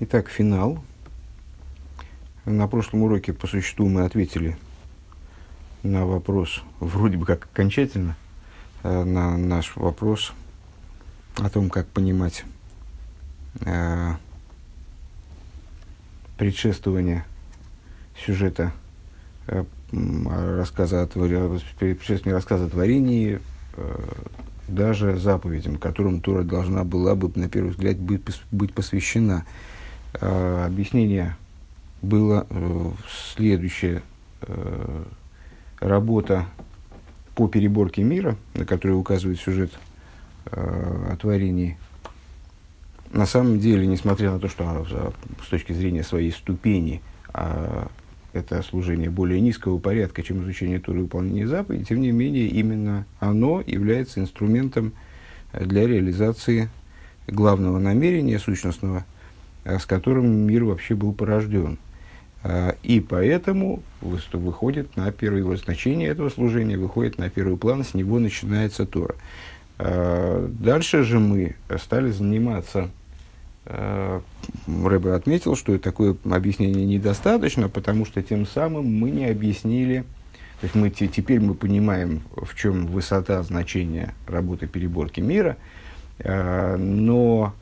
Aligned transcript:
Итак, 0.00 0.28
финал. 0.28 0.78
На 2.44 2.68
прошлом 2.68 3.02
уроке 3.02 3.32
по 3.32 3.48
существу 3.48 3.88
мы 3.88 4.04
ответили 4.04 4.56
на 5.82 6.06
вопрос, 6.06 6.62
вроде 6.78 7.16
бы 7.16 7.26
как 7.26 7.46
окончательно, 7.46 8.16
э, 8.84 9.02
на 9.02 9.36
наш 9.36 9.74
вопрос 9.74 10.34
о 11.38 11.50
том, 11.50 11.68
как 11.68 11.88
понимать 11.88 12.44
э, 13.62 14.12
предшествование 16.36 17.24
сюжета 18.24 18.72
э, 19.48 19.64
рассказа 19.90 21.02
о, 21.02 21.06
предшествование 21.08 22.34
рассказа 22.34 22.66
о 22.66 22.70
творении 22.70 23.40
даже 24.68 25.18
заповедям, 25.18 25.76
которым 25.76 26.20
Тора 26.20 26.44
должна 26.44 26.84
была 26.84 27.16
бы, 27.16 27.32
на 27.34 27.48
первый 27.48 27.70
взгляд, 27.70 27.96
быть 27.98 28.72
посвящена. 28.72 29.44
Э, 30.14 30.64
объяснение 30.66 31.36
было 32.02 32.46
э, 32.48 32.90
следующее. 33.36 34.02
Э, 34.42 35.04
работа 35.80 36.46
по 37.34 37.48
переборке 37.48 38.02
мира, 38.02 38.36
на 38.54 38.64
которую 38.64 38.98
указывает 38.98 39.38
сюжет 39.38 39.70
о 40.50 41.14
творении, 41.20 41.78
на 43.12 43.26
самом 43.26 43.60
деле, 43.60 43.86
несмотря 43.86 44.32
на 44.32 44.40
то, 44.40 44.48
что 44.48 44.86
с 45.44 45.48
точки 45.48 45.72
зрения 45.72 46.02
своей 46.02 46.32
ступени 46.32 47.00
а, 47.32 47.88
это 48.32 48.60
служение 48.62 49.08
более 49.08 49.40
низкого 49.40 49.78
порядка, 49.78 50.24
чем 50.24 50.42
изучение 50.42 50.80
Туры 50.80 51.00
и 51.00 51.02
выполнение 51.02 51.46
заповедей, 51.46 51.84
тем 51.84 52.00
не 52.00 52.10
менее, 52.10 52.48
именно 52.48 53.06
оно 53.20 53.62
является 53.64 54.18
инструментом 54.18 54.94
для 55.52 55.86
реализации 55.86 56.70
главного 57.28 57.78
намерения 57.78 58.40
сущностного– 58.40 59.04
Э, 59.17 59.17
с 59.76 59.84
которым 59.86 60.26
мир 60.26 60.64
вообще 60.64 60.94
был 60.94 61.12
порожден. 61.12 61.78
А, 62.42 62.76
и 62.82 63.00
поэтому 63.00 63.82
выходит 64.00 64.96
на 64.96 65.10
первое 65.10 65.56
значение 65.56 66.08
этого 66.08 66.28
служения, 66.28 66.78
выходит 66.78 67.18
на 67.18 67.28
первый 67.28 67.56
план, 67.56 67.84
с 67.84 67.94
него 67.94 68.18
начинается 68.18 68.86
Тора. 68.86 69.16
А, 69.78 70.48
дальше 70.48 71.02
же 71.02 71.18
мы 71.18 71.56
стали 71.78 72.10
заниматься 72.10 72.90
э, 73.66 74.20
Рэбе 74.66 75.12
отметил, 75.12 75.56
что 75.56 75.78
такое 75.78 76.16
объяснение 76.24 76.86
недостаточно, 76.86 77.68
потому 77.68 78.06
что 78.06 78.22
тем 78.22 78.46
самым 78.46 78.86
мы 78.86 79.10
не 79.10 79.26
объяснили, 79.26 80.04
то 80.60 80.64
есть 80.64 80.74
мы, 80.74 80.90
теперь 80.90 81.40
мы 81.40 81.54
понимаем, 81.54 82.22
в 82.34 82.54
чем 82.56 82.86
высота 82.86 83.42
значения 83.42 84.14
работы 84.26 84.66
переборки 84.66 85.20
мира, 85.20 85.56
э, 86.18 86.76
но 86.76 87.54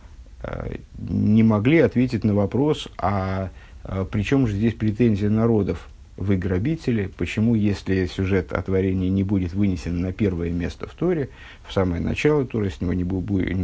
не 0.98 1.42
могли 1.42 1.78
ответить 1.78 2.24
на 2.24 2.34
вопрос, 2.34 2.88
а, 2.98 3.50
а 3.84 4.04
при 4.04 4.22
чем 4.22 4.46
же 4.46 4.54
здесь 4.54 4.74
претензия 4.74 5.30
народов? 5.30 5.88
Вы 6.16 6.38
грабители, 6.38 7.10
почему, 7.18 7.54
если 7.54 8.06
сюжет 8.06 8.54
о 8.54 8.62
творении 8.62 9.10
не 9.10 9.22
будет 9.22 9.52
вынесен 9.52 10.00
на 10.00 10.14
первое 10.14 10.50
место 10.50 10.86
в 10.86 10.94
Торе, 10.94 11.28
в 11.68 11.74
самое 11.74 12.00
начало 12.00 12.46
Торы, 12.46 12.70
с 12.70 12.80
него 12.80 12.94
не 12.94 13.04
будет, 13.04 13.54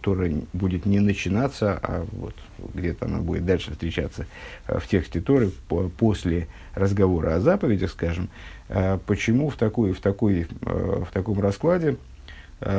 Тора 0.00 0.28
будет 0.52 0.84
не 0.84 0.98
начинаться, 0.98 1.78
а 1.80 2.04
вот 2.10 2.34
где-то 2.74 3.06
она 3.06 3.18
будет 3.18 3.46
дальше 3.46 3.70
встречаться 3.70 4.26
а, 4.66 4.80
в 4.80 4.88
тексте 4.88 5.20
Торы 5.20 5.52
по, 5.68 5.88
после 5.90 6.48
разговора 6.74 7.36
о 7.36 7.40
заповедях, 7.40 7.90
скажем, 7.90 8.30
а, 8.68 8.98
почему 9.06 9.48
в, 9.48 9.56
такой, 9.56 9.92
в, 9.92 10.00
такой, 10.00 10.48
в 10.60 11.08
таком 11.12 11.40
раскладе 11.40 11.96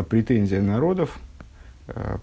претензия 0.10 0.62
народов 0.62 1.18
Э, 1.33 1.33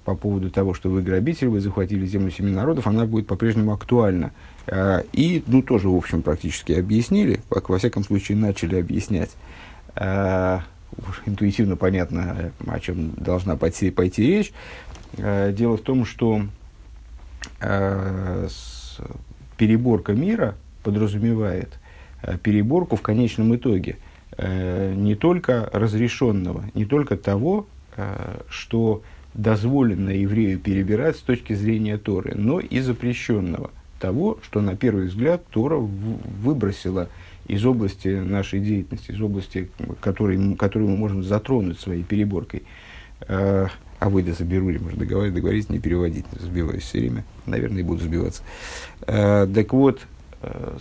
по 0.04 0.14
поводу 0.14 0.50
того, 0.50 0.72
что 0.72 0.88
вы 0.88 1.02
грабитель, 1.02 1.48
вы 1.48 1.60
захватили 1.60 2.06
землю 2.06 2.30
семи 2.30 2.50
народов, 2.50 2.86
она 2.86 3.04
будет 3.04 3.26
по-прежнему 3.26 3.72
актуальна. 3.72 4.32
Э, 4.66 5.02
и, 5.12 5.42
ну, 5.46 5.62
тоже, 5.62 5.88
в 5.88 5.96
общем, 5.96 6.22
практически 6.22 6.72
объяснили, 6.72 7.40
во 7.50 7.78
всяком 7.78 8.02
случае, 8.04 8.38
начали 8.38 8.76
объяснять. 8.80 9.30
Э, 9.96 10.60
интуитивно 11.26 11.76
понятно, 11.76 12.52
о 12.66 12.80
чем 12.80 13.10
должна 13.16 13.56
пойти, 13.56 13.90
пойти 13.90 14.26
речь. 14.26 14.52
Дело 15.16 15.76
в 15.76 15.82
том, 15.82 16.04
что 16.04 16.42
переборка 19.56 20.12
мира 20.12 20.56
подразумевает 20.82 21.78
переборку 22.42 22.96
в 22.96 23.02
конечном 23.02 23.54
итоге 23.54 23.96
не 24.38 25.14
только 25.14 25.68
разрешенного, 25.72 26.64
не 26.74 26.84
только 26.84 27.16
того, 27.16 27.66
что 28.48 29.02
дозволено 29.34 30.10
еврею 30.10 30.58
перебирать 30.58 31.16
с 31.16 31.20
точки 31.20 31.52
зрения 31.52 31.98
Торы, 31.98 32.34
но 32.34 32.60
и 32.60 32.80
запрещенного, 32.80 33.70
того, 33.98 34.38
что 34.42 34.60
на 34.60 34.76
первый 34.76 35.06
взгляд 35.06 35.44
Тора 35.50 35.76
выбросила 35.76 37.08
из 37.46 37.64
области 37.64 38.08
нашей 38.08 38.60
деятельности, 38.60 39.12
из 39.12 39.20
области, 39.20 39.70
которой, 40.00 40.56
которую 40.56 40.90
мы 40.90 40.96
можем 40.96 41.22
затронуть 41.22 41.78
своей 41.78 42.02
переборкой. 42.02 42.62
А, 43.28 43.68
а 43.98 44.08
вы 44.08 44.22
да 44.22 44.32
заберу, 44.32 44.70
можно 44.70 44.98
договориться, 44.98 45.34
договориться, 45.34 45.72
не 45.72 45.78
переводить, 45.78 46.24
сбиваюсь 46.32 46.82
все 46.82 47.00
время, 47.00 47.24
наверное, 47.44 47.84
буду 47.84 48.02
сбиваться. 48.02 48.42
А, 49.02 49.46
так 49.46 49.72
вот, 49.72 50.00
а, 50.42 50.78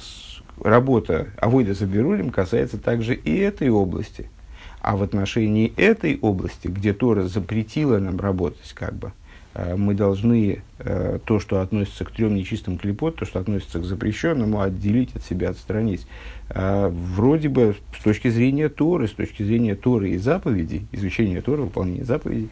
работа 0.64 1.28
Авойда 1.38 1.74
Заберулем 1.74 2.30
касается 2.30 2.78
также 2.78 3.14
и 3.14 3.36
этой 3.38 3.70
области– 3.70 4.30
а 4.82 4.96
в 4.96 5.04
отношении 5.04 5.74
этой 5.76 6.18
области, 6.22 6.68
где 6.68 6.94
Тора 6.94 7.24
запретила 7.24 7.98
нам 8.00 8.20
работать, 8.20 8.74
как 8.74 8.94
бы, 8.94 9.12
э, 9.54 9.76
мы 9.76 9.94
должны 9.94 10.62
э, 10.80 11.20
то, 11.26 11.40
что 11.40 11.62
относится 11.62 12.06
к 12.06 12.12
трем 12.12 12.36
нечистым 12.36 12.78
клепот, 12.78 13.18
то, 13.18 13.26
что 13.26 13.40
относится 13.40 13.80
к 13.80 13.84
запрещенному, 13.84 14.62
отделить 14.62 15.16
от 15.16 15.24
себя, 15.24 15.50
отстранить. 15.50 16.08
Э, 16.50 16.90
вроде 16.90 17.50
бы 17.50 17.76
с 17.98 18.04
точки 18.04 18.30
зрения 18.30 18.70
Торы, 18.70 19.08
с 19.08 19.12
точки 19.12 19.44
зрения 19.44 19.76
Торы 19.76 20.12
и 20.12 20.18
заповедей, 20.18 20.88
изучения 20.92 21.42
Торы, 21.42 21.64
выполнения 21.64 22.06
заповедей, 22.06 22.50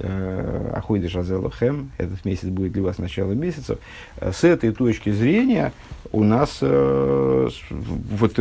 Ахойда 0.00 1.08
Шазела 1.08 1.48
Хэм, 1.50 1.92
этот 1.96 2.24
месяц 2.24 2.48
будет 2.48 2.72
для 2.72 2.82
вас 2.82 2.98
начало 2.98 3.32
месяцев. 3.32 3.78
С 4.20 4.42
этой 4.42 4.72
точки 4.72 5.10
зрения 5.12 5.72
у 6.10 6.24
нас 6.24 6.60
вот 6.60 8.38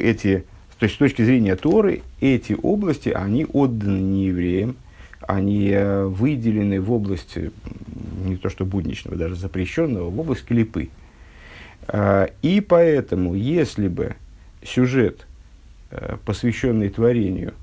эти 0.00 0.44
то 0.78 0.84
есть, 0.84 0.96
с 0.96 0.98
точки 0.98 1.22
зрения 1.22 1.56
Торы, 1.56 2.02
эти 2.20 2.56
области, 2.60 3.08
они 3.08 3.44
отданы 3.44 3.98
не 3.98 4.26
евреям, 4.26 4.76
они 5.20 5.70
э, 5.70 6.04
выделены 6.04 6.80
в 6.80 6.92
области, 6.92 7.52
не 8.24 8.36
то 8.36 8.50
что 8.50 8.64
будничного, 8.64 9.16
даже 9.16 9.36
запрещенного, 9.36 10.10
в 10.10 10.20
область 10.20 10.44
клипы. 10.44 10.88
А, 11.86 12.28
и 12.42 12.60
поэтому, 12.60 13.34
если 13.34 13.88
бы 13.88 14.16
сюжет, 14.64 15.26
э, 15.90 16.16
посвященный 16.24 16.88
творению, 16.88 17.54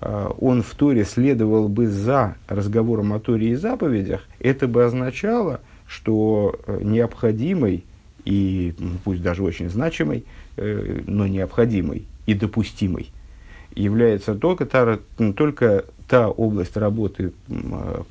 э, 0.00 0.30
он 0.40 0.62
в 0.62 0.74
Торе 0.74 1.04
следовал 1.04 1.68
бы 1.68 1.86
за 1.86 2.34
разговором 2.48 3.12
о 3.12 3.20
Торе 3.20 3.50
и 3.50 3.54
заповедях, 3.54 4.26
это 4.40 4.66
бы 4.66 4.84
означало, 4.84 5.60
что 5.86 6.58
необходимой 6.82 7.84
и 8.24 8.74
пусть 9.04 9.22
даже 9.22 9.42
очень 9.42 9.70
значимой, 9.70 10.24
но 10.56 11.26
необходимой 11.26 12.04
и 12.28 12.34
допустимой 12.34 13.10
является 13.74 14.34
только 14.34 14.66
та, 14.66 14.98
только 15.34 15.86
та 16.08 16.28
область 16.28 16.76
работы 16.76 17.32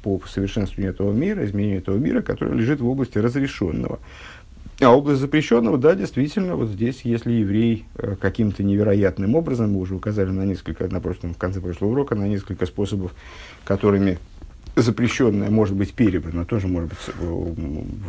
по 0.01 0.19
совершенствованию 0.27 0.91
этого 0.91 1.13
мира, 1.13 1.45
изменению 1.45 1.79
этого 1.79 1.97
мира, 1.97 2.21
которая 2.21 2.55
лежит 2.55 2.81
в 2.81 2.87
области 2.87 3.19
разрешенного. 3.19 3.99
А 4.79 4.89
область 4.95 5.21
запрещенного, 5.21 5.77
да, 5.77 5.93
действительно, 5.93 6.55
вот 6.55 6.69
здесь, 6.69 7.01
если 7.03 7.31
еврей 7.31 7.85
э, 7.95 8.15
каким-то 8.19 8.63
невероятным 8.63 9.35
образом, 9.35 9.73
мы 9.73 9.79
уже 9.79 9.95
указали 9.95 10.29
на 10.29 10.45
несколько, 10.45 10.87
на 10.87 10.99
прошлом, 10.99 11.33
в 11.33 11.37
конце 11.37 11.61
прошлого 11.61 11.91
урока, 11.91 12.15
на 12.15 12.27
несколько 12.27 12.67
способов, 12.67 13.13
которыми 13.63 14.19
запрещенное 14.75 15.49
может 15.49 15.75
быть 15.75 15.93
перебрано, 15.93 16.45
тоже 16.45 16.67
может 16.67 16.89
быть 16.89 16.99
э, 17.07 17.53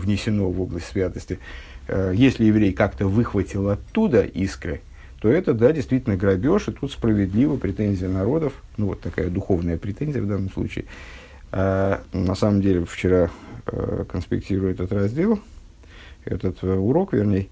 внесено 0.03 0.51
в 0.51 0.61
область 0.61 0.89
святости. 0.89 1.39
Э, 1.87 2.13
если 2.15 2.45
еврей 2.45 2.73
как-то 2.75 3.07
выхватил 3.07 3.71
оттуда 3.71 4.23
искры, 4.23 4.83
то 5.21 5.29
это, 5.29 5.53
да, 5.53 5.73
действительно 5.73 6.17
грабеж, 6.17 6.69
и 6.69 6.73
тут 6.73 6.93
справедливо 6.93 7.57
претензия 7.57 8.09
народов, 8.09 8.53
ну 8.77 8.87
вот 8.87 9.01
такая 9.01 9.31
духовная 9.31 9.77
претензия 9.77 10.23
в 10.23 10.29
данном 10.29 10.51
случае. 10.51 10.85
А, 11.51 12.03
на 12.13 12.35
самом 12.35 12.61
деле, 12.61 12.85
вчера, 12.85 13.31
а, 13.67 14.05
конспектируя 14.05 14.73
этот 14.73 14.93
раздел, 14.93 15.41
этот 16.25 16.59
а, 16.63 16.77
урок, 16.77 17.15
вернее, 17.15 17.49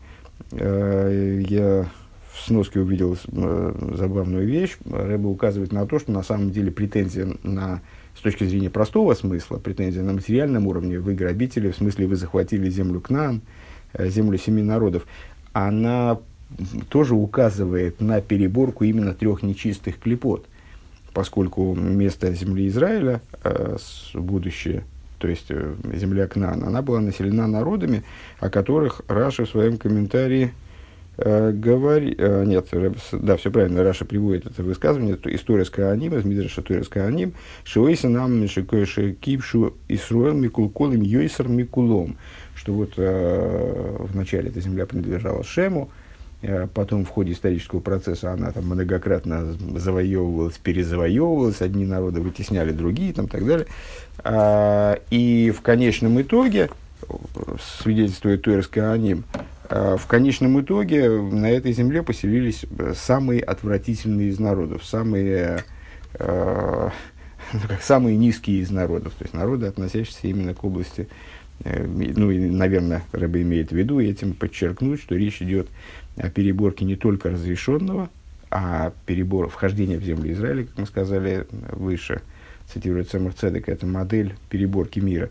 а, 0.52 1.38
я 1.40 1.86
в 2.32 2.46
сноске 2.46 2.80
увидел 2.80 3.16
а, 3.32 3.94
забавную 3.96 4.46
вещь. 4.46 4.76
Рэба 4.88 5.26
указывает 5.26 5.72
на 5.72 5.86
то, 5.86 5.98
что 5.98 6.12
на 6.12 6.22
самом 6.22 6.50
деле 6.50 6.70
претензия 6.70 7.28
на, 7.42 7.80
с 8.14 8.20
точки 8.20 8.44
зрения 8.44 8.70
простого 8.70 9.14
смысла, 9.14 9.58
претензия 9.58 10.04
на 10.04 10.12
материальном 10.12 10.68
уровне, 10.68 11.00
вы 11.00 11.14
грабители, 11.14 11.72
в 11.72 11.76
смысле 11.76 12.06
вы 12.06 12.14
захватили 12.14 12.70
землю 12.70 13.00
Кнаан, 13.00 13.40
землю 13.98 14.38
семи 14.38 14.62
народов, 14.62 15.06
она 15.52 16.20
тоже 16.88 17.14
указывает 17.14 18.00
на 18.00 18.20
переборку 18.20 18.84
именно 18.84 19.14
трех 19.14 19.42
нечистых 19.42 19.98
клипот, 19.98 20.46
поскольку 21.12 21.74
место 21.74 22.32
земли 22.32 22.68
Израиля, 22.68 23.20
э, 23.44 23.76
будущее 24.14 24.84
то 25.18 25.28
есть 25.28 25.46
э, 25.48 25.74
земля 25.94 26.26
Кнаан, 26.26 26.62
она 26.64 26.82
была 26.82 27.00
населена 27.00 27.46
народами, 27.46 28.02
о 28.38 28.50
которых 28.50 29.00
Раши 29.08 29.44
в 29.44 29.48
своем 29.48 29.78
комментарии 29.78 30.52
э, 31.16 31.52
говорит, 31.52 32.16
э, 32.18 32.44
нет, 32.44 32.68
да, 33.12 33.36
все 33.36 33.50
правильно, 33.50 33.82
Раши 33.82 34.04
приводит 34.04 34.46
это 34.46 34.62
высказывание, 34.62 35.16
то 35.16 35.34
תורת 35.34 35.70
כהנים, 35.70 36.14
из 36.14 36.24
Мидраша 36.24 36.62
תורת 36.62 36.88
כהנים, 36.88 37.32
Шиойса 37.64 38.08
нам 38.08 38.40
Мишикойши 38.40 39.12
Кипшу 39.12 39.74
Исруэл 39.88 40.34
Микулколым 40.34 41.00
Йойсар 41.00 41.48
Микулом, 41.48 42.18
что 42.54 42.72
вот 42.72 42.92
э, 42.96 43.96
вначале 44.00 44.50
эта 44.50 44.60
земля 44.60 44.86
принадлежала 44.86 45.44
Шему, 45.44 45.90
потом 46.74 47.04
в 47.04 47.08
ходе 47.08 47.32
исторического 47.32 47.80
процесса 47.80 48.32
она 48.32 48.52
там 48.52 48.66
многократно 48.66 49.56
завоевывалась, 49.76 50.58
перезавоевывалась, 50.58 51.62
одни 51.62 51.84
народы 51.84 52.20
вытесняли 52.20 52.72
другие 52.72 53.12
там, 53.12 53.28
так 53.28 53.44
далее. 53.46 53.66
А, 54.18 54.98
и 55.10 55.52
в 55.56 55.62
конечном 55.62 56.20
итоге, 56.20 56.70
свидетельствует 57.80 58.42
Туэрский 58.42 58.82
аним, 58.82 59.24
а, 59.68 59.96
в 59.96 60.06
конечном 60.06 60.60
итоге 60.60 61.08
на 61.08 61.50
этой 61.50 61.72
земле 61.72 62.02
поселились 62.02 62.64
самые 62.94 63.40
отвратительные 63.40 64.28
из 64.28 64.38
народов, 64.38 64.84
самые, 64.84 65.64
ну, 66.18 66.90
как, 67.68 67.82
самые 67.82 68.16
низкие 68.16 68.60
из 68.60 68.70
народов, 68.70 69.14
то 69.18 69.24
есть 69.24 69.34
народы, 69.34 69.66
относящиеся 69.66 70.28
именно 70.28 70.54
к 70.54 70.64
области 70.64 71.08
ну, 71.64 72.30
и, 72.30 72.38
наверное, 72.50 73.02
Рэба 73.12 73.42
имеет 73.42 73.70
в 73.70 73.76
виду 73.76 74.00
этим 74.00 74.34
подчеркнуть, 74.34 75.00
что 75.00 75.14
речь 75.16 75.40
идет 75.40 75.68
о 76.16 76.28
переборке 76.28 76.84
не 76.84 76.96
только 76.96 77.30
разрешенного, 77.30 78.10
а 78.50 78.92
перебор 79.06 79.48
вхождения 79.48 79.98
в 79.98 80.04
землю 80.04 80.32
Израиля, 80.32 80.64
как 80.64 80.78
мы 80.78 80.86
сказали 80.86 81.46
выше, 81.50 82.22
цитирует 82.72 83.10
Самых 83.10 83.34
Цедек, 83.34 83.68
это 83.68 83.86
модель 83.86 84.34
переборки 84.50 85.00
мира. 85.00 85.30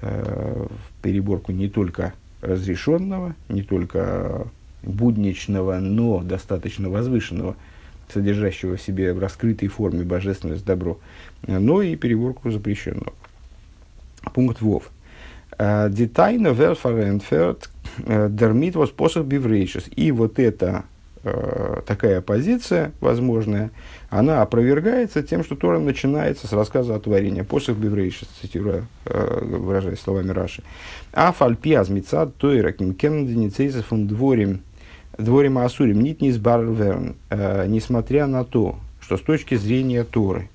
Э, 0.00 0.66
переборку 1.02 1.52
не 1.52 1.68
только 1.68 2.12
разрешенного, 2.42 3.34
не 3.48 3.62
только 3.62 4.46
будничного, 4.82 5.78
но 5.78 6.22
достаточно 6.22 6.90
возвышенного, 6.90 7.56
содержащего 8.12 8.76
в 8.76 8.82
себе 8.82 9.12
в 9.12 9.18
раскрытой 9.18 9.68
форме 9.68 10.04
божественность 10.04 10.64
добро, 10.64 10.98
но 11.46 11.82
и 11.82 11.96
переборку 11.96 12.50
запрещенного. 12.50 13.12
Пункт 14.32 14.60
ВОВ. 14.60 14.90
Детайна 15.58 16.48
верфарентферт 16.48 17.70
дермит 17.98 18.76
воспосох 18.76 19.24
биврейшис. 19.24 19.84
И 19.94 20.12
вот 20.12 20.38
эта 20.38 20.84
э, 21.24 21.80
такая 21.86 22.20
позиция 22.20 22.92
возможная, 23.00 23.70
она 24.10 24.42
опровергается 24.42 25.22
тем, 25.22 25.44
что 25.44 25.56
Тора 25.56 25.78
начинается 25.78 26.46
с 26.46 26.52
рассказа 26.52 26.94
о 26.94 27.00
творении. 27.00 27.42
Посох 27.42 27.76
биврейшис, 27.76 28.28
цитируя, 28.40 28.84
э, 29.06 29.40
выражаясь 29.42 30.00
словами 30.00 30.30
Раши. 30.30 30.62
А 31.12 31.32
фальпи 31.32 31.74
азмицад 31.74 32.36
тойра 32.36 32.72
ким 32.72 32.94
фун 33.88 34.06
дворим 34.06 34.60
дворим 35.18 35.58
асурим 35.58 36.02
нит 36.02 36.20
не 36.20 36.30
верн. 36.30 37.16
Э, 37.30 37.66
несмотря 37.66 38.26
на 38.26 38.44
то, 38.44 38.76
что 39.00 39.16
с 39.16 39.20
точки 39.20 39.54
зрения 39.54 40.04
Торы 40.04 40.48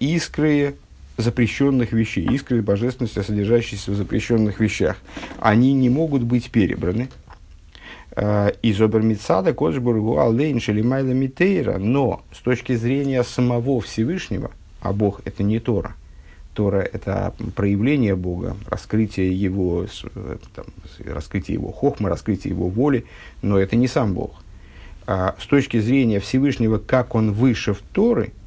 искры 0.00 0.76
запрещенных 1.16 1.92
вещей, 1.92 2.26
искры 2.26 2.62
божественности, 2.62 3.20
содержащиеся 3.20 3.90
в 3.90 3.94
запрещенных 3.94 4.60
вещах, 4.60 4.96
они 5.38 5.72
не 5.72 5.88
могут 5.88 6.22
быть 6.22 6.50
перебраны. 6.50 7.08
Э, 8.14 8.52
из 8.62 8.80
Обермицада 8.80 9.52
Коджбургу 9.52 10.20
Алейн 10.20 10.60
Шелимайла 10.60 11.12
Митейра, 11.12 11.78
но 11.78 12.22
с 12.32 12.38
точки 12.38 12.74
зрения 12.74 13.22
самого 13.24 13.80
Всевышнего, 13.80 14.50
а 14.80 14.92
Бог 14.92 15.20
это 15.24 15.42
не 15.42 15.58
Тора, 15.58 15.94
Тора– 16.54 16.80
это 16.92 17.34
проявление 17.54 18.16
Бога, 18.16 18.56
раскрытие 18.68 19.38
Его, 19.38 19.86
э, 20.14 20.36
там, 20.54 20.66
раскрытие 21.04 21.54
Его 21.54 21.72
хохма, 21.72 22.08
раскрытие 22.08 22.52
Его 22.52 22.68
воли, 22.68 23.04
но 23.42 23.58
это 23.58 23.76
не 23.76 23.88
сам 23.88 24.14
Бог. 24.14 24.42
А 25.06 25.36
с 25.38 25.46
точки 25.46 25.78
зрения 25.78 26.18
Всевышнего, 26.18 26.78
как 26.78 27.14
Он 27.14 27.32
выше 27.32 27.72
в 27.74 27.80
Торы– 27.92 28.32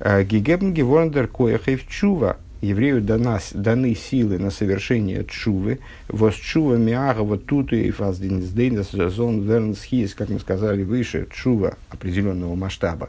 Гигебн 0.00 0.72
гевондер 0.72 1.28
коехев 1.28 1.86
чува. 1.86 2.36
Еврею 2.62 3.00
дана, 3.00 3.38
даны 3.54 3.94
силы 3.94 4.38
на 4.38 4.50
совершение 4.50 5.24
чувы. 5.24 5.78
Вос 6.08 6.34
чува 6.34 6.76
миагова 6.76 7.38
туту 7.38 7.76
и 7.76 7.90
фаздинсдейнзон 7.90 9.42
вернсхиес, 9.42 10.14
как 10.14 10.28
мы 10.28 10.38
сказали 10.40 10.82
выше, 10.82 11.26
чува 11.32 11.76
определенного 11.90 12.54
масштаба. 12.54 13.08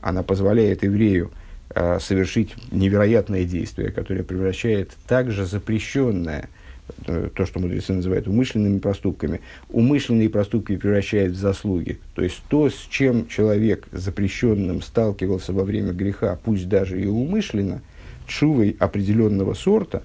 Она 0.00 0.22
позволяет 0.22 0.84
еврею 0.84 1.30
э, 1.70 1.98
совершить 2.00 2.54
невероятное 2.70 3.44
действие, 3.44 3.90
которое 3.90 4.22
превращает 4.22 4.92
также 5.06 5.46
запрещенное– 5.46 6.48
Э, 6.58 6.63
то, 7.06 7.46
что 7.46 7.60
мудрецы 7.60 7.92
называют 7.92 8.28
умышленными 8.28 8.78
проступками, 8.78 9.40
умышленные 9.70 10.28
проступки 10.28 10.76
превращает 10.76 11.32
в 11.32 11.36
заслуги. 11.36 11.98
То 12.14 12.22
есть 12.22 12.42
то, 12.48 12.68
с 12.68 12.74
чем 12.90 13.26
человек 13.28 13.88
запрещенным 13.92 14.82
сталкивался 14.82 15.52
во 15.52 15.64
время 15.64 15.92
греха, 15.92 16.38
пусть 16.44 16.68
даже 16.68 17.00
и 17.00 17.06
умышленно, 17.06 17.80
чувой 18.26 18.76
определенного 18.78 19.54
сорта, 19.54 20.02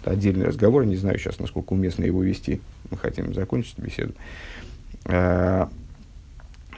это 0.00 0.12
отдельный 0.12 0.46
разговор, 0.46 0.86
не 0.86 0.96
знаю 0.96 1.18
сейчас, 1.18 1.38
насколько 1.38 1.72
уместно 1.72 2.04
его 2.04 2.22
вести, 2.22 2.60
мы 2.90 2.96
хотим 2.96 3.34
закончить 3.34 3.78
беседу, 3.78 4.14
э, 5.04 5.66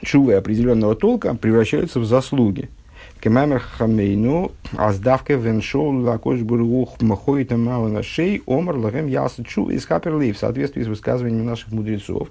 чувой 0.01 0.37
определенного 0.37 0.95
толка 0.95 1.35
превращаются 1.35 1.99
в 1.99 2.05
заслуги– 2.05 2.69
Кемамер 3.21 3.59
хамейну, 3.59 4.51
аздавке 4.75 5.35
веншол 5.35 6.01
лакош 6.01 6.39
бурух 6.39 6.99
махоита 7.01 7.55
мауна 7.55 8.01
шей, 8.01 8.41
омар 8.47 8.75
лагем 8.75 9.05
ясачу 9.05 9.69
из 9.69 9.85
хаперлей, 9.85 10.31
в 10.31 10.39
соответствии 10.39 10.81
с 10.81 10.87
высказыванием 10.87 11.45
наших 11.45 11.71
мудрецов, 11.71 12.29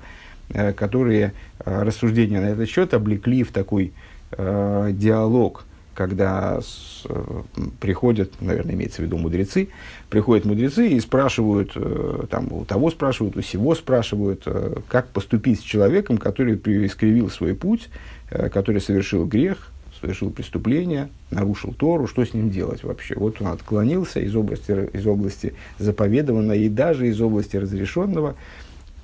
э, 0.48 0.72
которые 0.72 1.32
э, 1.60 1.82
рассуждения 1.84 2.40
на 2.40 2.46
этот 2.46 2.68
счет 2.68 2.92
облекли 2.92 3.44
в 3.44 3.52
такой 3.52 3.92
э, 4.32 4.90
диалог, 4.92 5.64
когда 5.94 6.60
с, 6.60 7.04
э, 7.08 7.42
приходят, 7.78 8.32
наверное, 8.40 8.74
имеется 8.74 9.02
в 9.02 9.04
виду 9.04 9.16
мудрецы, 9.16 9.68
приходят 10.08 10.44
мудрецы 10.44 10.88
и 10.88 10.98
спрашивают, 10.98 11.70
э, 11.76 12.24
там, 12.28 12.52
у 12.52 12.64
того 12.64 12.90
спрашивают, 12.90 13.36
у 13.36 13.42
всего 13.42 13.76
спрашивают, 13.76 14.42
э, 14.46 14.74
как 14.88 15.06
поступить 15.10 15.60
с 15.60 15.62
человеком, 15.62 16.18
который 16.18 16.56
искривил 16.56 17.30
свой 17.30 17.54
путь, 17.54 17.90
э, 18.30 18.48
который 18.48 18.80
совершил 18.80 19.24
грех, 19.24 19.70
совершил 20.00 20.30
преступление, 20.30 21.10
нарушил 21.30 21.72
Тору, 21.74 22.06
что 22.06 22.24
с 22.24 22.32
ним 22.32 22.50
делать 22.50 22.82
вообще? 22.82 23.14
Вот 23.16 23.40
он 23.40 23.48
отклонился 23.48 24.20
из 24.20 24.34
области, 24.34 24.88
из 24.92 25.06
области 25.06 25.54
заповедованного 25.78 26.56
и 26.56 26.68
даже 26.68 27.08
из 27.08 27.20
области 27.20 27.56
разрешенного, 27.56 28.36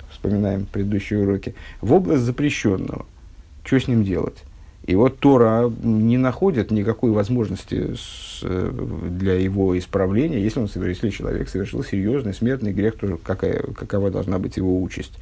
вспоминаем 0.09 0.65
предыдущие 0.65 1.21
уроки, 1.21 1.55
в 1.81 1.93
область 1.93 2.23
запрещенного. 2.23 3.05
Что 3.63 3.79
с 3.79 3.87
ним 3.87 4.03
делать? 4.03 4.43
И 4.85 4.95
вот 4.95 5.19
Тора 5.19 5.69
не 5.83 6.17
находит 6.17 6.71
никакой 6.71 7.11
возможности 7.11 7.95
с, 7.95 8.41
для 8.41 9.33
его 9.33 9.77
исправления, 9.77 10.41
если, 10.41 10.61
он, 10.61 10.69
если 10.75 11.09
человек 11.09 11.49
совершил 11.49 11.83
серьезный 11.83 12.33
смертный 12.33 12.71
грех, 12.71 12.95
то 12.95 13.19
какая, 13.21 13.61
какова 13.61 14.09
должна 14.09 14.39
быть 14.39 14.55
его 14.55 14.81
участь? 14.81 15.13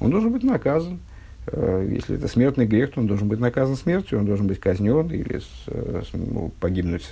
Он 0.00 0.10
должен 0.10 0.32
быть 0.32 0.42
наказан. 0.42 0.98
Э, 1.46 1.88
если 1.90 2.16
это 2.16 2.28
смертный 2.28 2.66
грех, 2.66 2.92
то 2.92 3.00
он 3.00 3.06
должен 3.06 3.28
быть 3.28 3.40
наказан 3.40 3.76
смертью, 3.76 4.18
он 4.18 4.26
должен 4.26 4.46
быть 4.46 4.60
казнен 4.60 5.08
или 5.08 5.40
э, 5.66 6.02
ну, 6.12 6.52
погибнуть 6.60 7.08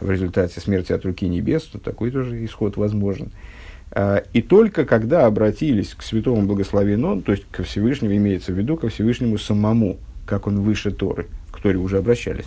в 0.00 0.10
результате 0.10 0.60
смерти 0.60 0.92
от 0.92 1.04
руки 1.04 1.28
небес, 1.28 1.64
то 1.64 1.78
такой 1.78 2.10
тоже 2.10 2.44
исход 2.44 2.76
возможен. 2.76 3.30
А, 3.90 4.22
и 4.32 4.42
только 4.42 4.84
когда 4.84 5.26
обратились 5.26 5.94
к 5.94 6.02
святому 6.02 6.42
благословенному, 6.42 7.22
то 7.22 7.32
есть 7.32 7.44
ко 7.50 7.62
Всевышнему, 7.62 8.14
имеется 8.16 8.52
в 8.52 8.58
виду 8.58 8.76
ко 8.76 8.88
Всевышнему 8.88 9.38
самому, 9.38 9.98
как 10.26 10.46
он 10.46 10.60
выше 10.60 10.90
Торы, 10.90 11.26
к 11.50 11.60
Торе 11.60 11.78
уже 11.78 11.98
обращались, 11.98 12.46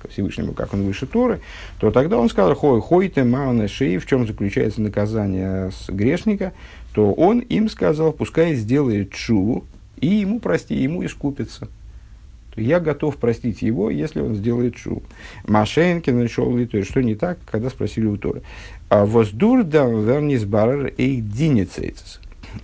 ко 0.00 0.08
Всевышнему, 0.08 0.52
как 0.52 0.72
он 0.72 0.82
выше 0.82 1.06
Торы, 1.06 1.40
то 1.80 1.90
тогда 1.90 2.16
он 2.16 2.28
сказал, 2.28 2.54
хой, 2.54 2.80
хой 2.80 3.08
ты 3.08 3.24
мауна 3.24 3.68
шеи, 3.68 3.98
в 3.98 4.06
чем 4.06 4.26
заключается 4.26 4.80
наказание 4.80 5.72
с 5.72 5.90
грешника, 5.90 6.52
то 6.94 7.12
он 7.12 7.40
им 7.40 7.68
сказал, 7.68 8.12
пускай 8.12 8.54
сделает 8.54 9.12
чуву, 9.12 9.64
и 10.00 10.06
ему 10.06 10.40
прости, 10.40 10.74
ему 10.74 11.04
искупится. 11.04 11.68
Я 12.58 12.80
готов 12.80 13.16
простить 13.16 13.62
его, 13.62 13.90
если 13.90 14.20
он 14.20 14.34
сделает 14.34 14.76
шу. 14.76 15.02
Машенкин 15.46 16.18
нашел 16.18 16.56
ли 16.56 16.66
то, 16.66 16.82
что 16.84 17.02
не 17.02 17.14
так, 17.14 17.38
когда 17.50 17.70
спросили 17.70 18.06
у 18.06 18.16
Торы. 18.16 18.42
А 18.88 19.04
воздур 19.04 19.62
да 19.62 19.86
вернис 19.86 20.44
барар 20.44 20.86
и 20.86 21.22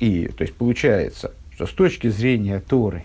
И, 0.01 0.29
то 0.37 0.43
есть, 0.43 0.55
получается, 0.55 1.33
что 1.53 1.67
с 1.67 1.71
точки 1.71 2.09
зрения 2.09 2.61
Торы, 2.67 3.05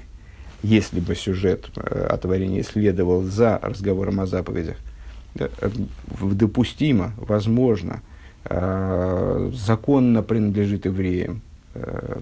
если 0.64 1.00
бы 1.00 1.16
сюжет 1.16 1.70
э, 1.76 2.08
о 2.10 2.18
творении 2.18 2.62
следовал 2.64 3.22
за 3.24 3.60
разговором 3.62 4.20
о 4.20 4.26
заповедях, 4.26 4.78
э, 5.36 5.48
допустимо, 6.22 7.14
возможно, 7.18 8.02
э, 8.46 9.52
законно 9.54 10.24
принадлежит 10.24 10.86
евреям 10.86 11.38
э, 11.38 11.49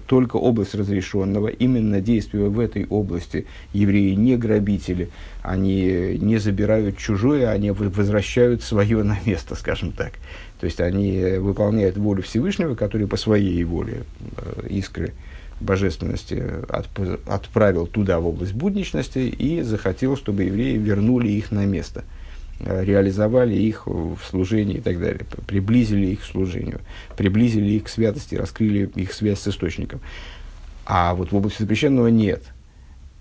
только 0.06 0.36
область 0.36 0.74
разрешенного, 0.74 1.48
именно 1.48 2.00
действуя 2.00 2.48
в 2.48 2.60
этой 2.60 2.86
области, 2.86 3.46
евреи 3.72 4.14
не 4.14 4.36
грабители, 4.36 5.10
они 5.42 6.18
не 6.20 6.36
забирают 6.38 6.98
чужое, 6.98 7.50
они 7.50 7.70
возвращают 7.70 8.62
свое 8.62 9.02
на 9.02 9.18
место, 9.24 9.54
скажем 9.54 9.92
так. 9.92 10.12
То 10.60 10.66
есть 10.66 10.80
они 10.80 11.38
выполняют 11.38 11.96
волю 11.96 12.22
Всевышнего, 12.22 12.74
который 12.74 13.06
по 13.06 13.16
своей 13.16 13.62
воле 13.64 14.04
э, 14.36 14.66
искры 14.68 15.14
божественности 15.60 16.42
отправил 17.26 17.86
туда, 17.86 18.20
в 18.20 18.26
область 18.26 18.52
будничности, 18.52 19.20
и 19.20 19.62
захотел, 19.62 20.16
чтобы 20.16 20.44
евреи 20.44 20.76
вернули 20.76 21.28
их 21.28 21.50
на 21.50 21.64
место– 21.64 22.04
Э, 22.14 22.17
реализовали 22.60 23.54
их 23.54 23.86
в 23.86 24.18
служении 24.28 24.78
и 24.78 24.80
так 24.80 24.98
далее, 25.00 25.20
приблизили 25.46 26.06
их 26.06 26.20
к 26.20 26.24
служению, 26.24 26.80
приблизили 27.16 27.70
их 27.72 27.84
к 27.84 27.88
святости, 27.88 28.34
раскрыли 28.34 28.90
их 28.94 29.12
связь 29.12 29.40
с 29.40 29.48
источником. 29.48 30.00
А 30.84 31.14
вот 31.14 31.32
в 31.32 31.36
области 31.36 31.62
запрещенного 31.62 32.08
нет, 32.08 32.42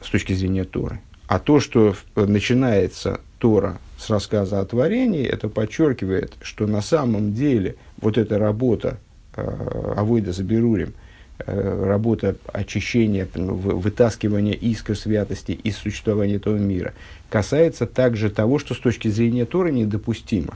с 0.01 0.10
точки 0.10 0.34
зрения 0.34 0.63
Торы. 0.63 1.00
А 1.27 1.39
то, 1.39 1.60
что 1.60 1.96
начинается 2.15 3.20
Тора 3.38 3.77
с 4.00 4.10
рассказа 4.10 4.60
о 4.60 4.65
творении, 4.65 5.25
это 5.25 5.50
подчеркивает, 5.50 6.34
что 6.41 6.65
на 6.65 6.82
самом 6.82 7.34
деле 7.34 7.75
вот 8.01 8.17
эта 8.17 8.39
работа 8.39 9.00
э, 9.36 9.94
Авойда 9.98 10.32
Заберурим– 10.32 10.94
Э, 11.03 11.06
работа 11.46 12.36
очищения, 12.51 13.27
вытаскивания 13.36 14.53
искр 14.53 14.96
святости 14.96 15.51
из 15.51 15.77
существования 15.77 16.36
этого 16.36 16.58
мира, 16.58 16.94
касается 17.29 17.86
также 17.86 18.29
того, 18.29 18.60
что 18.60 18.74
с 18.74 18.79
точки 18.79 19.08
зрения 19.08 19.46
Торы 19.46 19.72
недопустимо. 19.72 20.56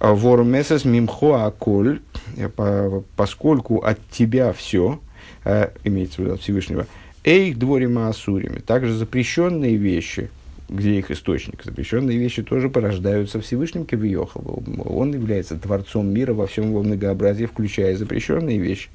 Вормесес 0.00 0.84
мимхо 0.84 1.46
аколь, 1.46 2.00
э, 2.36 3.00
поскольку 3.16 3.78
от 3.78 3.98
тебя 4.10 4.52
все, 4.52 5.00
э, 5.44 5.70
имеется 5.84 6.16
в 6.16 6.18
виду 6.24 6.34
от 6.34 6.42
Всевышнего, 6.42 6.86
эйх 7.22 7.58
дворима 7.58 8.08
асурими, 8.08 8.58
также 8.58 8.92
запрещенные 8.92 9.76
вещи, 9.76 10.30
где 10.68 10.98
их 10.98 11.10
источник, 11.10 11.62
запрещенные 11.64 12.18
вещи 12.18 12.42
тоже 12.42 12.68
порождаются 12.68 13.40
Всевышним 13.40 13.86
Кавиохал. 13.86 14.62
Он 14.84 15.12
является 15.12 15.56
творцом 15.56 16.08
мира 16.08 16.34
во 16.34 16.46
всем 16.46 16.70
его 16.70 16.82
многообразии, 16.82 17.46
включая 17.46 17.96
запрещенные 17.96 18.58
вещи 18.58 18.90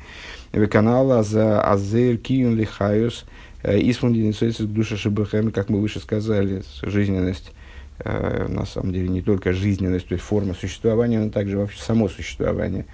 канала 0.70 1.24
за 1.24 1.62
Азер 1.62 2.18
Киюн 2.18 2.56
Лихайус 2.56 3.26
Исфун 3.64 4.14
Денисойцис 4.14 4.66
Душа 4.66 4.96
Шибахем, 4.96 5.52
как 5.52 5.70
мы 5.70 5.82
выше 5.82 6.00
сказали, 6.00 6.64
жизненность, 6.82 7.52
э, 8.00 8.48
на 8.48 8.66
самом 8.66 8.94
деле 8.94 9.10
не 9.10 9.22
только 9.22 9.52
жизненность, 9.52 10.08
то 10.08 10.14
есть 10.14 10.24
форма 10.24 10.54
существования, 10.54 11.20
но 11.20 11.30
также 11.30 11.58
вообще 11.58 11.82
само 11.82 12.08
существование 12.08 12.86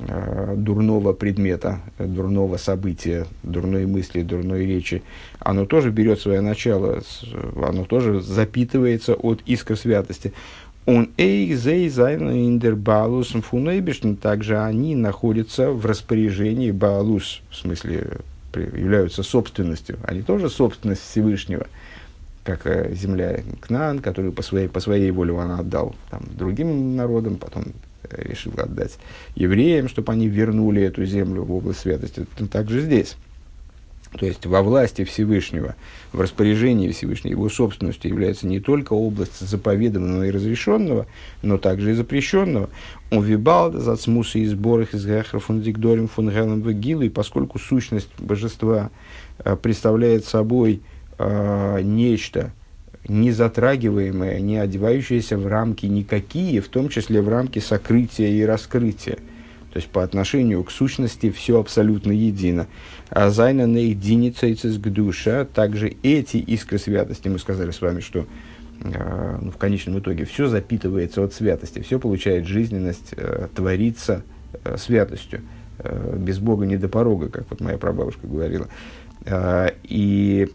э, 0.00 0.54
дурного 0.56 1.12
предмета, 1.12 1.80
дурного 1.98 2.56
события, 2.56 3.26
дурной 3.44 3.86
мысли, 3.86 4.22
дурной 4.22 4.66
речи, 4.66 5.04
оно 5.38 5.64
тоже 5.64 5.90
берет 5.90 6.20
свое 6.20 6.40
начало, 6.40 7.02
оно 7.62 7.84
тоже 7.84 8.20
запитывается 8.20 9.14
от 9.14 9.42
искр 9.46 9.76
святости. 9.76 10.32
Он 10.86 11.10
эй 11.18 11.54
зей 11.54 11.88
индер 11.88 12.74
балус 12.74 13.28
фунейбишн, 13.28 14.14
также 14.14 14.58
они 14.58 14.96
находятся 14.96 15.70
в 15.70 15.84
распоряжении 15.86 16.70
балус, 16.70 17.42
в 17.50 17.56
смысле 17.56 18.18
являются 18.54 19.22
собственностью, 19.22 19.98
они 20.02 20.22
тоже 20.22 20.48
собственность 20.48 21.02
Всевышнего, 21.02 21.66
как 22.44 22.66
э, 22.66 22.92
земля 22.94 23.40
Кнан, 23.60 24.00
которую 24.00 24.32
по 24.32 24.42
своей, 24.42 24.68
по 24.68 24.80
своей 24.80 25.10
воле 25.10 25.32
он 25.32 25.52
отдал 25.52 25.94
там, 26.10 26.22
другим 26.36 26.96
народам, 26.96 27.36
потом 27.36 27.66
э, 28.04 28.28
решил 28.28 28.52
отдать 28.56 28.98
евреям, 29.36 29.88
чтобы 29.88 30.12
они 30.12 30.26
вернули 30.28 30.82
эту 30.82 31.04
землю 31.04 31.42
в 31.42 31.52
область 31.52 31.80
святости. 31.80 32.26
Также 32.50 32.80
здесь. 32.80 33.16
То 34.18 34.26
есть 34.26 34.44
во 34.44 34.62
власти 34.62 35.04
Всевышнего, 35.04 35.76
в 36.12 36.20
распоряжении 36.20 36.90
Всевышнего, 36.90 37.32
его 37.32 37.48
собственностью 37.48 38.10
является 38.10 38.46
не 38.46 38.58
только 38.58 38.92
область 38.92 39.38
заповеданного 39.38 40.24
и 40.24 40.30
разрешенного, 40.30 41.06
но 41.42 41.58
также 41.58 41.92
и 41.92 41.94
запрещенного. 41.94 42.70
Он 43.10 43.22
вибал 43.24 43.72
за 43.72 43.94
цмусы 43.96 44.40
и 44.40 44.46
сборах 44.46 44.94
из 44.94 45.06
гехров 45.06 45.48
он 45.48 45.62
дигдорим 45.62 46.08
фон 46.08 46.28
и 46.30 47.08
поскольку 47.08 47.58
сущность 47.58 48.10
божества 48.18 48.90
э, 49.38 49.56
представляет 49.56 50.24
собой 50.24 50.80
э, 51.18 51.80
нечто 51.82 52.52
не 53.08 53.30
затрагиваемое, 53.30 54.40
не 54.40 54.58
одевающееся 54.58 55.38
в 55.38 55.46
рамки 55.46 55.86
никакие, 55.86 56.60
в 56.60 56.68
том 56.68 56.88
числе 56.88 57.22
в 57.22 57.28
рамки 57.28 57.60
сокрытия 57.60 58.28
и 58.28 58.42
раскрытия– 58.42 59.18
то 59.72 59.76
есть 59.76 59.88
по 59.88 60.02
отношению 60.02 60.64
к 60.64 60.70
сущности 60.70 61.30
все 61.30 61.60
абсолютно 61.60 62.10
едино. 62.10 62.66
זיינען 63.08 63.30
אויך 63.30 63.66
די 63.66 64.78
ניצוצות 64.78 64.88
הקדושה, 64.88 65.44
также 65.44 65.96
эти 66.02 66.38
искры 66.38 66.78
святости, 66.78 67.28
мы 67.28 67.38
сказали 67.38 67.70
с 67.70 67.80
вами, 67.80 68.00
что 68.00 68.26
э, 68.82 69.38
ну, 69.40 69.50
в 69.52 69.56
конечном 69.58 70.00
итоге 70.00 70.24
все 70.24 70.48
запитывается 70.48 71.22
от 71.22 71.34
святости, 71.34 71.80
все 71.80 72.00
получает 72.00 72.46
жизненность, 72.46 73.14
э, 73.16 73.46
творится 73.54 74.22
э, 74.64 74.76
святостью. 74.76 75.42
Э, 75.78 76.16
без 76.18 76.40
Бога 76.40 76.66
не 76.66 76.76
до 76.76 76.88
порога, 76.88 77.28
как 77.28 77.48
вот 77.50 77.60
моя 77.60 77.78
прабабушка 77.78 78.26
говорила. 78.26 78.66
Э, 79.24 79.68
и 79.84 80.50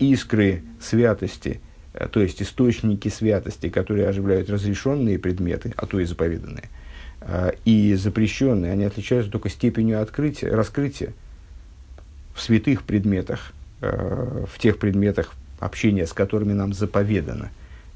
искры 0.00 0.64
святости, 0.80 1.60
э, 1.94 2.08
то 2.08 2.20
есть 2.20 2.42
источники 2.42 3.06
святости, 3.06 3.68
которые 3.68 4.08
оживляют 4.08 4.50
разрешенные 4.50 5.20
предметы, 5.20 5.72
а 5.76 5.86
то 5.86 6.00
и 6.00 6.04
заповеданные– 6.04 6.68
и 7.64 7.94
запрещенные, 7.94 8.72
они 8.72 8.84
отличаются 8.84 9.30
только 9.30 9.50
степенью 9.50 10.00
открытия, 10.00 10.48
раскрытия 10.48 11.12
в 12.34 12.40
святых 12.40 12.82
предметах, 12.84 13.52
а, 13.82 14.46
в 14.46 14.58
тех 14.58 14.78
предметах 14.78 15.34
общения, 15.58 16.06
с 16.06 16.12
которыми 16.12 16.52
нам 16.52 16.72
заповедано. 16.72 17.50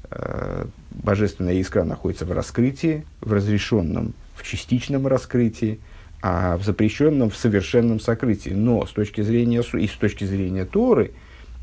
А, 0.09 0.67
божественная 0.91 1.55
искра 1.55 1.83
находится 1.83 2.25
в 2.25 2.31
раскрытии, 2.31 3.05
в 3.21 3.33
разрешенном, 3.33 4.13
в 4.35 4.43
частичном 4.43 5.07
раскрытии, 5.07 5.79
а 6.21 6.57
в 6.57 6.63
запрещенном, 6.63 7.29
в 7.29 7.37
совершенном 7.37 7.99
сокрытии. 7.99 8.51
Но 8.51 8.85
с 8.85 8.91
точки 8.91 9.21
зрения, 9.21 9.63
и 9.73 9.87
с 9.87 9.91
точки 9.91 10.23
зрения 10.23 10.65
Торы 10.65 11.11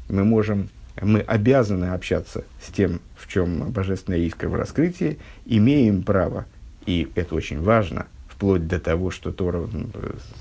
мы 0.09 0.25
можем 0.25 0.69
мы 1.01 1.21
обязаны 1.21 1.87
общаться 1.87 2.45
с 2.63 2.71
тем, 2.71 3.01
в 3.17 3.27
чем 3.27 3.71
божественная 3.71 4.21
искра 4.21 4.49
в 4.49 4.55
раскрытии, 4.55 5.19
имеем 5.47 6.03
право 6.03 6.45
и 6.87 7.09
это 7.15 7.35
очень 7.35 7.61
важно, 7.61 8.07
вплоть 8.43 8.67
до 8.67 8.81
того, 8.81 9.13
что 9.13 9.31
Тора 9.31 9.69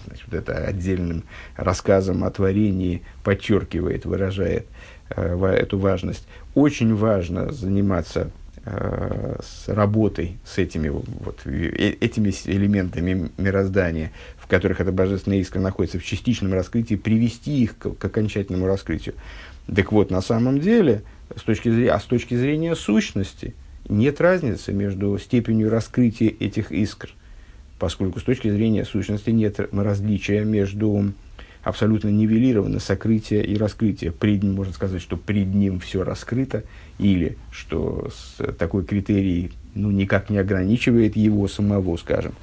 значит, 0.07 0.25
вот 0.25 0.33
это 0.33 0.55
отдельным 0.65 1.23
рассказом 1.55 2.23
о 2.23 2.31
творении 2.31 3.03
подчеркивает, 3.23 4.05
выражает 4.05 4.65
э, 5.09 5.45
эту 5.45 5.77
важность. 5.77 6.27
Очень 6.55 6.95
важно 6.95 7.51
заниматься 7.51 8.31
э, 8.65 9.37
с 9.43 9.67
работой 9.67 10.39
с 10.43 10.57
этими, 10.57 10.89
вот, 10.89 11.41
э, 11.45 11.95
этими 12.01 12.33
элементами 12.45 13.29
мироздания, 13.37 14.11
в 14.37 14.47
которых 14.47 14.81
эта 14.81 14.91
божественная 14.91 15.37
искра 15.37 15.59
находится 15.59 15.99
в 15.99 16.03
частичном 16.03 16.53
раскрытии, 16.53 16.95
привести 16.95 17.61
их 17.61 17.77
к, 17.77 17.91
к 17.93 18.03
окончательному 18.03 18.65
раскрытию. 18.65 19.13
Так 19.73 19.91
вот, 19.91 20.09
на 20.09 20.21
самом 20.21 20.59
деле, 20.59 21.03
с 21.35 21.43
точки 21.43 21.69
зрения, 21.69 21.91
а 21.91 21.99
с 21.99 22.05
точки 22.05 22.33
зрения 22.33 22.75
сущности– 22.75 23.53
нет 23.89 24.21
разницы 24.21 24.73
между 24.73 25.17
степенью 25.17 25.69
раскрытия 25.69 26.33
этих 26.39 26.71
искр, 26.71 27.09
поскольку 27.79 28.19
с 28.19 28.23
точки 28.23 28.49
зрения 28.49 28.85
сущности 28.85 29.29
нет 29.29 29.59
различия 29.71 30.43
между 30.43 31.13
абсолютно 31.63 32.09
нивелировано 32.09 32.79
сокрытие 32.79 33.45
и 33.45 33.55
раскрытие. 33.55 34.11
Пред 34.11 34.41
ним, 34.43 34.55
можно 34.55 34.73
сказать, 34.73 35.01
что 35.01 35.15
пред 35.17 35.53
ним 35.53 35.79
все 35.79 36.03
раскрыто, 36.03 36.63
или 36.97 37.37
что 37.51 38.09
такой 38.57 38.83
критерий 38.83 39.51
ну, 39.75 39.91
никак 39.91 40.29
не 40.29 40.37
ограничивает 40.37 41.15
его 41.15 41.47
самого, 41.47 41.97
скажем. 41.97 42.33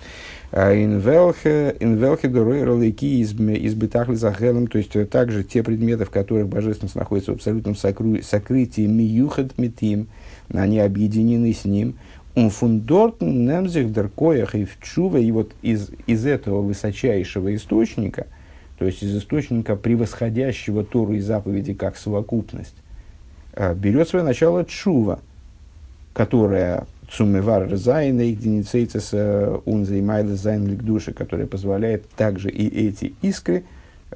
Инвелхе 0.51 2.29
доройролыки 2.29 3.23
избытахли 3.23 4.15
захелом, 4.15 4.67
то 4.67 4.79
есть 4.79 4.93
также 5.11 5.45
те 5.45 5.63
предметы, 5.63 6.05
в 6.05 6.11
которых 6.11 6.49
божественность 6.49 6.95
находится 6.95 7.33
в 7.33 7.35
абсолютном 7.35 7.77
сокрытии 7.77 8.87
миюхат 8.87 9.59
митим, 9.59 10.07
они 10.53 10.79
объединены 10.79 11.53
с 11.53 11.65
ним. 11.65 11.95
Он 12.35 12.51
фундортен 12.51 13.47
немзих 13.47 13.93
деркоях 13.93 14.55
и 14.55 14.65
вчува, 14.65 15.19
и 15.19 15.31
вот 15.33 15.53
из, 15.63 15.91
из 16.07 16.25
этого 16.25 16.63
высочайшего 16.63 17.55
источника, 17.55 18.27
то 18.79 18.85
есть 18.85 19.03
из 19.03 19.17
источника 19.17 19.75
превосходящего 19.75 20.85
Тору 20.85 21.15
и 21.15 21.21
заповеди 21.21 21.75
как 21.75 21.97
совокупность, 21.97 22.77
э, 23.55 23.75
берет 23.75 24.09
свое 24.09 24.25
начало 24.25 24.65
чува, 24.65 25.19
которая 26.13 26.87
цумевар 27.11 27.75
зайна 27.75 28.21
единицейцес 28.21 29.15
унзаймайда 29.65 30.37
зайн 30.37 30.77
души, 30.77 31.13
которая 31.13 31.47
позволяет 31.47 32.09
также 32.11 32.51
и 32.51 32.89
эти 32.89 33.15
искры 33.23 33.65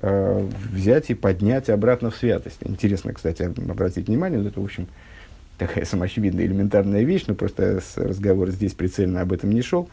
э, 0.01 0.49
взять 0.73 1.11
и 1.11 1.15
поднять 1.15 1.71
обратно 1.71 2.11
в 2.11 2.17
святость. 2.17 2.59
Интересно, 2.61 3.13
кстати, 3.13 3.43
обратить 3.43 4.09
внимание, 4.09 4.47
это, 4.47 4.61
в 4.61 4.65
общем, 4.65 4.87
такая 5.59 5.85
самоочевидная 5.85 6.47
элементарная 6.47 7.03
вещь, 7.03 7.25
но 7.27 7.35
просто 7.35 7.81
разговор 7.97 8.51
здесь 8.51 8.75
прицельно 8.75 9.21
об 9.21 9.33
этом 9.33 9.51
не 9.51 9.63
шел. 9.63 9.89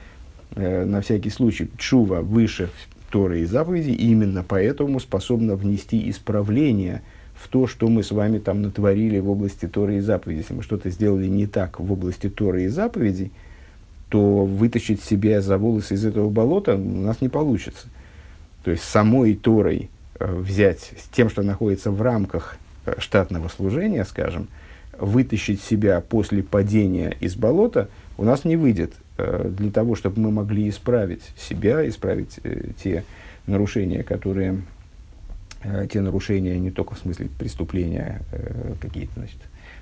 Э, 0.56 0.86
на 0.86 1.01
всякий 1.01 1.30
случай, 1.30 1.70
чува 1.78 2.22
выше 2.22 2.70
Торы 3.10 3.42
и 3.42 3.46
заповедей, 3.46 3.94
и 3.94 4.12
именно 4.12 4.44
поэтому 4.48 5.00
способна 5.00 5.56
внести 5.56 6.10
исправление 6.10 7.01
в 7.36 7.48
то, 7.48 7.68
что 7.68 7.88
мы 7.88 8.04
с 8.04 8.12
вами 8.12 8.39
там 8.39 8.62
натворили 8.62 9.20
в 9.20 9.30
области 9.30 9.68
Торы 9.68 9.98
и 9.98 10.00
заповедей. 10.00 10.42
Если 10.42 10.54
мы 10.54 10.63
что-то 10.63 10.89
сделали 10.89 11.28
не 11.28 11.48
так 11.48 11.80
в 11.80 11.92
области 11.92 12.30
Торы 12.30 12.63
и 12.63 12.68
заповедей, 12.68 13.32
то 14.10 14.46
вытащить 14.46 15.01
себя 15.04 15.42
за 15.42 15.58
волосы 15.58 15.94
из 15.94 16.06
этого 16.06 16.30
болота 16.30 16.75
у 16.75 17.01
нас 17.01 17.22
не 17.22 17.30
получится. 17.30 17.88
То 18.63 18.72
есть 18.72 18.84
самой 18.84 19.36
Торой 19.36 19.89
э, 20.20 20.36
взять 20.36 20.92
с 20.98 21.08
тем, 21.10 21.30
что 21.30 21.44
находится 21.44 21.92
в 21.92 22.01
рамках 22.01 22.58
э, 22.86 22.96
штатного 23.00 23.48
служения, 23.48 24.04
скажем, 24.04 24.48
вытащить 25.00 25.62
себя 25.62 26.01
после 26.01 26.44
падения 26.44 27.15
из 27.20 27.36
болота 27.36 27.89
у 28.18 28.24
нас 28.24 28.46
не 28.46 28.56
выйдет. 28.56 28.94
Э, 29.18 29.50
для 29.50 29.72
того, 29.72 29.96
чтобы 29.96 30.22
мы 30.22 30.32
могли 30.32 30.70
исправить 30.70 31.24
себя, 31.38 31.88
исправить 31.88 32.39
э, 32.44 32.72
те 32.82 33.03
нарушения, 33.48 34.03
которые, 34.03 34.62
э, 35.63 35.88
те 35.91 36.01
нарушения 36.01 36.58
не 36.58 36.72
только 36.72 36.96
в 36.96 37.00
смысле 37.00 37.27
преступления 37.38 38.22
какие-то, 38.82 39.13
значит, 39.15 39.38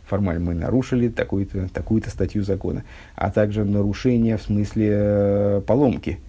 формально 0.06 0.46
мы 0.46 0.54
нарушили 0.56 1.08
такую-то, 1.10 1.70
такую-то 1.70 2.10
статью 2.10 2.44
закона, 2.44 2.84
а 3.16 3.30
также 3.30 3.64
нарушения 3.64 4.38
в 4.38 4.42
смысле 4.44 5.62
поломки, 5.68 6.20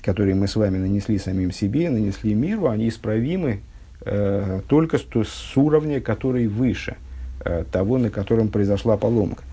которые 0.00 0.34
мы 0.34 0.48
с 0.48 0.56
вами 0.56 0.78
нанесли 0.78 1.18
самим 1.18 1.50
себе, 1.50 1.90
нанесли 1.90 2.34
миру, 2.34 2.68
они 2.68 2.88
исправимы 2.88 3.60
только 4.68 4.98
с, 4.98 5.06
с 5.24 5.56
уровня, 5.56 5.98
который 5.98 6.46
выше 6.46 6.96
того, 7.70 7.98
на 7.98 8.10
котором 8.10 8.48
произошла 8.48 8.96
поломка. 8.96 9.44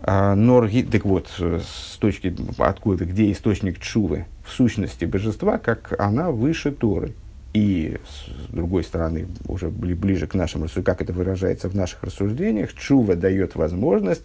А, 0.00 0.34
Норги, 0.34 0.82
так 0.82 1.04
вот, 1.04 1.28
с 1.38 1.96
точки, 1.98 2.34
откуда, 2.58 3.04
где 3.04 3.30
источник 3.32 3.78
чувы, 3.78 4.26
в 4.44 4.52
сущности 4.52 5.04
божества, 5.04 5.58
как 5.58 5.94
она 5.98 6.30
выше 6.30 6.70
Торы. 6.70 7.12
И, 7.52 7.98
с 8.08 8.52
другой 8.52 8.84
стороны, 8.84 9.26
уже 9.46 9.68
ближе 9.68 10.26
к 10.26 10.34
нашим 10.34 10.62
рассуждениям, 10.64 10.84
как 10.84 11.02
это 11.02 11.12
выражается 11.12 11.68
в 11.68 11.74
наших 11.74 12.02
рассуждениях, 12.04 12.72
чува 12.74 13.16
дает 13.16 13.56
возможность 13.56 14.24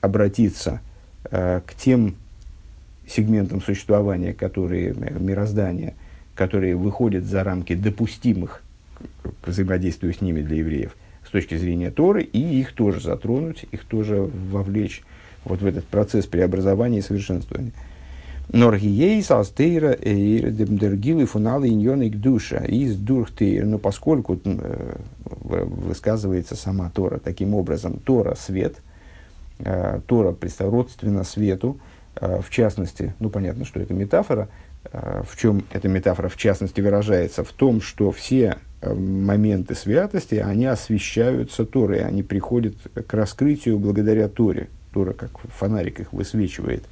обратиться 0.00 0.80
э, 1.30 1.60
к 1.64 1.74
тем 1.74 2.16
сегментам 3.06 3.62
существования, 3.62 4.32
которые, 4.32 4.94
мироздания, 4.94 5.94
которые 6.34 6.74
выходят 6.74 7.24
за 7.24 7.44
рамки 7.44 7.74
допустимых 7.74 8.62
к 9.42 9.48
взаимодействию 9.48 10.12
с 10.12 10.20
ними 10.20 10.42
для 10.42 10.56
евреев– 10.56 10.96
точки 11.36 11.56
зрения 11.56 11.90
Торы, 11.90 12.22
и 12.22 12.60
их 12.60 12.72
тоже 12.72 13.00
затронуть, 13.00 13.66
их 13.70 13.84
тоже 13.84 14.30
вовлечь 14.50 15.02
вот 15.44 15.60
в 15.60 15.66
этот 15.66 15.84
процесс 15.84 16.24
преобразования 16.24 17.00
и 17.00 17.02
совершенствования. 17.02 17.72
Норгией 18.48 19.22
салстейра 19.22 19.92
эйр 20.00 20.50
демдергил 20.50 21.20
и 21.20 21.26
фуналы 21.26 21.68
иньоны 21.68 22.08
душа 22.08 22.64
из 22.64 22.96
дурхтейр. 22.96 23.66
Но 23.66 23.78
поскольку 23.78 24.40
э, 24.42 24.96
высказывается 25.24 26.56
сама 26.56 26.88
Тора 26.88 27.18
таким 27.18 27.54
образом, 27.54 27.98
Тора 27.98 28.34
свет, 28.34 28.76
э, 29.58 30.00
Тора 30.06 30.34
родственно 30.60 31.22
свету, 31.24 31.78
э, 32.18 32.40
в 32.40 32.48
частности, 32.48 33.14
ну 33.18 33.28
понятно, 33.28 33.66
что 33.66 33.78
это 33.78 33.92
метафора, 33.92 34.48
в 34.84 35.36
чем 35.36 35.64
эта 35.72 35.88
метафора 35.88 36.28
в 36.28 36.36
частности 36.36 36.80
выражается? 36.80 37.44
В 37.44 37.52
том, 37.52 37.82
что 37.82 38.10
все 38.12 38.56
моменты 38.82 39.74
святости, 39.74 40.36
они 40.36 40.66
освещаются 40.66 41.64
Торой, 41.64 42.04
они 42.04 42.22
приходят 42.22 42.74
к 43.06 43.14
раскрытию 43.14 43.78
благодаря 43.78 44.28
Торе. 44.28 44.68
Тора, 44.92 45.12
как 45.12 45.30
фонарик 45.40 46.00
их 46.00 46.12
высвечивает, 46.14 46.84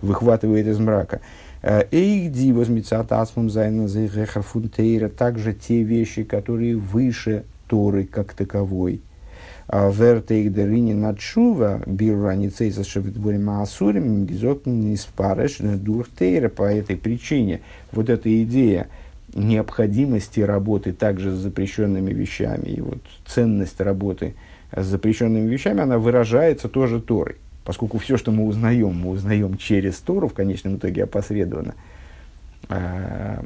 выхватывает 0.00 0.66
из 0.68 0.78
мрака. 0.78 1.20
Э, 1.60 1.82
Эйгди 1.90 2.52
возмицатасмум 2.52 3.50
зайна 3.50 3.88
фунтейра, 3.88 5.08
также 5.08 5.54
те 5.54 5.82
вещи, 5.82 6.22
которые 6.22 6.76
выше 6.76 7.44
Торы 7.66 8.04
как 8.04 8.32
таковой. 8.32 9.00
А 9.66 9.90
Вертейгдерини 9.90 10.94
начува 10.94 11.82
бирраницейса 11.84 12.84
шевитборима 12.84 13.60
асурим 13.60 14.24
гизот 14.24 14.64
не 14.64 14.96
спареш 14.96 15.58
дуртейра 15.58 16.48
по 16.48 16.62
этой 16.62 16.96
причине. 16.96 17.60
Вот 17.92 18.08
эта 18.08 18.42
идея, 18.44 18.86
необходимости 19.38 20.40
работы 20.40 20.92
также 20.92 21.30
с 21.30 21.38
запрещенными 21.38 22.12
вещами, 22.12 22.68
и 22.68 22.80
вот 22.80 22.98
ценность 23.26 23.80
работы 23.80 24.34
с 24.74 24.84
запрещенными 24.84 25.48
вещами, 25.48 25.80
она 25.80 25.98
выражается 25.98 26.68
тоже 26.68 27.00
Торой. 27.00 27.36
Поскольку 27.64 27.98
все, 27.98 28.16
что 28.16 28.30
мы 28.30 28.46
узнаем, 28.46 28.94
мы 28.94 29.10
узнаем 29.10 29.56
через 29.58 29.96
Тору, 29.96 30.28
в 30.28 30.34
конечном 30.34 30.76
итоге 30.76 31.04
опосредованно. 31.04 31.74
А, 32.68 33.44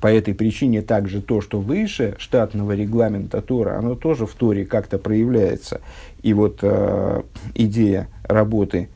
по 0.00 0.08
этой 0.08 0.34
причине 0.34 0.82
также 0.82 1.22
то, 1.22 1.40
что 1.40 1.60
выше 1.60 2.16
штатного 2.18 2.72
регламента 2.72 3.40
Тора, 3.40 3.78
оно 3.78 3.94
тоже 3.94 4.26
в 4.26 4.34
Торе 4.34 4.64
как-то 4.64 4.98
проявляется. 4.98 5.80
И 6.22 6.34
вот 6.34 6.58
э, 6.62 7.22
идея 7.54 8.08
работы 8.24 8.88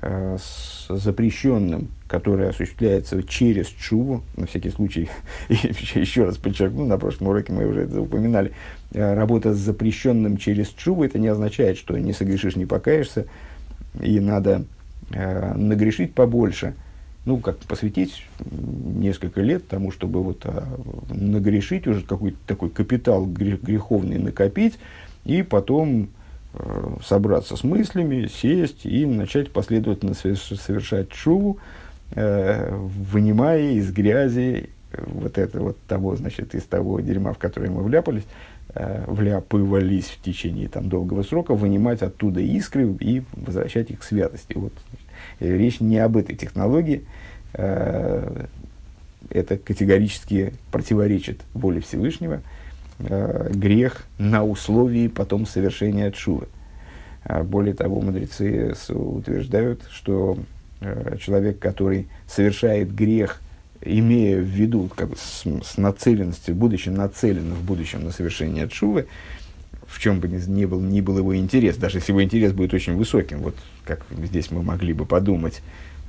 с 0.00 0.86
запрещенным 0.88 1.88
которая 2.12 2.50
осуществляется 2.50 3.22
через 3.22 3.68
чуву, 3.68 4.22
на 4.36 4.46
всякий 4.46 4.68
случай, 4.68 5.08
еще 5.48 6.24
раз 6.24 6.36
подчеркну, 6.36 6.84
на 6.84 6.98
прошлом 6.98 7.28
уроке 7.28 7.54
мы 7.54 7.66
уже 7.66 7.84
это 7.84 8.02
упоминали, 8.02 8.52
э, 8.92 9.14
работа 9.14 9.54
с 9.54 9.56
запрещенным 9.56 10.36
через 10.36 10.68
чуву, 10.68 11.04
это 11.04 11.18
не 11.18 11.28
означает, 11.28 11.78
что 11.78 11.96
не 11.96 12.12
согрешишь, 12.12 12.54
не 12.54 12.66
покаешься, 12.66 13.28
и 13.98 14.20
надо 14.20 14.66
э, 15.10 15.54
нагрешить 15.54 16.12
побольше, 16.12 16.74
ну, 17.24 17.38
как 17.38 17.56
посвятить 17.60 18.26
несколько 18.44 19.40
лет 19.40 19.66
тому, 19.66 19.90
чтобы 19.90 20.22
вот 20.22 20.42
а, 20.44 20.64
нагрешить 21.08 21.86
уже 21.86 22.02
какой-то 22.02 22.36
такой 22.46 22.68
капитал 22.68 23.24
греховный 23.24 24.18
накопить, 24.18 24.78
и 25.24 25.42
потом 25.42 26.02
э, 26.02 26.06
собраться 27.02 27.56
с 27.56 27.64
мыслями, 27.64 28.26
сесть 28.26 28.84
и 28.84 29.06
начать 29.06 29.50
последовательно 29.50 30.14
совершать 30.14 31.10
чуву, 31.10 31.58
э, 32.14 32.74
вынимая 32.74 33.72
из 33.72 33.90
грязи 33.90 34.68
э, 34.92 35.02
вот 35.06 35.38
это 35.38 35.60
вот 35.60 35.78
того, 35.88 36.16
значит, 36.16 36.54
из 36.54 36.64
того 36.64 37.00
дерьма, 37.00 37.32
в 37.32 37.38
которое 37.38 37.70
мы 37.70 37.82
вляпались, 37.82 38.24
э, 38.74 39.04
вляпывались 39.06 40.06
в 40.06 40.22
течение 40.22 40.68
там 40.68 40.88
долгого 40.88 41.22
срока, 41.22 41.54
вынимать 41.54 42.02
оттуда 42.02 42.40
искры 42.40 42.94
и 43.00 43.22
возвращать 43.32 43.90
их 43.90 44.00
к 44.00 44.04
святости. 44.04 44.52
Вот. 44.54 44.72
Значит, 44.90 45.58
речь 45.58 45.80
не 45.80 45.98
об 45.98 46.16
этой 46.18 46.36
технологии. 46.36 47.04
Э, 47.54 48.46
это 49.30 49.56
категорически 49.56 50.52
противоречит 50.70 51.40
воле 51.54 51.80
Всевышнего. 51.80 52.42
Э, 52.98 53.50
грех 53.52 54.04
на 54.18 54.44
условии 54.44 55.08
потом 55.08 55.46
совершения 55.46 56.10
чувы. 56.10 56.48
А 57.24 57.44
более 57.44 57.74
того, 57.74 58.00
мудрецы 58.00 58.74
утверждают, 58.88 59.82
что 59.90 60.38
Э, 60.84 61.16
человек, 61.20 61.60
который 61.60 62.08
совершает 62.26 62.92
грех, 62.92 63.40
имея 63.80 64.38
в 64.38 64.44
виду 64.44 64.90
как 64.94 65.16
с, 65.16 65.44
с 65.44 65.76
нацеленностью, 65.76 66.56
будучи 66.56 66.88
нацелен 66.88 67.54
в 67.54 67.62
будущем 67.62 68.04
на 68.04 68.10
совершение 68.10 68.64
отшувы, 68.64 69.06
в 69.86 70.00
чем 70.00 70.18
бы 70.18 70.26
ни, 70.26 70.44
ни, 70.50 70.64
был, 70.64 70.80
ни 70.80 71.00
был 71.00 71.18
его 71.18 71.36
интерес, 71.36 71.76
даже 71.76 71.98
если 71.98 72.10
его 72.10 72.22
интерес 72.22 72.52
будет 72.52 72.74
очень 72.74 72.96
высоким, 72.96 73.38
вот 73.38 73.54
как 73.84 74.04
здесь 74.10 74.50
мы 74.50 74.64
могли 74.64 74.92
бы 74.92 75.06
подумать, 75.06 75.62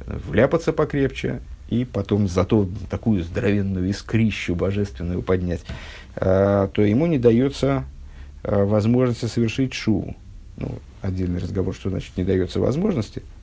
вляпаться 0.07 0.73
покрепче 0.73 1.41
и 1.69 1.85
потом 1.85 2.27
зато 2.27 2.67
такую 2.89 3.23
здоровенную 3.23 3.89
искрищу 3.89 4.55
божественную 4.55 5.21
поднять, 5.21 5.61
а, 6.15 6.67
то 6.67 6.81
ему 6.81 7.05
не 7.07 7.17
дается 7.17 7.85
а, 8.43 8.65
возможности 8.65 9.25
совершить 9.25 9.73
шуву. 9.73 10.15
Ну, 10.57 10.79
отдельный 11.01 11.39
разговор, 11.39 11.73
что 11.73 11.89
значит 11.89 12.15
не 12.17 12.23
дается 12.23 12.59
возможности– 12.59 13.21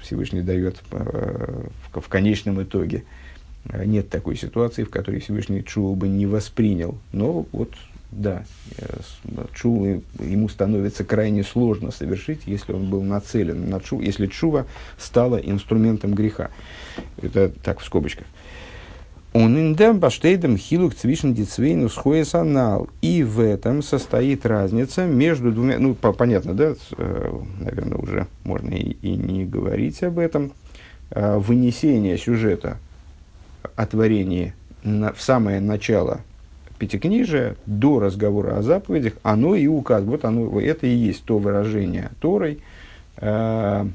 Всевышний 0.00 0.42
дает 0.42 0.82
э, 0.92 1.62
в, 1.92 2.08
конечном 2.08 2.62
итоге. 2.62 3.04
Нет 3.84 4.08
такой 4.08 4.36
ситуации, 4.36 4.84
в 4.84 4.90
которой 4.90 5.20
Всевышний 5.20 5.62
Чул 5.62 5.94
бы 5.94 6.08
не 6.08 6.26
воспринял. 6.26 6.98
Но 7.12 7.46
вот, 7.52 7.74
да, 8.10 8.44
Чул 9.54 10.02
ему 10.18 10.48
становится 10.48 11.04
крайне 11.04 11.44
сложно 11.44 11.90
совершить, 11.90 12.42
если 12.46 12.72
он 12.72 12.90
был 12.90 13.02
нацелен 13.02 13.70
на 13.70 13.80
Чул, 13.80 14.00
если 14.00 14.26
Чува 14.26 14.66
стала 14.98 15.36
инструментом 15.36 16.14
греха. 16.14 16.50
Это 17.22 17.50
так 17.62 17.80
в 17.80 17.84
скобочках. 17.84 18.26
Он 19.32 19.56
индем 19.56 20.00
баштейдем 20.00 20.56
хилук 20.56 20.94
цвишен 20.94 21.34
дицвейну 21.34 21.88
схоесанал. 21.88 22.88
И 23.00 23.22
в 23.22 23.38
этом 23.40 23.80
состоит 23.80 24.44
разница 24.44 25.06
между 25.06 25.52
двумя... 25.52 25.78
Ну, 25.78 25.94
по, 25.94 26.12
понятно, 26.12 26.54
да? 26.54 26.74
Э, 26.96 27.40
наверное, 27.60 27.98
уже 27.98 28.26
можно 28.42 28.74
и, 28.74 28.90
и 28.90 29.14
не 29.14 29.44
говорить 29.44 30.02
об 30.02 30.18
этом. 30.18 30.52
Э, 31.10 31.38
вынесение 31.38 32.18
сюжета 32.18 32.78
о 33.76 33.86
творении 33.86 34.52
на, 34.82 35.12
в 35.12 35.22
самое 35.22 35.60
начало 35.60 36.22
Пятикнижия, 36.80 37.56
до 37.66 38.00
разговора 38.00 38.56
о 38.56 38.62
заповедях, 38.62 39.12
оно 39.22 39.54
и 39.54 39.66
указывает, 39.66 40.22
вот 40.22 40.24
оно, 40.24 40.58
это 40.58 40.86
и 40.86 40.94
есть 40.94 41.22
то 41.24 41.38
выражение 41.38 42.10
Торой, 42.20 42.60
э, 43.18 43.86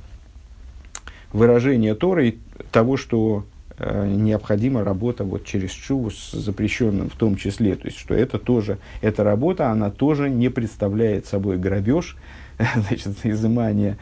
выражение 1.33 1.95
Торой 1.95 2.37
того, 2.71 2.95
что 2.95 3.43
э, 3.79 4.07
необходима 4.07 4.83
работа 4.83 5.23
вот 5.23 5.45
через 5.45 5.71
чуву 5.71 6.11
с 6.11 6.31
запрещенным 6.31 7.09
в 7.09 7.15
том 7.15 7.37
числе. 7.37 7.75
То 7.75 7.87
есть, 7.87 7.97
что 7.97 8.13
это 8.13 8.37
тоже, 8.37 8.77
эта 9.01 9.23
работа, 9.23 9.71
она 9.71 9.89
тоже 9.89 10.29
не 10.29 10.49
представляет 10.49 11.25
собой 11.25 11.57
грабеж, 11.57 12.15
значит, 12.75 13.17
изымание, 13.23 13.97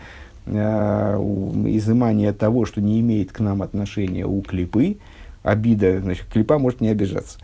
э, 0.46 1.16
изымание 1.68 2.34
того, 2.34 2.66
что 2.66 2.82
не 2.82 3.00
имеет 3.00 3.32
к 3.32 3.40
нам 3.40 3.62
отношения 3.62 4.26
у 4.26 4.42
клипы, 4.42 4.98
обида, 5.42 6.02
значит, 6.02 6.26
клипа 6.26 6.60
может 6.60 6.82
не 6.82 6.90
обижаться. 6.90 7.40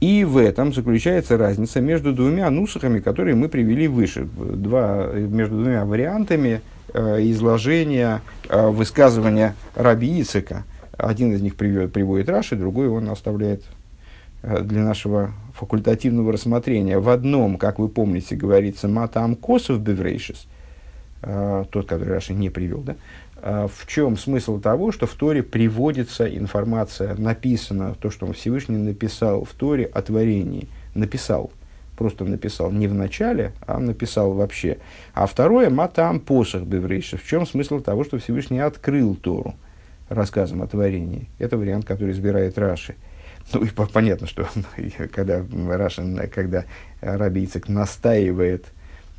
И 0.00 0.24
в 0.24 0.36
этом 0.36 0.74
заключается 0.74 1.38
разница 1.38 1.80
между 1.80 2.12
двумя 2.12 2.50
нусахами, 2.50 3.00
которые 3.00 3.34
мы 3.34 3.48
привели 3.48 3.88
выше. 3.88 4.28
Два, 4.36 5.06
между 5.14 5.56
двумя 5.56 5.86
вариантами 5.86 6.60
э, 6.92 7.22
изложения 7.30 8.20
э, 8.48 8.68
высказывания 8.68 9.54
Раби 9.74 10.20
Ицека. 10.20 10.64
Один 10.98 11.32
из 11.32 11.40
них 11.40 11.56
приводит, 11.56 11.92
приводит 11.92 12.28
Раши, 12.28 12.56
другой 12.56 12.88
он 12.88 13.08
оставляет 13.08 13.64
э, 14.42 14.60
для 14.62 14.82
нашего 14.82 15.32
факультативного 15.54 16.32
рассмотрения. 16.32 16.98
В 16.98 17.08
одном, 17.08 17.56
как 17.56 17.78
вы 17.78 17.88
помните, 17.88 18.36
говорится 18.36 18.88
«матам 18.88 19.34
косов 19.34 19.80
беврейшис», 19.80 20.46
э, 21.22 21.64
тот, 21.70 21.88
который 21.88 22.12
Раши 22.12 22.34
не 22.34 22.50
привел, 22.50 22.82
да? 22.82 22.96
А, 23.42 23.68
в 23.68 23.86
чем 23.86 24.16
смысл 24.16 24.60
того, 24.60 24.92
что 24.92 25.06
в 25.06 25.14
Торе 25.14 25.42
приводится 25.42 26.26
информация, 26.26 27.14
написано, 27.14 27.94
то, 28.00 28.10
что 28.10 28.32
Всевышний 28.32 28.78
написал 28.78 29.44
в 29.44 29.52
Торе 29.52 29.84
о 29.84 30.02
творении. 30.02 30.68
Написал, 30.94 31.50
просто 31.96 32.24
написал, 32.24 32.72
не 32.72 32.88
в 32.88 32.94
начале, 32.94 33.52
а 33.66 33.78
написал 33.78 34.32
вообще. 34.32 34.78
А 35.12 35.26
второе, 35.26 35.68
матам 35.68 36.20
посох 36.20 36.62
беврейша. 36.62 37.18
В 37.18 37.24
чем 37.24 37.46
смысл 37.46 37.80
того, 37.80 38.04
что 38.04 38.18
Всевышний 38.18 38.60
открыл 38.60 39.14
Тору 39.14 39.54
рассказом 40.08 40.62
о 40.62 40.66
творении? 40.66 41.28
Это 41.38 41.58
вариант, 41.58 41.84
который 41.84 42.12
избирает 42.12 42.56
Раши. 42.58 42.96
Ну 43.52 43.62
и 43.62 43.68
понятно, 43.68 44.26
что 44.26 44.48
когда 45.12 45.44
Рашин, 45.68 46.18
когда 46.34 46.64
Раби 47.00 47.44
Ицек 47.44 47.68
настаивает 47.68 48.66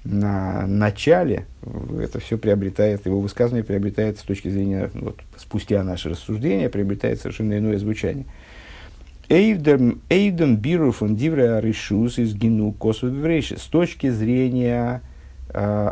на 0.03 0.65
начале 0.67 1.45
это 1.99 2.19
все 2.19 2.37
приобретает, 2.37 3.05
его 3.05 3.19
высказывание 3.19 3.63
приобретает 3.63 4.19
с 4.19 4.21
точки 4.21 4.49
зрения, 4.49 4.89
вот, 4.93 5.19
спустя 5.37 5.83
наше 5.83 6.09
рассуждение, 6.09 6.69
приобретает 6.69 7.19
совершенно 7.19 7.57
иное 7.57 7.77
звучание. 7.77 8.25
Эйвдем 9.29 10.55
биру 10.55 10.93
фон 10.93 11.17
дивре 11.17 11.59
решус 11.59 12.17
из 12.17 12.33
гину 12.33 12.71
косу 12.71 13.07
С 13.09 13.63
точки 13.63 14.09
зрения 14.09 15.01
э, 15.49 15.91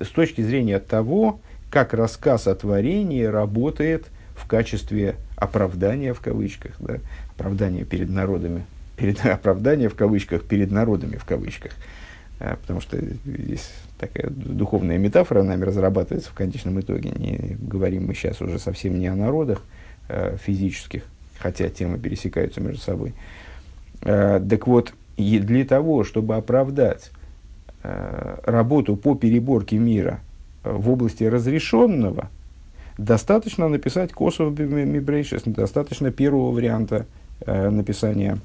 с 0.00 0.08
точки 0.08 0.40
зрения 0.40 0.80
того, 0.80 1.40
как 1.70 1.94
рассказ 1.94 2.48
о 2.48 2.54
творении 2.56 3.22
работает 3.22 4.06
в 4.34 4.48
качестве 4.48 5.14
оправдания 5.36 6.12
в 6.12 6.20
кавычках, 6.20 6.72
да, 6.80 6.96
оправдания 7.36 7.84
перед 7.84 8.10
народами, 8.10 8.64
перед 8.96 9.24
оправдания 9.24 9.88
в 9.88 9.94
кавычках 9.94 10.42
перед 10.42 10.72
народами 10.72 11.16
в 11.16 11.24
кавычках. 11.24 11.72
А, 12.44 12.56
потому 12.56 12.80
что 12.80 12.98
здесь 13.24 13.70
такая 13.98 14.28
духовная 14.28 14.98
метафора 14.98 15.44
нами 15.44 15.62
разрабатывается 15.64 16.28
в 16.28 16.34
конечном 16.34 16.80
итоге. 16.80 17.10
Не 17.10 17.56
говорим 17.60 18.08
мы 18.08 18.14
сейчас 18.14 18.40
уже 18.40 18.58
совсем 18.58 18.98
не 18.98 19.06
о 19.06 19.14
народах 19.14 19.62
э, 20.08 20.36
физических, 20.42 21.04
хотя 21.38 21.68
темы 21.68 21.98
пересекаются 21.98 22.60
между 22.60 22.80
собой. 22.80 23.14
Э, 24.00 24.40
так 24.40 24.66
вот, 24.66 24.92
и 25.16 25.38
для 25.38 25.64
того, 25.64 26.02
чтобы 26.02 26.34
оправдать 26.34 27.12
э, 27.84 28.38
работу 28.42 28.96
по 28.96 29.14
переборке 29.14 29.78
мира 29.78 30.18
в 30.64 30.90
области 30.90 31.22
разрешенного, 31.22 32.28
достаточно 32.98 33.68
написать 33.68 34.12
косов 34.12 34.58
мибрейшес, 34.58 35.42
достаточно 35.46 36.10
первого 36.10 36.50
варианта 36.50 37.06
написания 37.46 38.38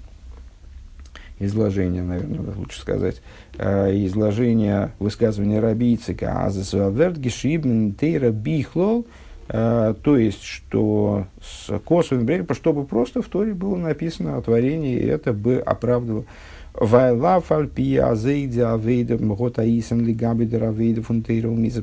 изложение, 1.39 2.04
наверное, 2.04 2.54
лучше 2.56 2.80
сказать, 2.80 3.21
э, 3.58 4.06
изложение 4.06 4.91
высказывания 5.00 5.60
Раби 5.60 5.93
Ицика 5.93 6.45
«Азесуаверт 6.45 7.17
гешибн 7.17 7.91
тейра 7.93 8.32
бихлол», 8.32 9.06
э, 9.50 9.93
то 10.02 10.17
есть, 10.17 10.43
что 10.43 11.28
с 11.41 11.80
косовым 11.80 12.26
бреем, 12.26 12.47
чтобы 12.54 12.86
просто 12.86 13.21
в 13.21 13.28
Торе 13.28 13.54
было 13.54 13.76
написано 13.76 14.38
о 14.38 14.41
творении, 14.41 14.97
и 14.97 15.06
это 15.06 15.34
бы 15.34 15.58
оправдывало. 15.58 16.26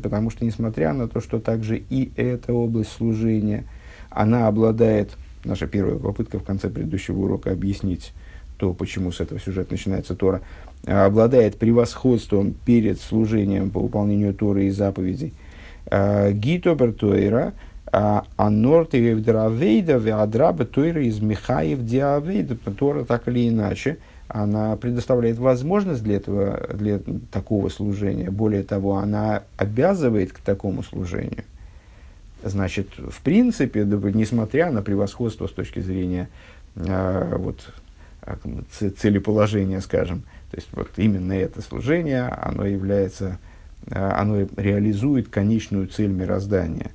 Потому 0.02 0.30
что, 0.30 0.44
несмотря 0.44 0.92
на 0.92 1.08
то, 1.08 1.20
что 1.20 1.40
также 1.40 1.78
и 1.78 2.12
эта 2.14 2.52
область 2.52 2.92
служения, 2.92 3.64
она 4.08 4.46
обладает, 4.46 5.16
наша 5.44 5.66
первая 5.66 5.96
попытка 5.96 6.38
в 6.38 6.44
конце 6.44 6.70
предыдущего 6.70 7.18
урока 7.18 7.50
объяснить, 7.50 8.12
то, 8.56 8.72
почему 8.72 9.12
с 9.12 9.20
этого 9.20 9.40
сюжета 9.40 9.72
начинается 9.72 10.14
Тора, 10.14 10.40
а, 10.86 11.06
обладает 11.06 11.56
превосходством 11.56 12.54
перед 12.64 13.00
служением 13.00 13.70
по 13.70 13.80
выполнению 13.80 14.34
Торы 14.34 14.66
и 14.66 14.70
заповедей. 14.70 15.32
А, 15.86 16.30
Гитобер 16.30 16.92
Тойра, 16.92 17.52
а 17.92 18.24
Анорт 18.36 18.94
и 18.94 18.98
Евдравейда, 18.98 19.94
Веадраба 19.94 20.64
Тойра 20.64 21.02
из 21.02 21.20
Михаев 21.20 21.84
Диавейда, 21.84 22.56
Тора 22.56 23.04
так 23.04 23.28
или 23.28 23.48
иначе, 23.48 23.98
она 24.28 24.74
предоставляет 24.76 25.38
возможность 25.38 26.02
для, 26.02 26.16
этого, 26.16 26.68
для 26.74 27.00
такого 27.30 27.68
служения. 27.68 28.30
Более 28.30 28.62
того, 28.62 28.96
она 28.96 29.42
обязывает 29.56 30.32
к 30.32 30.38
такому 30.38 30.82
служению. 30.82 31.44
Значит, 32.42 32.88
в 32.96 33.22
принципе, 33.22 33.84
несмотря 33.84 34.70
на 34.70 34.82
превосходство 34.82 35.46
с 35.46 35.50
точки 35.50 35.80
зрения 35.80 36.28
вот, 36.74 36.88
а, 36.88 37.38
целеположение, 38.98 39.80
скажем. 39.80 40.22
То 40.50 40.56
есть 40.56 40.68
вот 40.72 40.90
именно 40.96 41.32
это 41.32 41.62
служение, 41.62 42.22
оно 42.22 42.64
является, 42.64 43.38
а, 43.90 44.20
оно 44.20 44.46
реализует 44.56 45.28
конечную 45.28 45.88
цель 45.88 46.10
мироздания. 46.10 46.90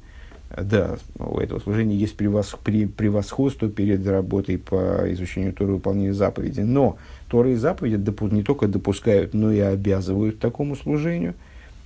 Да, 0.57 0.97
у 1.19 1.37
этого 1.37 1.59
служения 1.59 1.95
есть 1.95 2.17
превосходство 2.17 3.69
перед 3.69 4.05
работой 4.07 4.57
по 4.57 5.03
изучению 5.13 5.53
Торы 5.53 5.71
и 5.71 5.75
выполнению 5.75 6.13
заповедей. 6.15 6.63
Но 6.63 6.97
Торы 7.27 7.51
и 7.51 7.55
заповеди 7.55 8.01
не 8.33 8.43
только 8.43 8.67
допускают, 8.67 9.33
но 9.33 9.51
и 9.51 9.59
обязывают 9.59 10.39
такому 10.39 10.75
служению. 10.75 11.35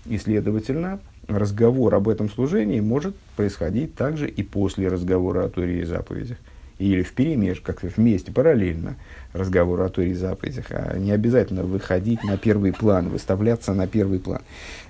И, 0.05 0.17
следовательно, 0.17 0.99
разговор 1.27 1.95
об 1.95 2.07
этом 2.07 2.29
служении 2.29 2.79
может 2.79 3.15
происходить 3.35 3.95
также 3.95 4.29
и 4.29 4.43
после 4.43 4.87
разговора 4.87 5.45
о 5.45 5.49
Торе 5.49 5.81
и 5.81 5.85
заповедях 5.85 6.37
или 6.83 7.01
в 7.01 7.13
перемеш, 7.13 7.61
как 7.61 7.81
вместе, 7.83 8.31
параллельно 8.31 8.95
разговору 9.31 9.83
о 9.83 9.89
Торе 9.89 10.11
и 10.11 10.13
заповедях, 10.13 10.65
а 10.69 10.97
не 10.97 11.11
обязательно 11.11 11.63
выходить 11.63 12.23
на 12.23 12.37
первый 12.37 12.73
план, 12.73 13.09
выставляться 13.09 13.73
на 13.73 13.87
первый 13.87 14.19
план. 14.19 14.41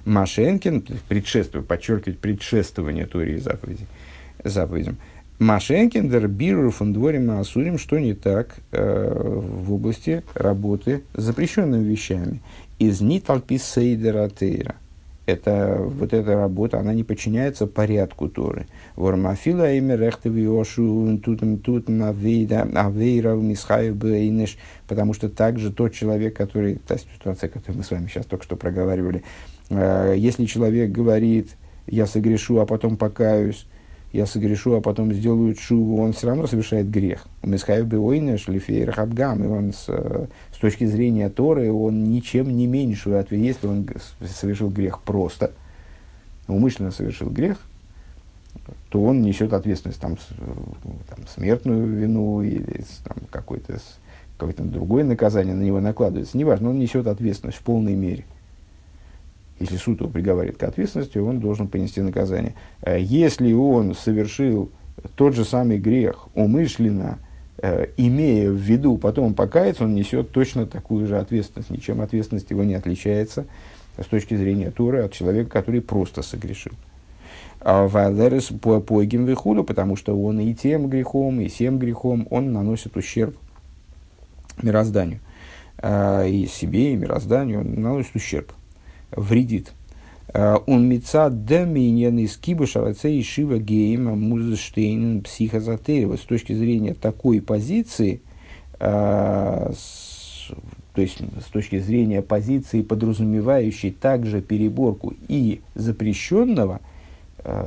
Машенкин, 0.06 0.86
предшествует, 1.08 1.68
подчеркивать 1.68 2.18
предшествование 2.20 3.06
Торе 3.06 3.36
и 3.36 3.38
заповедей, 3.38 3.86
заповедям. 4.44 4.98
Машенкин, 5.38 6.10
дер 6.10 6.28
биру 6.28 6.72
фон 6.72 6.94
дворим 6.94 7.32
осудим, 7.32 7.78
что 7.78 8.00
не 8.00 8.14
так 8.14 8.56
э, 8.72 9.14
в 9.16 9.74
области 9.74 10.24
работы 10.34 11.04
с 11.16 11.22
запрещенными 11.22 11.84
вещами. 11.84 12.42
Из 12.80 13.02
ниталпис 13.02 13.64
сейдера 13.64 14.30
тейра 14.30 14.76
это, 15.26 15.78
вот 15.80 16.14
эта 16.14 16.36
работа, 16.36 16.80
она 16.80 16.94
не 16.94 17.04
подчиняется 17.04 17.66
порядку 17.66 18.28
Торы. 18.28 18.68
Вормафила 18.96 19.72
имя 19.74 19.96
рехтеви 19.96 20.46
ошу 20.48 21.18
тутам 21.24 21.60
тут 21.60 21.90
авейра 21.90 23.34
мисхаю 23.36 23.96
бейнеш, 23.96 24.58
потому 24.88 25.14
что 25.14 25.30
также 25.30 25.72
тот 25.72 25.94
человек, 25.94 26.36
который, 26.36 26.80
та 26.88 26.98
ситуация, 26.98 27.50
которую 27.50 27.78
мы 27.78 27.84
с 27.84 27.92
вами 27.92 28.08
сейчас 28.08 28.26
только 28.26 28.44
что 28.44 28.56
проговаривали, 28.58 29.24
э, 29.70 30.16
если 30.18 30.46
человек 30.46 30.92
говорит, 30.92 31.52
я 31.88 32.06
согрешу, 32.06 32.60
а 32.60 32.66
потом 32.66 32.98
покаюсь, 32.98 33.66
я 34.14 34.28
согрешу, 34.28 34.76
а 34.76 34.82
потом 34.82 35.12
сделаю 35.12 35.56
чуву, 35.56 36.02
он 36.02 36.14
все 36.14 36.28
равно 36.28 36.46
совершает 36.46 36.90
грех. 36.90 37.26
Мисхаев 37.42 37.88
Беойна, 37.88 38.38
Шлифейр 38.38 38.92
Хабгам, 38.92 39.44
и 39.44 39.48
он 39.48 39.74
с, 39.74 39.86
с 39.86 40.58
точки 40.62 40.86
зрения 40.86 41.30
Торы, 41.30 41.72
он 41.72 42.04
ничем 42.12 42.56
не 42.56 42.68
меньше 42.68 43.10
ответ, 43.14 43.42
если 43.42 43.68
он 43.68 43.88
совершил 44.26 44.70
грех 44.70 45.02
просто, 45.02 45.52
умышленно 46.48 46.92
совершил 46.92 47.32
грех, 47.32 47.58
то 48.90 49.02
он 49.04 49.24
несет 49.24 49.52
ответственность, 49.52 50.00
там, 50.00 50.16
там 51.10 51.28
смертную 51.28 51.88
вину 51.88 52.44
или 52.44 52.86
там, 53.04 53.18
какое-то 53.32 53.80
какое 54.38 54.54
другое 54.68 55.04
наказание 55.04 55.56
на 55.56 55.64
него 55.64 55.80
накладывается. 55.80 56.38
Неважно, 56.38 56.70
он 56.70 56.78
несет 56.78 57.08
ответственность 57.08 57.58
в 57.58 57.62
полной 57.62 57.96
мере 57.96 58.26
если 59.60 59.78
суд 59.78 60.02
его 60.02 60.10
приговаривает 60.10 60.58
к 60.58 60.64
ответственности, 60.64 61.18
он 61.18 61.40
должен 61.40 61.68
понести 61.68 62.02
наказание. 62.02 62.56
Э, 62.82 63.00
если 63.00 63.54
он 63.54 63.96
совершил 63.96 64.72
тот 65.16 65.36
же 65.36 65.46
самый 65.46 65.78
грех 65.78 66.28
умышленно, 66.34 67.20
э, 67.58 67.88
имея 67.98 68.50
в 68.50 68.56
виду 68.56 68.98
потом 68.98 69.34
покаяться, 69.34 69.84
он 69.84 69.96
несет 69.96 70.32
точно 70.32 70.66
такую 70.66 71.08
же 71.08 71.18
ответственность. 71.18 71.70
Ничем 71.70 72.02
ответственность 72.02 72.50
его 72.50 72.64
не 72.64 72.76
отличается 72.76 73.46
с 73.98 74.06
точки 74.06 74.36
зрения 74.36 74.72
Торы 74.72 75.04
от 75.04 75.14
человека, 75.14 75.50
который 75.50 75.82
просто 75.82 76.24
согрешил. 76.24 76.74
Вайлерес 77.64 78.48
по 78.48 78.82
пойгим 78.82 79.26
вихуду, 79.26 79.64
потому 79.64 79.96
что 79.96 80.20
он 80.20 80.40
и 80.40 80.54
тем 80.54 80.90
грехом, 80.90 81.40
и 81.40 81.48
всем 81.48 81.80
грехом 81.80 82.28
он 82.30 82.52
наносит 82.52 82.98
ущерб 82.98 83.38
мирозданию. 84.62 85.20
И 85.82 86.50
себе, 86.52 86.92
и 86.92 86.96
мирозданию 86.98 87.62
он 87.62 87.82
наносит 87.82 88.16
ущерб, 88.16 88.52
вредит. 89.16 89.74
Он 90.34 90.88
меца 90.88 91.30
доминен 91.30 92.18
из 92.18 92.38
кибуша 92.38 92.94
и 93.04 93.22
шива 93.22 93.60
гейма 93.60 94.16
музештейн 94.16 95.22
психозотерива. 95.22 96.18
С 96.18 96.22
точки 96.22 96.54
зрения 96.54 96.96
такой 96.96 97.42
позиции, 97.42 98.22
то 98.80 99.76
есть 100.96 101.20
с 101.20 101.52
точки 101.52 101.78
зрения 101.80 102.22
позиции, 102.22 102.82
подразумевающей 102.82 103.92
также 103.92 104.42
переборку 104.42 105.14
и 105.28 105.62
запрещенного– 105.76 106.82
Э, 106.92 106.93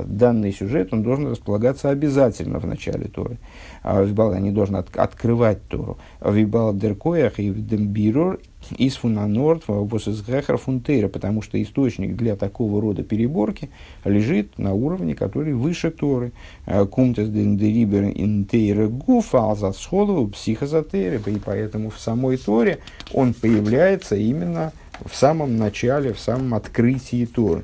данный 0.05 0.51
сюжет, 0.51 0.89
он 0.91 1.03
должен 1.03 1.27
располагаться 1.27 1.89
обязательно 1.89 2.59
в 2.59 2.65
начале 2.65 3.07
Торы. 3.07 3.37
А 3.83 4.01
Вибал 4.03 4.33
не 4.35 4.51
должен 4.51 4.75
от, 4.75 4.95
открывать 4.95 5.67
Тору. 5.67 5.97
Вибал 6.21 6.73
деркоях 6.73 7.39
и 7.39 7.51
дембирор 7.51 8.39
из 8.77 8.95
фунанорд 8.95 9.63
из 9.69 10.21
грехар 10.21 10.57
фунтейра, 10.57 11.07
потому 11.07 11.41
что 11.41 11.61
источник 11.61 12.15
для 12.15 12.35
такого 12.35 12.81
рода 12.81 13.03
переборки 13.03 13.69
лежит 14.03 14.57
на 14.57 14.73
уровне, 14.73 15.15
который 15.15 15.53
выше 15.53 15.91
Торы. 15.91 16.31
Э, 16.65 16.85
Кумтес 16.85 17.29
дендерибер 17.29 18.05
интейра 18.05 18.87
гуфа 18.87 19.39
алзасхолу 19.39 20.27
психозотеры, 20.27 21.21
и 21.27 21.39
поэтому 21.43 21.89
в 21.89 21.99
самой 21.99 22.37
Торе 22.37 22.79
он 23.13 23.33
появляется 23.33 24.15
именно 24.15 24.73
в 25.05 25.15
самом 25.15 25.57
начале, 25.57 26.13
в 26.13 26.19
самом 26.19 26.53
открытии 26.53 27.25
Торы. 27.25 27.63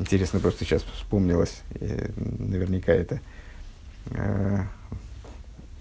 Интересно, 0.00 0.40
просто 0.40 0.64
сейчас 0.64 0.82
вспомнилось, 0.94 1.60
наверняка 1.78 2.90
это, 2.90 3.20
э, 4.12 4.60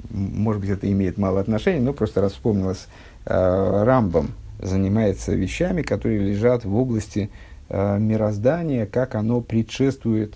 может 0.10 0.60
быть, 0.60 0.72
это 0.72 0.92
имеет 0.92 1.18
мало 1.18 1.40
отношения, 1.40 1.80
но 1.80 1.94
просто 1.94 2.20
раз 2.20 2.34
вспомнилось, 2.34 2.88
э, 3.26 3.84
Рамбом 3.86 4.32
занимается 4.62 5.34
вещами, 5.34 5.84
которые 5.84 6.20
лежат 6.20 6.66
в 6.66 6.76
области 6.76 7.30
э, 7.70 7.98
мироздания, 7.98 8.86
как 8.86 9.16
оно 9.16 9.40
предшествует 9.42 10.36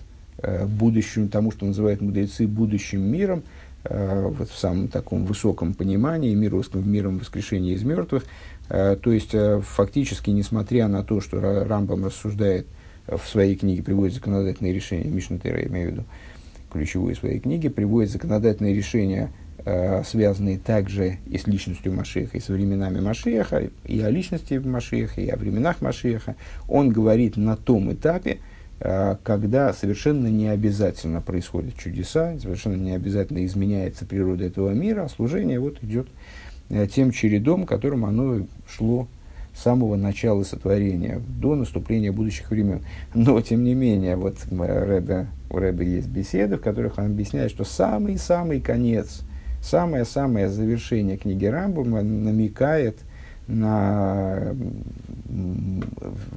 будущему, 0.66 1.28
тому, 1.28 1.52
что 1.52 1.64
называют 1.64 2.00
мудрецы 2.02 2.46
будущим 2.46 3.00
миром, 3.00 3.44
вот 3.88 4.50
в 4.50 4.58
самом 4.58 4.88
таком 4.88 5.24
высоком 5.24 5.72
понимании, 5.72 6.34
мир, 6.34 6.54
миром 6.74 7.18
воскрешения 7.18 7.74
из 7.74 7.82
мертвых. 7.82 8.24
То 8.68 8.98
есть, 9.06 9.34
фактически, 9.62 10.30
несмотря 10.30 10.88
на 10.88 11.02
то, 11.02 11.20
что 11.22 11.64
Рамбам 11.64 12.04
рассуждает 12.04 12.66
в 13.06 13.26
своей 13.26 13.56
книге 13.56 13.82
приводит 13.82 14.14
законодательные 14.14 14.72
решения, 14.72 15.10
Мишна 15.10 15.38
Тера, 15.38 15.60
я 15.60 15.66
имею 15.66 15.88
в 15.88 15.92
виду, 15.92 16.04
ключевые 16.72 17.14
своей 17.14 17.38
книги, 17.38 17.68
приводит 17.68 18.10
законодательные 18.10 18.74
решения, 18.74 19.30
э, 19.64 20.02
связанные 20.04 20.58
также 20.58 21.18
и 21.26 21.38
с 21.38 21.46
личностью 21.46 21.92
Машеха, 21.92 22.36
и 22.36 22.40
со 22.40 22.52
временами 22.52 23.00
Машеха, 23.00 23.70
и 23.84 24.00
о 24.00 24.10
личности 24.10 24.54
Машеха, 24.54 25.20
и 25.20 25.28
о 25.28 25.36
временах 25.36 25.80
Машеха. 25.80 26.34
Он 26.68 26.90
говорит 26.90 27.36
на 27.36 27.56
том 27.56 27.92
этапе, 27.92 28.38
э, 28.80 29.16
когда 29.22 29.72
совершенно 29.72 30.26
не 30.26 30.48
обязательно 30.48 31.20
происходят 31.20 31.76
чудеса, 31.76 32.36
совершенно 32.40 32.76
не 32.76 32.92
обязательно 32.92 33.44
изменяется 33.46 34.04
природа 34.04 34.44
этого 34.44 34.70
мира, 34.70 35.04
а 35.04 35.08
служение 35.08 35.60
вот 35.60 35.82
идет 35.82 36.08
э, 36.70 36.86
тем 36.86 37.12
чередом, 37.12 37.66
которым 37.66 38.04
оно 38.04 38.46
шло 38.68 39.08
самого 39.54 39.96
начала 39.96 40.42
сотворения, 40.42 41.20
до 41.40 41.54
наступления 41.54 42.12
будущих 42.12 42.50
времен. 42.50 42.82
Но, 43.14 43.40
тем 43.40 43.64
не 43.64 43.74
менее, 43.74 44.16
вот 44.16 44.38
Рэбе, 44.50 45.28
у 45.50 45.58
Рэбе 45.58 45.86
есть 45.86 46.08
беседы, 46.08 46.56
в 46.56 46.60
которых 46.60 46.98
он 46.98 47.06
объясняет, 47.06 47.50
что 47.50 47.64
самый-самый 47.64 48.60
конец, 48.60 49.22
самое-самое 49.62 50.48
завершение 50.48 51.16
книги 51.16 51.46
Рамбома 51.46 52.02
намекает 52.02 52.98
на 53.46 54.54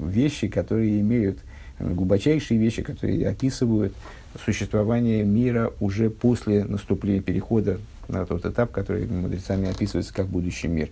вещи, 0.01 0.47
которые 0.47 1.01
имеют, 1.01 1.39
глубочайшие 1.80 2.60
вещи, 2.60 2.82
которые 2.82 3.27
описывают 3.27 3.93
существование 4.43 5.23
мира 5.23 5.71
уже 5.80 6.10
после 6.10 6.63
наступления 6.65 7.21
перехода 7.21 7.80
на 8.08 8.25
тот 8.25 8.45
этап, 8.45 8.71
который 8.71 9.08
мудрецами 9.08 9.69
описывается 9.69 10.13
как 10.13 10.27
будущий 10.27 10.67
мир. 10.67 10.89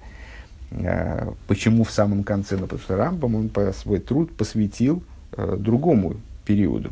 Э, 0.83 1.31
почему 1.47 1.83
в 1.83 1.91
самом 1.91 2.23
конце? 2.23 2.55
Ну, 2.55 2.63
потому 2.63 2.81
что 2.81 2.97
Рамбам 2.97 3.35
он 3.35 3.51
свой 3.73 3.99
труд 3.99 4.31
посвятил 4.35 5.03
э, 5.33 5.55
другому 5.57 6.15
периоду. 6.45 6.91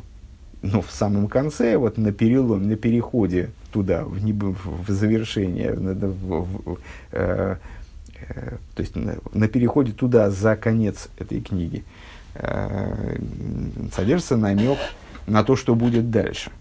Но 0.61 0.81
в 0.81 0.91
самом 0.91 1.27
конце, 1.27 1.77
вот 1.77 1.97
на 1.97 2.13
переломе, 2.13 2.67
на 2.67 2.75
переходе 2.77 3.49
туда, 3.71 4.05
в, 4.05 4.23
небо, 4.23 4.55
в 4.63 4.89
завершение, 4.89 5.73
в, 5.73 6.45
в, 6.45 6.77
э, 7.11 7.57
э, 8.29 8.57
то 8.73 8.81
есть 8.81 8.95
на, 8.95 9.15
на 9.33 9.47
переходе 9.49 9.91
туда 9.91 10.29
за 10.29 10.55
конец 10.55 11.09
этой 11.17 11.41
книги, 11.41 11.83
э, 12.35 13.17
содержится 13.93 14.37
намек 14.37 14.77
на 15.27 15.43
то, 15.43 15.57
что 15.57 15.75
будет 15.75 16.11
дальше. 16.11 16.51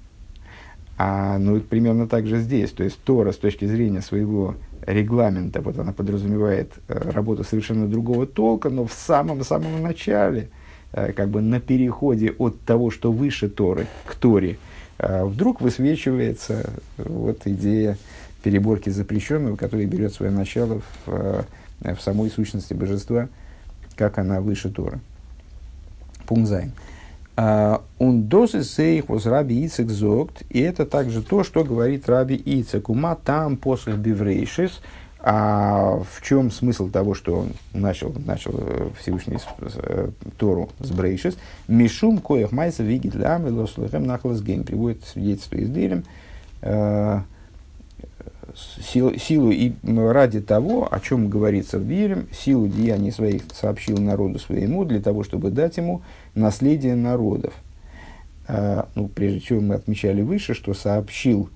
А 0.98 1.38
ну, 1.38 1.60
примерно 1.60 2.08
так 2.08 2.26
же 2.26 2.38
здесь. 2.40 2.72
То 2.72 2.82
есть 2.82 2.98
Тора 3.04 3.30
с 3.30 3.36
точки 3.36 3.66
зрения 3.66 4.02
своего 4.02 4.56
регламента, 4.86 5.60
вот 5.60 5.78
она 5.78 5.92
подразумевает 5.92 6.72
э, 6.88 7.10
работу 7.10 7.44
совершенно 7.44 7.86
другого 7.86 8.26
толка, 8.26 8.68
но 8.70 8.86
в 8.86 8.92
самом-самом 8.92 9.82
начале, 9.82 10.50
э, 10.92 11.12
как 11.12 11.28
бы 11.28 11.40
на 11.40 11.60
переходе 11.60 12.32
от 12.38 12.60
того, 12.62 12.90
что 12.90 13.12
выше 13.12 13.48
Торы, 13.48 13.86
к 14.04 14.14
Торе, 14.14 14.58
э, 14.98 15.24
вдруг 15.24 15.60
высвечивается 15.60 16.70
вот 16.98 17.42
идея 17.46 17.96
переборки 18.42 18.90
запрещенного, 18.90 19.56
которая 19.56 19.86
берет 19.86 20.12
свое 20.12 20.32
начало 20.32 20.82
в, 21.06 21.46
в 21.80 22.00
самой 22.00 22.28
сущности 22.30 22.74
божества, 22.74 23.28
как 23.94 24.18
она 24.18 24.40
выше 24.40 24.68
Торы. 24.68 24.98
Пункт. 26.26 26.52
און 27.34 28.24
דאס 28.24 28.62
איז 28.62 28.79
אויך 28.80 29.08
וואס 29.08 29.24
רבי 29.24 29.64
יצחק 29.64 29.88
זאגט, 29.88 30.42
и 30.50 30.60
это 30.60 30.84
также 30.84 31.22
то, 31.22 31.44
что 31.44 31.64
говорит 31.64 32.08
раби 32.08 32.36
Ицек. 32.36 32.90
ומה 32.90 33.14
טעם 33.14 33.56
פתח 33.56 33.94
בבראשית, 33.94 34.82
а 35.24 36.02
в 36.10 36.20
чем 36.20 36.50
смысл 36.50 36.90
того, 36.90 37.14
что 37.14 37.36
он 37.36 37.52
начал, 37.72 38.12
начал 38.26 38.54
э, 38.56 38.90
Всевышний 39.00 39.38
э, 39.60 40.08
Тору 40.36 40.70
с 40.80 40.90
בראשית? 40.90 41.38
משום 41.68 42.18
כח 42.18 42.50
מעשיו 42.50 42.82
הגיד 42.82 43.14
לעמו 43.14 43.46
לתת 43.46 43.50
להם 43.52 44.04
נחלת 44.04 44.42
גוים. 44.42 44.64
Приводит 44.64 45.04
свидетельство 45.04 45.56
из 45.58 45.70
Теилим. 45.70 46.02
Э, 46.60 47.20
силу, 48.56 49.16
силу 49.16 49.52
и 49.52 49.74
ради 49.84 50.40
того, 50.40 50.88
о 50.90 50.98
чем 50.98 51.28
говорится 51.28 51.78
в 51.78 51.84
Бирем, 51.84 52.26
силу 52.32 52.66
деяний 52.66 53.12
своих 53.12 53.42
сообщил 53.54 53.98
народу 53.98 54.40
своему, 54.40 54.84
для 54.84 55.00
того, 55.00 55.22
чтобы 55.22 55.50
дать 55.50 55.76
ему 55.76 56.02
наследие 56.34 56.94
народов. 56.94 57.54
А, 58.48 58.88
ну, 58.94 59.08
прежде 59.08 59.40
всего 59.40 59.60
мы 59.60 59.74
отмечали 59.74 60.22
выше, 60.22 60.54
что 60.54 60.74
сообщил 60.74 61.50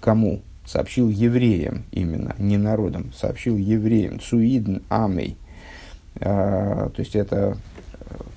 кому? 0.00 0.40
Сообщил 0.64 1.08
евреям 1.08 1.84
именно, 1.90 2.34
не 2.38 2.56
народам, 2.56 3.12
сообщил 3.12 3.56
евреям, 3.56 4.20
цуидн 4.20 4.78
амей. 4.88 5.36
А, 6.20 6.90
то 6.90 7.00
есть 7.00 7.16
это 7.16 7.56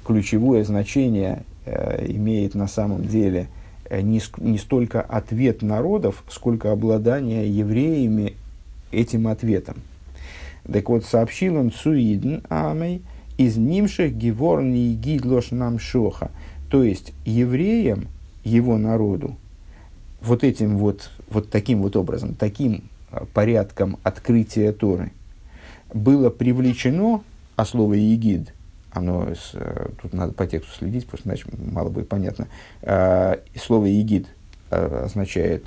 ключевое 0.06 0.64
значение 0.64 1.44
а, 1.66 2.04
имеет 2.06 2.56
на 2.56 2.68
самом 2.68 3.08
деле– 3.08 3.48
Э, 3.88 4.02
не, 4.02 4.22
не 4.38 4.58
столько 4.58 5.02
ответ 5.02 5.62
народов, 5.62 6.24
сколько 6.30 6.72
обладание 6.72 7.50
евреями 7.50 8.34
этим 8.92 9.28
ответом. 9.28 9.78
Так 10.72 10.90
вот, 10.90 11.06
сообщил 11.06 11.58
он 11.58 11.72
Цуидн 11.72 12.38
Амей 12.50 13.04
из 13.38 13.58
Нимших 13.58 14.16
Геворни 14.16 14.92
и 14.92 14.96
Гидлош 14.96 15.52
нам 15.52 15.80
Шоха. 15.80 16.32
То 16.70 16.84
есть, 16.84 17.14
евреям, 17.26 18.08
его 18.44 18.78
народу, 18.78 19.36
вот 20.22 20.44
этим 20.44 20.78
вот, 20.78 21.12
вот 21.30 21.50
таким 21.50 21.82
вот 21.82 21.96
образом, 21.96 22.36
таким 22.36 22.84
а, 23.12 23.26
порядком 23.34 23.98
открытия 24.04 24.72
Торы 24.72 25.12
было 25.94 26.30
привлечено, 26.30 27.24
а 27.56 27.66
слово 27.66 27.94
«егид» 27.94 28.52
оно, 28.96 29.28
э, 29.54 29.88
тут 30.02 30.14
надо 30.14 30.34
по 30.34 30.48
тексту 30.48 30.74
следить, 30.78 31.06
что 31.06 31.18
иначе 31.26 31.46
мало 31.58 31.90
будет 31.90 32.08
понятно. 32.08 32.48
Э, 32.82 33.38
слово 33.56 33.86
«егид» 33.86 34.28
э, 34.72 35.04
означает, 35.06 35.66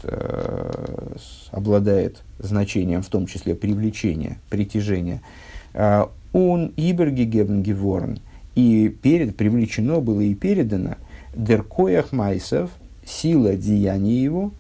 обладает 1.51 2.23
значением, 2.39 3.03
в 3.03 3.09
том 3.09 3.27
числе 3.27 3.55
привлечения, 3.55 4.39
притяжения. 4.49 5.21
Он 6.33 6.73
ибергегебн 6.77 7.63
геворн. 7.63 8.19
И 8.55 8.89
перед, 8.89 9.37
привлечено 9.37 10.01
было 10.01 10.21
и 10.21 10.35
передано 10.35 10.97
деркоях 11.35 12.13
майсов, 12.13 12.71
сила 13.07 13.55
деяния 13.55 14.23
его, 14.23 14.53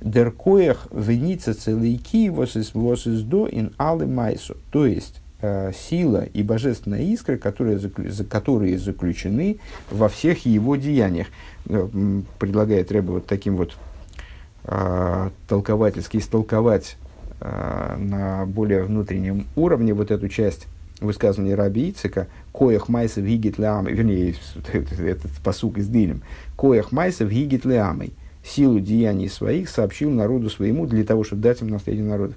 деркоях 0.00 0.88
веница 0.92 1.54
целейки 1.54 2.28
восиздо 2.28 3.48
ин 3.50 3.72
алы 3.78 4.06
майсу. 4.06 4.56
То 4.70 4.86
есть, 4.86 5.20
э, 5.40 5.72
сила 5.72 6.24
и 6.24 6.42
божественная 6.42 7.02
искра, 7.02 7.36
которые, 7.36 7.78
которые 8.30 8.78
заключены 8.78 9.58
во 9.90 10.08
всех 10.08 10.46
его 10.46 10.76
деяниях. 10.76 11.28
Э, 11.68 11.88
предлагает 12.38 12.92
Рэба 12.92 13.12
вот 13.12 13.26
таким 13.26 13.56
вот 13.56 13.76
э, 14.64 15.30
толковательски 15.48 16.18
истолковать 16.18 16.96
э, 17.40 17.96
на 17.98 18.46
более 18.46 18.84
внутреннем 18.84 19.46
уровне 19.56 19.94
вот 19.94 20.10
эту 20.10 20.28
часть 20.28 20.66
высказывания 21.00 21.54
Раби 21.54 21.90
Ицика, 21.90 22.26
«Коях 22.52 22.88
майсов 22.88 23.24
гигит 23.24 23.58
леамой», 23.58 23.92
вернее, 23.92 24.34
этот 24.98 25.30
посук 25.44 25.78
из 25.78 25.88
Дилем, 25.88 26.22
«Коях 26.56 26.92
майсов 26.92 27.30
гигит 27.30 27.64
леамой», 27.64 28.12
силу 28.44 28.80
деяний 28.80 29.28
своих 29.28 29.68
сообщил 29.68 30.10
народу 30.10 30.50
своему 30.50 30.86
для 30.86 31.04
того, 31.04 31.24
чтобы 31.24 31.42
дать 31.42 31.60
им 31.60 31.68
наследие 31.68 32.04
народов. 32.04 32.36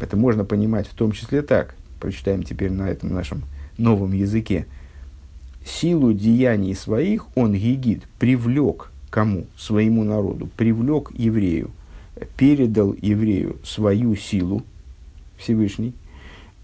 Это 0.00 0.16
можно 0.16 0.44
понимать 0.44 0.86
в 0.86 0.94
том 0.94 1.12
числе 1.12 1.42
так, 1.42 1.74
прочитаем 2.00 2.42
теперь 2.42 2.70
на 2.70 2.88
этом 2.88 3.12
нашем 3.12 3.42
новом 3.78 4.12
языке. 4.12 4.66
Силу 5.64 6.12
деяний 6.12 6.74
своих 6.74 7.26
он, 7.36 7.54
гигит, 7.54 8.02
привлек 8.18 8.90
кому? 9.10 9.46
Своему 9.56 10.04
народу, 10.04 10.48
привлек 10.56 11.10
еврею, 11.14 11.70
передал 12.36 12.94
еврею 13.00 13.56
свою 13.64 14.16
силу, 14.16 14.62
Всевышний, 15.38 15.94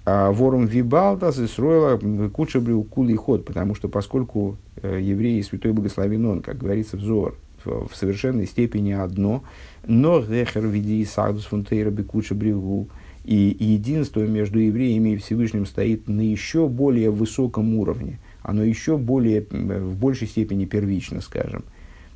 а 0.04 0.32
ворум 0.32 0.66
вибалта 0.66 1.30
зисроила 1.30 1.98
кучабрил 2.28 2.84
кулый 2.84 3.16
ход, 3.16 3.44
потому 3.44 3.74
что 3.74 3.88
поскольку 3.88 4.56
э, 4.82 4.98
евреи 5.00 5.42
святой 5.42 5.72
благословен 5.72 6.26
он, 6.26 6.40
как 6.40 6.58
говорится 6.58 6.96
в 6.96 7.34
в, 7.64 7.90
совершенной 7.94 8.46
степени 8.46 8.92
одно, 8.92 9.42
но 9.86 10.20
рехер 10.20 10.66
види 10.66 11.04
сагдус 11.04 11.44
фунтейра 11.44 11.90
бекуча 11.90 12.34
бригу, 12.34 12.88
и 13.24 13.56
единство 13.58 14.20
между 14.20 14.58
евреями 14.58 15.10
и 15.10 15.16
Всевышним 15.16 15.66
стоит 15.66 16.08
на 16.08 16.22
еще 16.22 16.68
более 16.68 17.10
высоком 17.10 17.74
уровне, 17.76 18.18
оно 18.42 18.64
еще 18.64 18.96
более, 18.96 19.46
в 19.50 19.96
большей 19.96 20.26
степени 20.26 20.64
первично, 20.64 21.20
скажем, 21.20 21.64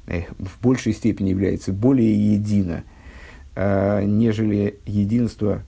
э, 0.07 0.23
в 0.39 0.63
большей 0.63 0.95
степени 0.95 1.31
является 1.31 1.73
более 1.73 2.35
едино, 2.35 2.85
э, 3.55 4.05
нежели 4.05 4.79
единство 4.87 5.63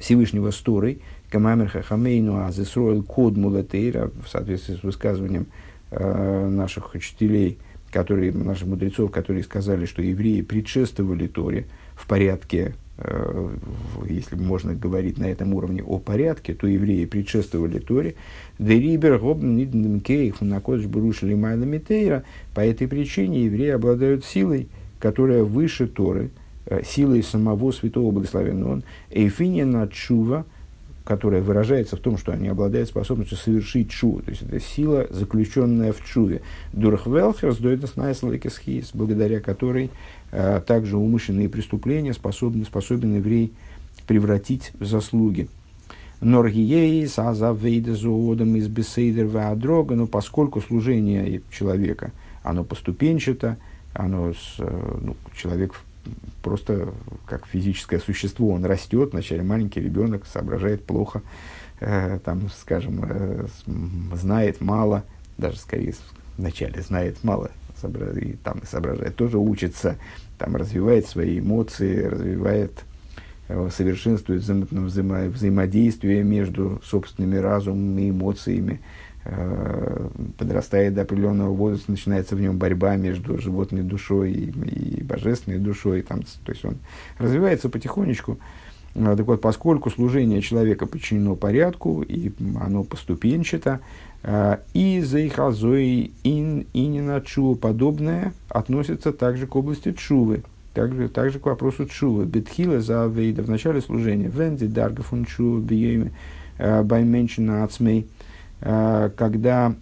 Всевышнего 0.00 0.50
с 0.50 0.56
Торой, 0.56 1.00
Камамер 1.30 1.68
Хахамейну 1.68 2.44
Азесроил 2.44 3.04
Код 3.04 3.36
Мулатейра, 3.36 4.10
в 4.24 4.28
соответствии 4.28 4.74
с 4.74 4.82
высказыванием 4.82 5.46
э, 5.90 6.48
наших 6.48 6.94
учителей, 6.94 7.58
которые, 7.92 8.32
наших 8.32 8.66
мудрецов, 8.66 9.10
которые 9.10 9.44
сказали, 9.44 9.84
что 9.84 10.02
евреи 10.02 10.40
предшествовали 10.40 11.26
Торе 11.26 11.66
в 11.94 12.06
порядке, 12.06 12.74
э, 12.98 13.48
если 14.08 14.36
можно 14.36 14.74
говорить 14.74 15.18
на 15.18 15.26
этом 15.26 15.54
уровне 15.54 15.82
о 15.82 15.98
порядке, 15.98 16.54
то 16.54 16.66
евреи 16.66 17.04
предшествовали 17.04 17.78
Торе. 17.78 18.14
Дерибер 18.58 19.18
Гобнидмкейх 19.18 20.40
Накодж 20.40 20.86
Брушили 20.86 21.34
Майна 21.34 21.64
Митейра. 21.64 22.24
По 22.54 22.60
этой 22.60 22.88
причине 22.88 23.44
евреи 23.44 23.70
обладают 23.70 24.24
силой, 24.24 24.68
которая 24.98 25.44
выше 25.44 25.86
Торы, 25.86 26.30
силой 26.84 27.22
самого 27.22 27.72
святого 27.72 28.10
благословенного 28.10 28.72
он, 28.72 28.82
Эйфинина 29.10 29.88
Чува, 29.88 30.44
которая 31.04 31.42
выражается 31.42 31.96
в 31.96 32.00
том, 32.00 32.16
что 32.16 32.32
они 32.32 32.48
обладают 32.48 32.88
способностью 32.88 33.36
совершить 33.36 33.90
чу, 33.90 34.22
то 34.24 34.30
есть 34.30 34.42
это 34.42 34.60
сила, 34.60 35.06
заключенная 35.10 35.92
в 35.92 36.04
чуве. 36.04 36.42
Дурхвелхерс 36.72 37.56
дуэтас 37.56 37.96
найслайкесхис, 37.96 38.90
благодаря 38.94 39.40
которой 39.40 39.90
а, 40.30 40.60
также 40.60 40.96
умышленные 40.96 41.48
преступления 41.48 42.12
способны, 42.12 42.64
способен 42.64 43.16
еврей 43.16 43.52
превратить 44.06 44.72
в 44.78 44.84
заслуги. 44.84 45.48
Норгией, 46.20 47.06
сазавейда 47.08 47.94
зоодом 47.96 48.54
из 48.56 48.68
бесейдер 48.68 49.26
но 49.26 50.06
поскольку 50.06 50.60
служение 50.60 51.40
человека, 51.50 52.12
оно 52.42 52.62
поступенчато, 52.62 53.56
оно, 53.94 54.32
с, 54.32 54.56
э, 54.58 54.98
ну, 55.00 55.16
человек 55.34 55.74
просто 56.42 56.92
как 57.26 57.46
физическое 57.46 57.98
существо, 57.98 58.50
он 58.50 58.64
растет, 58.64 59.12
вначале 59.12 59.42
маленький 59.42 59.80
ребенок, 59.80 60.26
соображает 60.26 60.84
плохо, 60.84 61.22
э, 61.80 62.18
там, 62.24 62.50
скажем, 62.50 63.04
э, 63.08 63.46
знает 64.14 64.60
мало, 64.60 65.04
даже 65.38 65.58
скорее 65.58 65.94
вначале 66.36 66.80
знает 66.82 67.22
мало, 67.22 67.50
и 68.20 68.36
там 68.44 68.62
соображает, 68.64 69.16
тоже 69.16 69.38
учится, 69.38 69.96
там 70.38 70.56
развивает 70.56 71.06
свои 71.06 71.38
эмоции, 71.38 72.04
развивает, 72.04 72.84
э, 73.48 73.68
совершенствует 73.74 74.42
взаимо, 74.42 74.66
взаимо, 74.70 75.24
взаимодействие 75.28 76.22
между 76.22 76.80
собственными 76.84 77.36
разумом 77.36 77.98
и 77.98 78.10
эмоциями, 78.10 78.80
Э, 78.80 79.09
подрастает 80.38 80.94
до 80.94 81.02
определенного 81.02 81.52
возраста, 81.52 81.90
начинается 81.90 82.36
в 82.36 82.40
нем 82.40 82.56
борьба 82.56 82.96
между 82.96 83.38
животной 83.38 83.82
душой 83.82 84.32
и, 84.32 84.50
и 84.50 85.02
божественной 85.02 85.58
душой. 85.58 86.02
Там, 86.02 86.22
то 86.22 86.52
есть 86.52 86.64
он 86.64 86.78
развивается 87.18 87.68
потихонечку. 87.68 88.38
Э, 88.94 89.14
так 89.16 89.26
вот, 89.26 89.40
поскольку 89.40 89.90
служение 89.90 90.40
человека 90.40 90.86
подчинено 90.86 91.36
порядку, 91.36 92.02
и 92.02 92.32
оно 92.58 92.82
поступенчато, 92.82 93.80
э, 94.22 94.56
и 94.72 95.02
заихазой 95.02 96.12
ин 96.24 96.66
инина 96.72 97.20
чува 97.20 97.56
подобное 97.56 98.32
относится 98.48 99.12
также 99.12 99.46
к 99.46 99.54
области 99.54 99.92
чувы, 99.92 100.42
также, 100.72 101.08
также 101.10 101.38
к 101.40 101.46
вопросу 101.46 101.86
чувы. 101.86 102.24
Бетхила 102.24 102.80
за 102.80 103.06
вейда 103.06 103.42
в 103.42 103.50
начале 103.50 103.82
служения. 103.82 104.28
Венди 104.28 104.66
дарга 104.66 105.02
фун 105.02 105.26
чува 105.26 105.60
биеми 105.60 106.12
байменчина 106.58 107.64
ацмей– 107.64 108.06
Э, 108.19 108.19
когда 108.60 109.74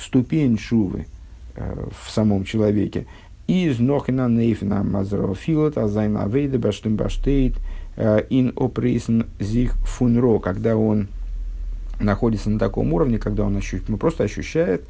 ступень 0.00 0.58
шувы 0.58 1.06
э, 1.54 1.88
в 2.04 2.10
самом 2.10 2.44
человеке 2.44 3.06
из 3.46 3.78
нохина 3.78 4.28
нейфина 4.28 4.82
мазрова 4.82 5.34
филот, 5.34 5.76
а 5.76 5.86
вейда 5.86 6.58
баштым 6.58 6.96
баштейт 6.96 7.54
э, 7.96 8.24
ин 8.30 8.52
опрейсен 8.56 9.26
зих 9.38 9.74
фунро, 9.86 10.38
когда 10.38 10.76
он 10.76 11.08
находится 12.00 12.48
на 12.48 12.58
таком 12.58 12.92
уровне, 12.92 13.18
когда 13.18 13.44
он 13.44 13.56
ощущает, 13.56 13.88
ну, 13.88 13.98
просто 13.98 14.24
ощущает, 14.24 14.84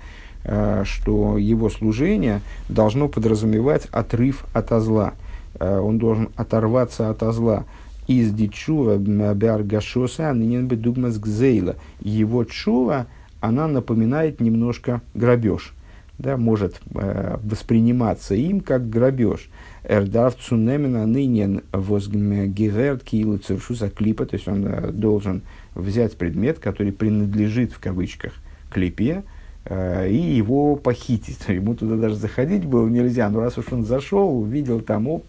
что 0.84 1.36
его 1.36 1.68
служение 1.68 2.40
должно 2.68 3.08
подразумевать 3.08 3.88
отрыв 3.90 4.46
от 4.54 4.70
зла. 4.80 5.14
Он 5.58 5.98
должен 5.98 6.30
оторваться 6.36 7.10
от 7.10 7.20
зла. 7.34 7.64
Из 8.06 8.32
дичува 8.32 8.96
бяргашоса 8.96 10.32
нынен 10.32 10.68
бы 10.68 10.76
гзейла. 10.76 11.76
Его 12.00 12.44
чува– 12.44 13.06
она 13.40 13.66
напоминает 13.66 14.40
немножко 14.40 15.00
грабеж. 15.14 15.74
Да, 16.18 16.36
может 16.36 16.80
э, 16.94 17.38
восприниматься 17.42 18.34
им 18.34 18.60
как 18.60 18.90
грабеж. 18.90 19.48
Эрдав 19.84 20.36
цунемина 20.36 21.06
нынен 21.06 21.62
возгмегерт 21.72 23.02
килу 23.02 23.38
цершуса 23.38 23.88
клипа, 23.88 24.26
то 24.26 24.36
есть 24.36 24.46
он 24.46 24.66
э, 24.66 24.92
должен 24.92 25.40
взять 25.74 26.18
предмет, 26.18 26.58
который 26.58 26.92
принадлежит 26.92 27.72
в 27.72 27.78
кавычках 27.78 28.34
клипе, 28.70 29.22
э, 29.64 30.10
и 30.10 30.16
его 30.16 30.76
похитить. 30.76 31.38
Ему 31.48 31.74
туда 31.74 31.96
даже 31.96 32.16
заходить 32.16 32.66
было 32.66 32.86
нельзя, 32.86 33.30
но 33.30 33.40
раз 33.40 33.56
уж 33.56 33.72
он 33.72 33.86
зашел, 33.86 34.38
увидел 34.38 34.80
там, 34.80 35.08
оп, 35.08 35.24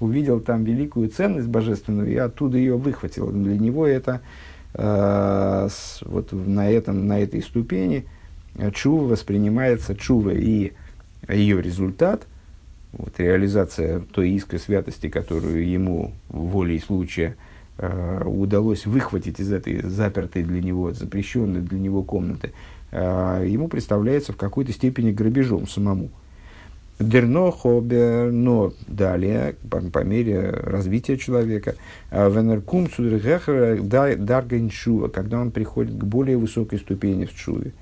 увидел 0.00 0.40
там 0.40 0.64
великую 0.64 1.10
ценность 1.10 1.48
божественную 1.48 2.10
и 2.10 2.16
оттуда 2.16 2.56
ее 2.56 2.78
выхватил. 2.78 3.30
Для 3.30 3.58
него 3.58 3.86
это 3.86 4.22
Э, 4.74 5.68
вот 6.02 6.32
на, 6.32 6.70
этом, 6.70 7.06
на 7.06 7.20
этой 7.20 7.42
ступени 7.42 8.06
чува 8.74 9.08
воспринимается 9.08 9.94
чува 9.94 10.30
и 10.30 10.72
ее 11.28 11.60
результат, 11.62 12.26
вот, 12.92 13.14
реализация 13.18 14.00
той 14.00 14.30
искры 14.30 14.58
святости, 14.58 15.08
которую 15.08 15.66
ему 15.66 16.12
волей 16.28 16.78
случая 16.78 17.36
э, 17.78 18.22
удалось 18.24 18.84
выхватить 18.86 19.40
из 19.40 19.50
этой 19.52 19.82
запертой 19.82 20.42
для 20.42 20.60
него, 20.60 20.92
запрещенной 20.92 21.60
для 21.60 21.78
него 21.78 22.02
комнаты, 22.02 22.52
э, 22.90 23.46
ему 23.48 23.68
представляется 23.68 24.32
в 24.32 24.36
какой-то 24.36 24.72
степени 24.72 25.10
грабежом 25.10 25.66
самому. 25.66 26.10
Дерно 26.98 27.50
хобер, 27.50 28.30
но 28.30 28.72
далее, 28.86 29.56
по, 29.70 29.80
по 29.80 30.04
мере 30.04 30.50
развития 30.50 31.16
человека, 31.16 31.74
а, 32.10 32.28
венеркум 32.28 32.88
судергехер 32.88 33.82
даргеншува, 33.82 35.08
когда 35.08 35.40
он 35.40 35.50
приходит 35.50 35.96
к 35.96 36.04
более 36.04 36.36
высокой 36.36 36.78
ступени 36.78 37.24
в 37.24 37.34
чуве. 37.34 37.72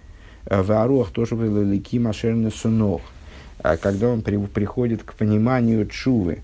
А, 0.46 0.62
в 0.62 0.70
аруах 0.72 1.10
тоже 1.10 1.34
велики 1.34 1.98
машерны 1.98 2.50
сунох, 2.50 3.02
а 3.62 3.76
когда 3.76 4.08
он 4.08 4.22
при, 4.22 4.38
приходит 4.38 5.02
к 5.02 5.14
пониманию 5.14 5.86
чувы, 5.86 6.38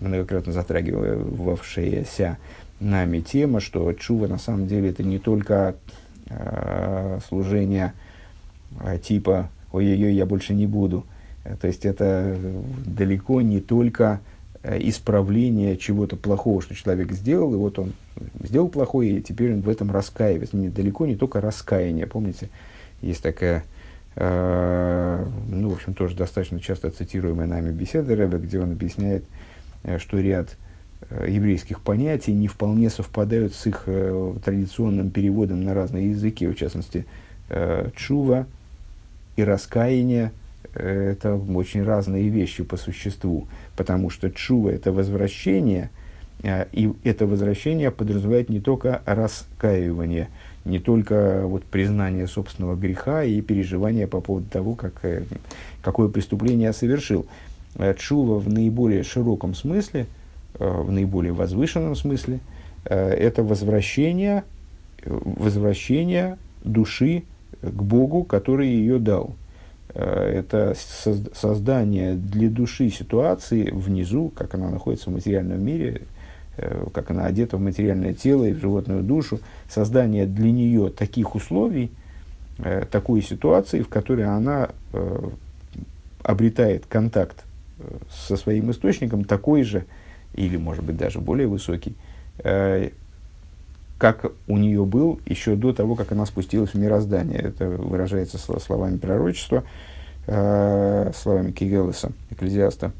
многократно 0.00 0.52
затрагивавшаяся 0.52 2.38
нами 2.80 3.20
тема, 3.20 3.60
что 3.60 3.92
чува 3.92 4.26
на 4.26 4.38
самом 4.38 4.68
деле 4.68 4.90
это 4.90 5.02
не 5.02 5.18
только 5.18 5.74
э, 6.28 7.18
служение 7.28 7.92
э, 8.80 8.98
типа 8.98 9.50
«Ой-ой-ой, 9.70 10.14
я 10.14 10.24
больше 10.24 10.54
не 10.54 10.66
буду», 10.66 11.04
Э, 11.04 11.11
то 11.60 11.66
есть 11.66 11.84
это 11.84 12.36
далеко 12.86 13.40
не 13.40 13.60
только 13.60 14.20
исправления 14.64 15.76
чего-то 15.76 16.16
плохого, 16.16 16.62
что 16.62 16.74
человек 16.74 17.12
сделал, 17.12 17.52
и 17.52 17.56
вот 17.56 17.78
он 17.78 17.94
сделал 18.42 18.68
плохое, 18.68 19.18
и 19.18 19.22
теперь 19.22 19.54
он 19.54 19.62
в 19.62 19.68
этом 19.68 19.90
раскаивается. 19.90 20.56
Недалеко 20.56 21.06
не 21.06 21.16
только 21.16 21.40
раскаяние, 21.40 22.06
помните, 22.06 22.48
есть 23.00 23.22
такая, 23.22 23.64
э, 24.14 25.26
ну, 25.48 25.70
в 25.70 25.74
общем, 25.74 25.94
тоже 25.94 26.14
достаточно 26.14 26.60
часто 26.60 26.90
цитируемая 26.90 27.46
нами 27.46 27.72
беседа 27.72 28.14
Рэбе, 28.14 28.38
где 28.38 28.60
он 28.60 28.72
объясняет, 28.72 29.24
э, 29.82 29.98
что 29.98 30.20
ряд 30.20 30.56
э, 31.10 31.26
еврейских 31.28 31.80
понятий 31.80 32.32
не 32.32 32.46
вполне 32.46 32.90
совпадают 32.90 33.54
с 33.54 33.66
их 33.66 33.84
э, 33.86 34.34
традиционным 34.44 35.10
переводом 35.10 35.64
на 35.64 35.74
разные 35.74 36.10
языки, 36.10 36.46
в 36.46 36.54
частности, 36.54 37.06
э, 37.48 37.90
чува 37.96 38.46
и 39.36 39.42
раскаяние– 39.42 40.30
это 40.74 41.36
очень 41.36 41.82
разные 41.82 42.28
вещи 42.28 42.62
по 42.62 42.76
существу, 42.76 43.46
потому 43.76 44.10
что 44.10 44.30
чува– 44.30 44.70
это 44.70 44.92
возвращение, 44.92 45.90
а, 46.42 46.66
и 46.72 46.92
это 47.04 47.26
возвращение 47.26 47.90
подразумевает 47.90 48.48
не 48.48 48.60
только 48.60 49.02
раскаивание, 49.04 50.28
не 50.64 50.78
только 50.78 51.42
вот 51.44 51.64
признание 51.64 52.26
собственного 52.26 52.76
греха 52.76 53.22
и 53.24 53.40
переживание 53.40 54.06
по 54.06 54.20
поводу 54.20 54.48
того, 54.48 54.74
как, 54.74 54.94
э, 55.02 55.24
какое 55.82 56.08
преступление 56.08 56.66
я 56.66 56.72
совершил. 56.72 57.26
Чува 57.98 58.38
в 58.38 58.48
наиболее 58.48 59.02
широком 59.02 59.54
смысле, 59.54 60.06
э, 60.58 60.68
в 60.68 60.90
наиболее 60.90 61.32
возвышенном 61.32 61.96
смысле, 61.96 62.40
э, 62.84 63.10
это 63.10 63.42
возвращение, 63.42 64.44
возвращение 65.04 66.38
души 66.64 67.24
к 67.60 67.82
Богу, 67.82 68.24
который 68.24 68.68
ее 68.68 68.98
дал– 68.98 69.34
Э, 69.41 69.41
это 69.94 70.74
создание 71.34 72.14
для 72.14 72.48
души 72.48 72.88
ситуации 72.90 73.70
внизу, 73.70 74.30
как 74.34 74.54
она 74.54 74.70
находится 74.70 75.10
в 75.10 75.12
материальном 75.12 75.62
мире, 75.62 76.02
э, 76.56 76.86
как 76.94 77.10
она 77.10 77.26
одета 77.26 77.58
в 77.58 77.60
материальное 77.60 78.14
тело 78.14 78.44
и 78.44 78.52
в 78.52 78.60
животную 78.60 79.02
душу, 79.02 79.40
создание 79.68 80.26
для 80.26 80.50
нее 80.50 80.88
таких 80.90 81.34
условий, 81.34 81.90
э, 82.58 82.84
такой 82.90 83.22
ситуации, 83.22 83.82
в 83.82 83.88
которой 83.88 84.24
она 84.24 84.70
обретает 86.22 86.86
контакт 86.86 87.44
со 88.10 88.36
своим 88.36 88.70
источником 88.70 89.24
такой 89.24 89.64
же, 89.64 89.84
или, 90.34 90.56
может 90.56 90.84
быть, 90.84 90.96
даже 90.96 91.18
более 91.18 91.48
высокий, 91.48 91.96
как 94.02 94.32
у 94.48 94.56
нее 94.56 94.84
был 94.84 95.20
еще 95.26 95.54
до 95.54 95.72
того, 95.72 95.94
как 95.94 96.10
она 96.10 96.26
спустилась 96.26 96.70
в 96.70 96.74
мироздание. 96.74 97.38
Это 97.38 97.68
выражается 97.68 98.36
словами 98.36 98.96
пророчества, 98.96 99.62
э, 100.26 101.12
словами 101.14 101.52
Кигелеса, 101.52 102.10
экклезиаста. 102.30 102.90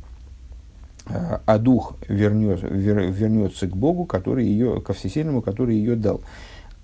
Э, 1.08 1.38
а 1.44 1.58
дух 1.58 1.96
вернет, 2.06 2.62
вер, 2.62 3.00
вернется 3.00 3.66
к 3.66 3.76
Богу, 3.76 4.04
который 4.04 4.46
ее, 4.46 4.80
ко 4.80 4.92
всесильному, 4.92 5.42
который 5.42 5.74
ее 5.74 5.96
дал. 5.96 6.20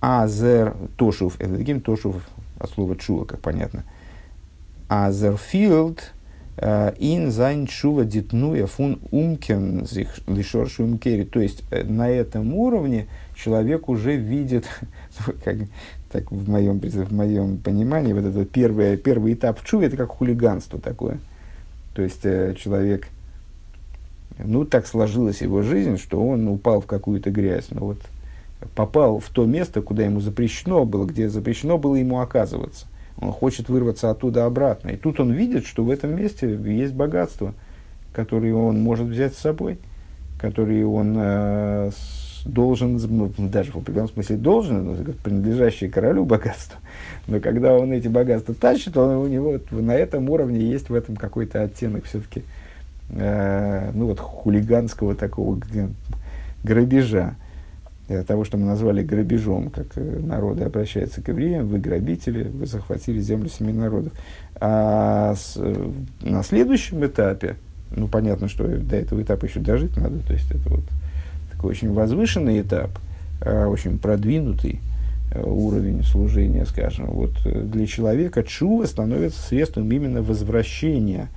Азер 0.00 0.74
Тошув, 0.96 1.40
Элегим 1.40 1.80
Тошув, 1.80 2.16
от 2.58 2.70
слова 2.70 2.96
чува, 2.96 3.24
как 3.24 3.38
понятно. 3.38 3.84
אז 4.88 5.19
ער 5.19 5.51
פילט 5.51 6.12
אין 6.61 7.30
זיין 7.30 7.68
תשובה 7.68 8.05
די 8.05 8.22
תנועה 8.22 8.66
פון 8.66 8.99
אומקערן 9.12 9.86
לשרשו 10.26 10.82
ומקורו. 10.82 11.22
То 11.22 11.38
есть 11.38 11.62
э, 11.70 11.84
на 11.84 12.10
этом 12.10 12.52
уровне 12.52 13.06
человек 13.43 13.89
уже 13.89 14.16
видит, 14.16 14.66
как, 15.45 15.57
так 16.11 16.30
в 16.30 16.49
моем, 16.49 16.80
в 16.80 17.12
моем 17.12 17.59
понимании, 17.59 18.12
вот 18.12 18.24
этот 18.24 18.51
первый, 18.51 18.97
первый 18.97 19.34
этап 19.34 19.61
в 19.61 19.64
чуве, 19.64 19.86
это 19.86 19.97
как 19.97 20.11
хулиганство 20.11 20.78
такое. 20.78 21.18
То 21.95 22.03
есть 22.03 22.24
э, 22.24 22.55
человек, 22.59 23.09
ну, 24.39 24.64
так 24.64 24.86
сложилась 24.86 25.41
его 25.41 25.62
жизнь, 25.62 25.99
что 25.99 26.24
он 26.24 26.49
упал 26.49 26.80
в 26.80 26.86
какую-то 26.86 27.30
грязь, 27.30 27.66
ну 27.70 27.86
вот 27.86 27.99
попал 28.74 29.20
в 29.20 29.28
то 29.30 29.45
место, 29.45 29.82
куда 29.82 30.05
ему 30.05 30.20
запрещено 30.20 30.84
было, 30.84 31.07
где 31.07 31.28
запрещено 31.28 31.78
было 31.78 31.95
ему 31.95 32.20
оказываться. 32.20 32.86
Он 33.20 33.32
хочет 33.32 33.68
вырваться 33.68 34.11
оттуда 34.11 34.47
обратно. 34.47 34.91
И 34.91 34.97
тут 34.97 35.20
он 35.20 35.32
видит, 35.32 35.64
что 35.66 35.84
в 35.84 35.91
этом 35.91 36.14
месте 36.16 36.57
есть 36.64 36.93
богатство, 36.93 37.55
которое 38.12 38.55
он 38.55 38.80
может 38.80 39.07
взять 39.07 39.34
с 39.34 39.39
собой, 39.39 39.78
которое 40.41 40.86
он 40.86 41.14
э, 41.18 41.91
должен, 42.49 42.96
ну, 42.96 43.30
даже 43.38 43.72
в 43.72 43.76
определенном 43.76 44.11
смысле 44.11 44.36
должен, 44.36 44.84
ну, 44.84 44.96
принадлежащее 45.22 45.90
королю 45.90 46.24
богатство. 46.24 46.78
Но 47.26 47.40
когда 47.40 47.74
он 47.74 47.92
эти 47.92 48.09
богатства 48.09 48.55
тащит, 48.55 48.96
он, 48.96 49.16
у 49.16 49.26
него 49.26 49.59
на 49.70 49.94
этом 49.94 50.28
уровне 50.30 50.61
есть 50.61 50.88
в 50.88 50.94
этом 50.94 51.14
какой-то 51.14 51.62
оттенок 51.62 52.05
все-таки, 52.05 52.42
э, 53.11 53.90
ну 53.94 54.07
вот, 54.07 54.18
хулиганского 54.18 55.14
такого 55.14 55.61
грабежа. 56.64 57.36
Э, 58.09 58.24
того, 58.24 58.44
что 58.44 58.57
мы 58.57 58.64
назвали 58.64 59.03
грабежом, 59.03 59.68
как 59.68 59.86
э, 59.96 60.20
народы 60.20 60.64
обращаются 60.64 61.20
к 61.20 61.28
евреям, 61.28 61.68
вы 61.68 61.78
грабители, 61.78 62.44
вы 62.44 62.64
захватили 62.64 63.20
землю 63.20 63.51
семи 63.51 63.74
народов. 63.74 64.12
А 64.59 65.34
с, 65.34 65.61
на 66.22 66.42
следующем 66.42 67.05
этапе, 67.05 67.57
ну, 67.90 68.09
понятно, 68.09 68.49
что 68.49 68.66
до 68.66 68.96
этого 68.96 69.20
этапа 69.20 69.44
еще 69.44 69.61
дожить 69.61 69.94
надо, 69.99 70.20
то 70.20 70.32
есть 70.32 70.51
это 70.51 70.70
вот 70.70 70.84
такой 71.59 71.72
очень 71.72 71.92
возвышенный 71.92 72.61
этап, 72.61 72.90
э, 73.40 73.64
очень 73.66 73.98
продвинутый 73.98 74.80
э, 75.32 75.42
уровень 75.42 76.04
служения, 76.04 76.64
скажем, 76.64 77.06
вот 77.06 77.32
э, 77.44 77.62
для 77.62 77.84
человека 77.88 78.44
чува 78.44 78.86
становится 78.86 79.42
средством 79.42 79.90
именно 79.90 80.22
возвращения, 80.22 81.28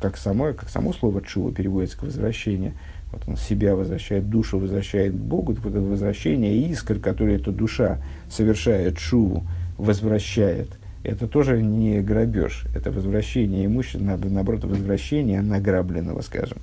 как 0.00 0.16
само, 0.16 0.54
как 0.54 0.70
само 0.70 0.92
слово 0.92 1.22
чува 1.22 1.52
переводится 1.52 1.98
к 1.98 2.02
возвращению. 2.02 2.72
Вот 3.12 3.22
он 3.26 3.36
себя 3.36 3.74
возвращает, 3.74 4.30
душу 4.30 4.58
возвращает 4.58 5.12
Богу, 5.12 5.56
вот 5.62 5.72
это 5.72 5.80
возвращение 5.80 6.56
искр, 6.70 6.98
которые 6.98 7.36
эта 7.36 7.52
душа 7.52 7.98
совершает 8.30 8.96
чуву, 8.96 9.44
возвращает. 9.76 10.68
Это 11.04 11.26
тоже 11.26 11.62
не 11.62 12.00
грабеж, 12.00 12.64
это 12.74 12.90
возвращение 12.90 13.66
имущества, 13.66 14.18
наоборот, 14.24 14.64
возвращение 14.64 15.42
награбленного, 15.42 16.22
скажем. 16.22 16.58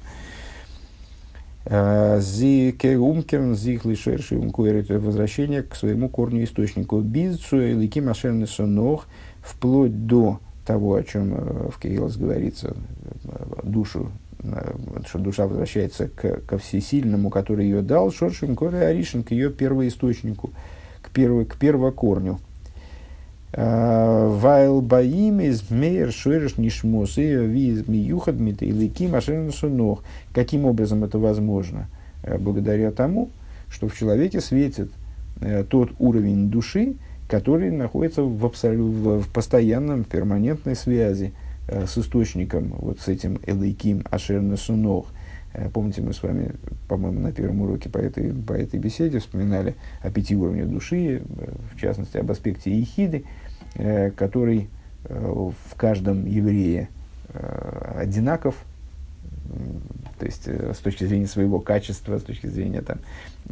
Зике 1.67 2.97
умкерн, 2.97 3.55
зих 3.55 3.85
лишерши 3.85 4.37
умкуэрит 4.37 4.89
возвращение 4.89 5.63
к 5.63 5.75
своему 5.75 6.09
корню 6.09 6.43
источнику. 6.43 7.01
Бизцу 7.01 7.59
и 7.59 7.73
лики 7.73 8.01
сонох, 8.45 9.07
вплоть 9.41 10.05
до 10.05 10.39
того, 10.65 10.95
о 10.95 11.03
чем 11.03 11.33
э, 11.33 11.69
в 11.69 11.79
Кириллос 11.79 12.17
говорится, 12.17 12.75
э, 13.23 13.45
душу, 13.63 14.11
э, 14.39 14.73
что 15.07 15.19
душа 15.19 15.47
возвращается 15.47 16.07
к, 16.07 16.41
ко 16.41 16.57
всесильному, 16.57 17.29
который 17.29 17.65
ее 17.65 17.81
дал, 17.81 18.11
шоршим 18.11 18.55
коре 18.55 18.79
аришин, 18.79 19.23
к 19.23 19.31
ее 19.31 19.51
первоисточнику, 19.51 20.51
к, 21.01 21.09
первой, 21.11 21.45
к 21.45 21.55
первокорню. 21.57 22.39
Вайл 23.55 24.81
баим 24.81 25.39
из 25.39 25.69
мейер 25.69 26.11
шуэриш 26.11 26.57
нишмос 26.57 27.17
и 27.17 27.35
виз 27.35 27.87
миюхад 27.87 28.37
митейлики 28.37 29.07
машин 29.07 29.51
сунох. 29.53 30.03
Каким 30.33 30.65
образом 30.65 31.05
это 31.05 31.19
возможно? 31.19 31.87
Э, 32.25 32.37
благодаря 32.37 32.91
тому, 32.91 33.29
что 33.69 33.87
в 33.87 33.97
человеке 33.97 34.41
светит 34.41 34.91
э, 35.39 35.63
тот 35.63 35.91
уровень 35.99 36.49
души, 36.49 36.95
который 37.29 37.71
находится 37.71 38.23
в, 38.23 38.45
абсолют, 38.45 39.25
в 39.25 39.29
постоянном, 39.31 40.03
перманентной 40.03 40.75
связи 40.75 41.33
э, 41.67 41.85
с 41.87 41.97
источником, 41.97 42.73
вот 42.77 42.99
с 42.99 43.07
этим 43.07 43.39
элейким 43.45 44.03
ашер 44.09 44.41
сунох. 44.57 45.07
Помните, 45.73 46.01
мы 46.01 46.13
с 46.13 46.21
вами, 46.23 46.51
по-моему, 46.87 47.19
на 47.19 47.31
первом 47.31 47.61
уроке 47.61 47.89
по 47.89 47.97
этой, 47.97 48.33
по 48.33 48.53
этой 48.53 48.79
беседе 48.79 49.19
вспоминали 49.19 49.75
о 50.01 50.09
пяти 50.09 50.35
уровнях 50.35 50.67
души, 50.67 51.21
в 51.73 51.79
частности, 51.79 52.17
об 52.17 52.31
аспекте 52.31 52.77
ехиды. 52.77 53.23
Э, 53.77 54.09
который 54.11 54.69
э, 55.03 55.13
в 55.13 55.75
каждом 55.75 56.25
еврее 56.25 56.87
э, 57.33 57.93
одинаков, 57.97 58.55
то 60.17 60.25
есть 60.25 60.47
с 60.47 60.77
точки 60.77 61.03
зрения 61.03 61.27
своего 61.27 61.59
качества, 61.59 62.17
с 62.17 62.23
точки 62.23 62.47
зрения 62.47 62.81
там, 62.81 62.99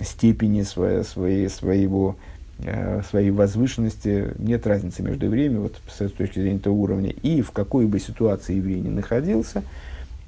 степени 0.02 0.62
своей, 0.62 1.04
своей, 1.04 1.50
своего, 1.50 2.16
своей 3.10 3.32
возвышенности, 3.32 4.30
нет 4.40 4.66
разницы 4.66 5.04
между 5.04 5.26
евреями 5.26 5.58
вот, 5.58 5.80
с 5.88 6.10
точки 6.10 6.40
зрения 6.40 6.58
этого 6.58 6.74
уровня. 6.74 7.12
И 7.12 7.42
в 7.42 7.52
какой 7.52 7.86
бы 7.86 8.00
ситуации 8.00 8.56
еврей 8.56 8.80
ни 8.80 8.90
находился, 8.90 9.62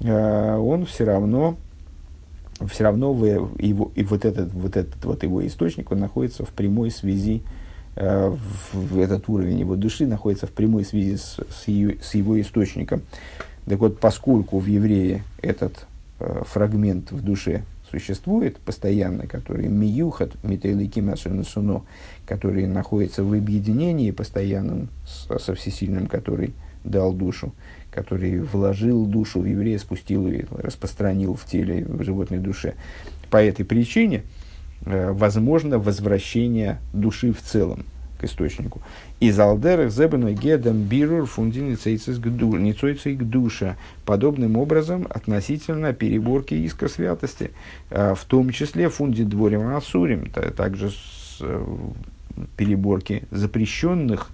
он 0.00 0.84
все 0.84 1.04
равно 1.04 1.56
все 2.68 2.84
равно 2.84 3.12
его, 3.26 3.92
и 3.94 4.02
вот 4.04 4.24
этот, 4.24 4.52
вот 4.52 4.76
этот 4.76 5.04
вот 5.04 5.22
его 5.22 5.46
источник, 5.46 5.90
он 5.90 6.00
находится 6.00 6.44
в 6.44 6.50
прямой 6.50 6.90
связи 6.90 7.42
Э, 7.96 8.36
в 8.72 8.98
этот 8.98 9.28
уровень 9.28 9.58
его 9.58 9.74
души 9.74 10.06
находится 10.06 10.46
в 10.46 10.52
прямой 10.52 10.84
связи 10.84 11.16
с, 11.16 11.38
с, 11.50 11.66
ее, 11.66 11.96
с 12.02 12.14
его 12.14 12.38
источником. 12.38 13.00
Так 13.64 13.78
вот, 13.78 13.98
поскольку 13.98 14.58
в 14.58 14.66
еврее 14.66 15.24
этот 15.40 15.86
э, 16.20 16.42
фрагмент 16.46 17.10
в 17.10 17.24
душе 17.24 17.64
существует 17.90 18.58
постоянно, 18.58 19.26
который 19.26 19.68
миюхат, 19.68 20.32
митейликим 20.44 21.16
суно, 21.16 21.82
который 22.26 22.66
находится 22.66 23.24
в 23.24 23.32
объединении 23.32 24.10
постоянном 24.10 24.90
с, 25.06 25.38
со 25.38 25.54
всесильным, 25.54 26.06
который 26.06 26.52
дал 26.84 27.14
душу, 27.14 27.54
который 27.96 28.40
вложил 28.40 29.06
душу 29.06 29.40
в 29.40 29.46
еврея, 29.46 29.78
спустил 29.78 30.28
ее, 30.28 30.46
распространил 30.50 31.34
в 31.34 31.46
теле, 31.46 31.82
в 31.82 32.04
животной 32.04 32.38
душе. 32.38 32.74
По 33.30 33.42
этой 33.42 33.64
причине 33.64 34.22
э, 34.84 35.12
возможно 35.12 35.78
возвращение 35.78 36.78
души 36.92 37.32
в 37.32 37.40
целом 37.40 37.86
к 38.20 38.24
источнику. 38.24 38.82
Из 39.18 39.38
алдерах 39.38 39.90
зебену 39.90 40.30
гедам 40.32 40.82
бирур 40.82 41.24
фундиницейцис 41.24 42.18
к 42.18 43.22
душа. 43.22 43.76
Подобным 44.04 44.58
образом 44.58 45.06
относительно 45.08 45.94
переборки 45.94 46.52
искр 46.52 46.90
святости, 46.90 47.50
э, 47.88 48.14
в 48.14 48.24
том 48.26 48.50
числе 48.50 48.90
фунди 48.90 49.24
дворим 49.24 49.74
асурим, 49.74 50.30
также 50.30 50.90
с, 50.90 51.38
э, 51.40 51.64
переборки 52.58 53.22
запрещенных 53.30 54.30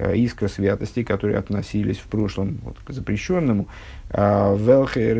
э, 0.00 0.16
искр 0.16 0.48
святости, 0.48 1.02
которые 1.02 1.38
относились 1.38 1.98
в 1.98 2.06
прошлом 2.06 2.58
вот, 2.64 2.76
к 2.84 2.92
запрещенному, 2.92 3.68
велхер 4.12 5.18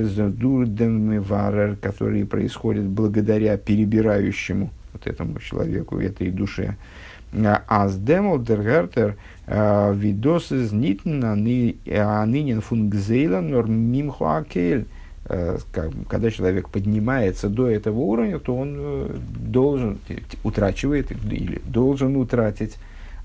которые 1.81 2.26
происходят 2.26 2.85
благодаря 2.85 3.57
перебирающему 3.57 4.70
вот 4.93 5.07
этому 5.07 5.39
человеку, 5.39 5.99
этой 5.99 6.31
душе, 6.31 6.76
Аз 7.68 7.97
демол 7.97 8.41
дергартер 8.41 9.16
видос 9.47 10.53
из 10.53 10.72
нитн 10.72 11.24
анынен 11.24 12.61
фунгзейла 12.61 13.41
нор 13.41 13.68
мимхуакель. 13.68 14.87
Когда 16.09 16.31
человек 16.31 16.70
поднимается 16.70 17.49
до 17.49 17.68
этого 17.68 18.01
уровня, 18.01 18.41
то 18.41 18.57
он 18.57 18.76
э, 18.78 19.16
должен, 19.39 19.99
утрачивает 20.43 21.12
или 21.12 21.61
должен 21.66 22.16
утратить 22.16 22.78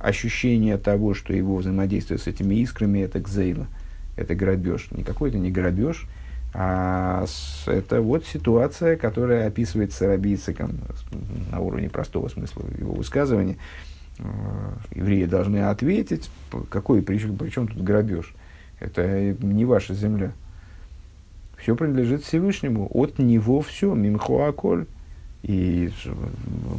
ощущение 0.05 0.77
того, 0.77 1.13
что 1.13 1.33
его 1.33 1.57
взаимодействие 1.57 2.19
с 2.19 2.27
этими 2.27 2.55
искрами 2.55 2.99
это 2.99 3.19
гзейла, 3.19 3.67
это 4.15 4.35
грабеж. 4.35 4.87
Никакой 4.91 5.29
это 5.29 5.39
не 5.39 5.51
грабеж, 5.51 6.07
а 6.53 7.25
это 7.65 8.01
вот 8.01 8.25
ситуация, 8.25 8.95
которая 8.95 9.47
описывается 9.47 10.07
рабийциком 10.07 10.79
на 11.51 11.59
уровне 11.59 11.89
простого 11.89 12.27
смысла 12.29 12.63
его 12.77 12.93
высказывания. 12.93 13.57
Э, 14.19 14.23
евреи 14.93 15.25
должны 15.25 15.63
ответить, 15.63 16.29
какой 16.69 17.01
причем, 17.01 17.35
причем 17.37 17.67
тут 17.67 17.83
грабеж. 17.83 18.33
Это 18.79 19.35
не 19.41 19.65
ваша 19.65 19.93
земля. 19.93 20.31
Все 21.57 21.75
принадлежит 21.75 22.23
Всевышнему. 22.23 22.89
От 22.93 23.19
него 23.19 23.61
все. 23.61 23.93
Мимхуаколь. 23.93 24.85
И 25.45 25.91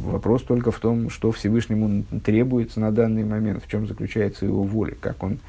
вопрос 0.03 0.43
только 0.43 0.71
в 0.71 0.79
том, 0.79 1.09
что 1.09 1.31
Всевышнему 1.31 2.03
требуется 2.23 2.81
на 2.81 2.91
данный 2.91 3.23
момент, 3.23 3.63
в 3.63 3.69
чем 3.69 3.87
заключается 3.87 4.45
его 4.45 4.63
воля, 4.63 4.93
как 4.99 5.23
он 5.23 5.39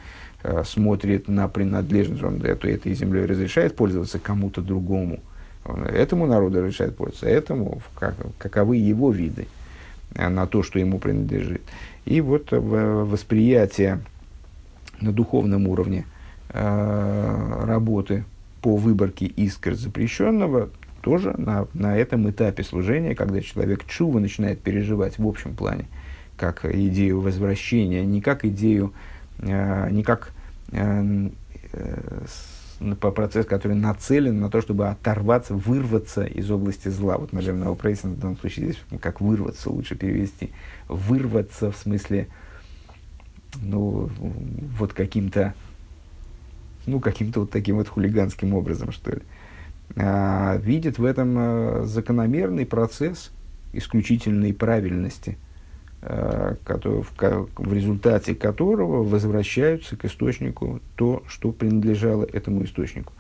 э, 0.44 0.62
смотрит 0.64 1.26
на 1.26 1.48
принадлежность, 1.48 2.22
он 2.22 2.40
эту, 2.42 2.68
этой 2.68 2.94
землей 2.94 3.26
разрешает 3.26 3.74
пользоваться 3.74 4.20
кому-то 4.20 4.62
другому, 4.62 5.18
он 5.64 5.82
этому 5.82 6.26
народу 6.26 6.60
разрешает 6.60 6.96
пользоваться, 6.96 7.28
этому, 7.28 7.82
как, 7.98 8.14
каковы 8.38 8.76
его 8.76 9.10
виды. 9.10 9.48
Э, 10.14 10.28
на 10.28 10.46
то, 10.46 10.62
что 10.62 10.78
ему 10.78 10.98
принадлежит. 10.98 11.62
И 12.04 12.20
вот 12.20 12.48
восприятие 12.50 14.00
на 15.00 15.12
духовном 15.12 15.68
уровне 15.68 16.06
э, 16.50 17.64
работы 17.64 18.24
по 18.62 18.76
выборке 18.76 19.26
искр 19.26 19.74
запрещенного 19.74 20.70
тоже 21.09 21.34
на, 21.38 21.66
на 21.72 21.96
этом 21.96 22.28
этапе 22.28 22.62
служения, 22.62 23.14
когда 23.14 23.40
человек 23.40 23.86
чува 23.86 24.20
начинает 24.20 24.61
переживать 24.61 25.18
в 25.18 25.26
общем 25.26 25.56
плане, 25.56 25.86
как 26.36 26.66
идею 26.66 27.22
возвращения, 27.22 28.04
не 28.04 28.20
как 28.20 28.44
идею, 28.44 28.92
э, 29.38 29.88
не 29.90 30.02
как 30.02 30.32
э, 30.70 31.30
э, 31.72 32.94
процесс, 33.00 33.46
который 33.46 33.74
нацелен 33.74 34.38
на 34.38 34.50
то, 34.50 34.61
чтобы 34.61 34.86
оторваться, 34.88 35.54
вырваться 35.54 36.24
из 36.24 36.50
области 36.50 36.88
зла. 36.88 37.16
Вот 37.16 37.32
нажим 37.32 37.74
прейсен 37.76 38.12
в 38.12 38.20
данном 38.20 38.36
случае 38.36 38.66
здесь 38.66 38.82
как 39.00 39.22
вырваться 39.22 39.70
лучше 39.70 39.94
перевести. 39.94 40.50
Вырваться 40.88 41.72
в 41.72 41.76
смысле, 41.78 42.28
ну, 43.62 44.11
вот 44.78 44.92
каким-то, 44.92 45.54
ну, 46.84 47.00
каким-то 47.00 47.40
вот 47.40 47.50
таким 47.50 47.76
вот 47.76 47.88
хулиганским 47.88 48.52
образом, 48.52 48.92
что 48.92 49.12
ли. 49.12 49.22
Видит 49.95 50.99
в 50.99 51.05
этом 51.05 51.34
а, 51.36 51.82
закономерный 51.84 52.66
процесс 52.66 53.32
исключительной 53.72 54.55
правильности– 54.55 55.36
Э, 56.01 56.55
в 56.64 57.74
результате 57.74 58.36
которого 58.36 59.03
возвращаются 59.03 59.97
к 59.97 60.05
источнику 60.05 60.80
то, 60.95 61.24
что 61.26 61.51
принадлежало 61.51 62.24
этому 62.24 62.62
источнику. 62.62 63.12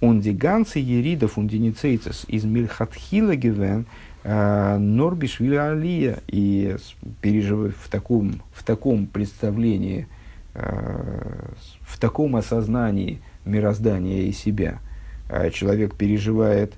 Он 0.00 0.20
диганцы 0.20 0.78
ерида 0.78 1.26
фундиницейцес 1.26 2.24
из 2.28 2.44
мильхатхила 2.44 3.34
гивен 3.34 3.84
э, 4.22 4.78
норбишвиля 4.78 5.72
алия. 5.72 6.20
И 6.28 6.76
переживая 7.20 7.72
в 7.72 7.88
таком, 7.88 8.40
в 8.52 8.62
таком 8.62 9.06
представлении, 9.06 10.06
в 10.54 11.98
таком 11.98 12.36
осознании 12.36 13.20
мироздания 13.44 14.22
и 14.22 14.32
себя, 14.32 14.78
человек 15.52 15.94
переживает 15.94 16.74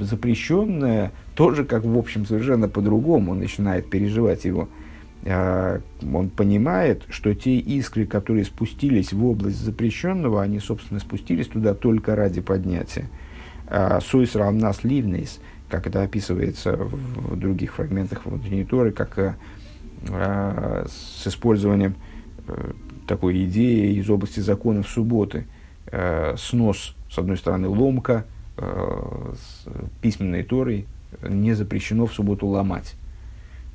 запрещенное, 0.00 1.12
тоже 1.34 1.64
как 1.64 1.84
в 1.84 1.96
общем 1.96 2.26
совершенно 2.26 2.68
по-другому 2.68 3.34
начинает 3.34 3.88
переживать 3.88 4.44
его. 4.44 4.68
А, 5.24 5.80
он 6.02 6.30
понимает, 6.30 7.04
что 7.08 7.34
те 7.34 7.56
искры, 7.58 8.06
которые 8.06 8.44
спустились 8.44 9.12
в 9.12 9.24
область 9.24 9.58
запрещенного, 9.58 10.42
они, 10.42 10.58
собственно, 10.58 11.00
спустились 11.00 11.46
туда 11.46 11.74
только 11.74 12.16
ради 12.16 12.40
поднятия. 12.40 13.08
А, 13.68 14.00
Сойс 14.00 14.34
равнас 14.34 14.82
ливнейс, 14.82 15.40
как 15.68 15.86
это 15.86 16.02
описывается 16.02 16.76
в 16.76 17.36
других 17.36 17.74
фрагментах 17.74 18.26
внутренней 18.26 18.64
Торы, 18.64 18.92
как 18.92 19.36
с 20.04 21.28
использованием 21.28 21.94
э, 22.48 22.72
такой 23.06 23.44
идеи 23.44 23.94
из 23.94 24.10
области 24.10 24.40
законов 24.40 24.88
субботы. 24.88 25.46
Снос, 26.36 26.96
с 27.12 27.18
одной 27.18 27.36
стороны, 27.36 27.68
ломка, 27.68 28.24
с 28.56 29.66
письменной 30.00 30.42
Торой, 30.42 30.86
не 31.22 31.52
запрещено 31.52 32.06
в 32.06 32.12
субботу 32.12 32.46
ломать. 32.46 32.94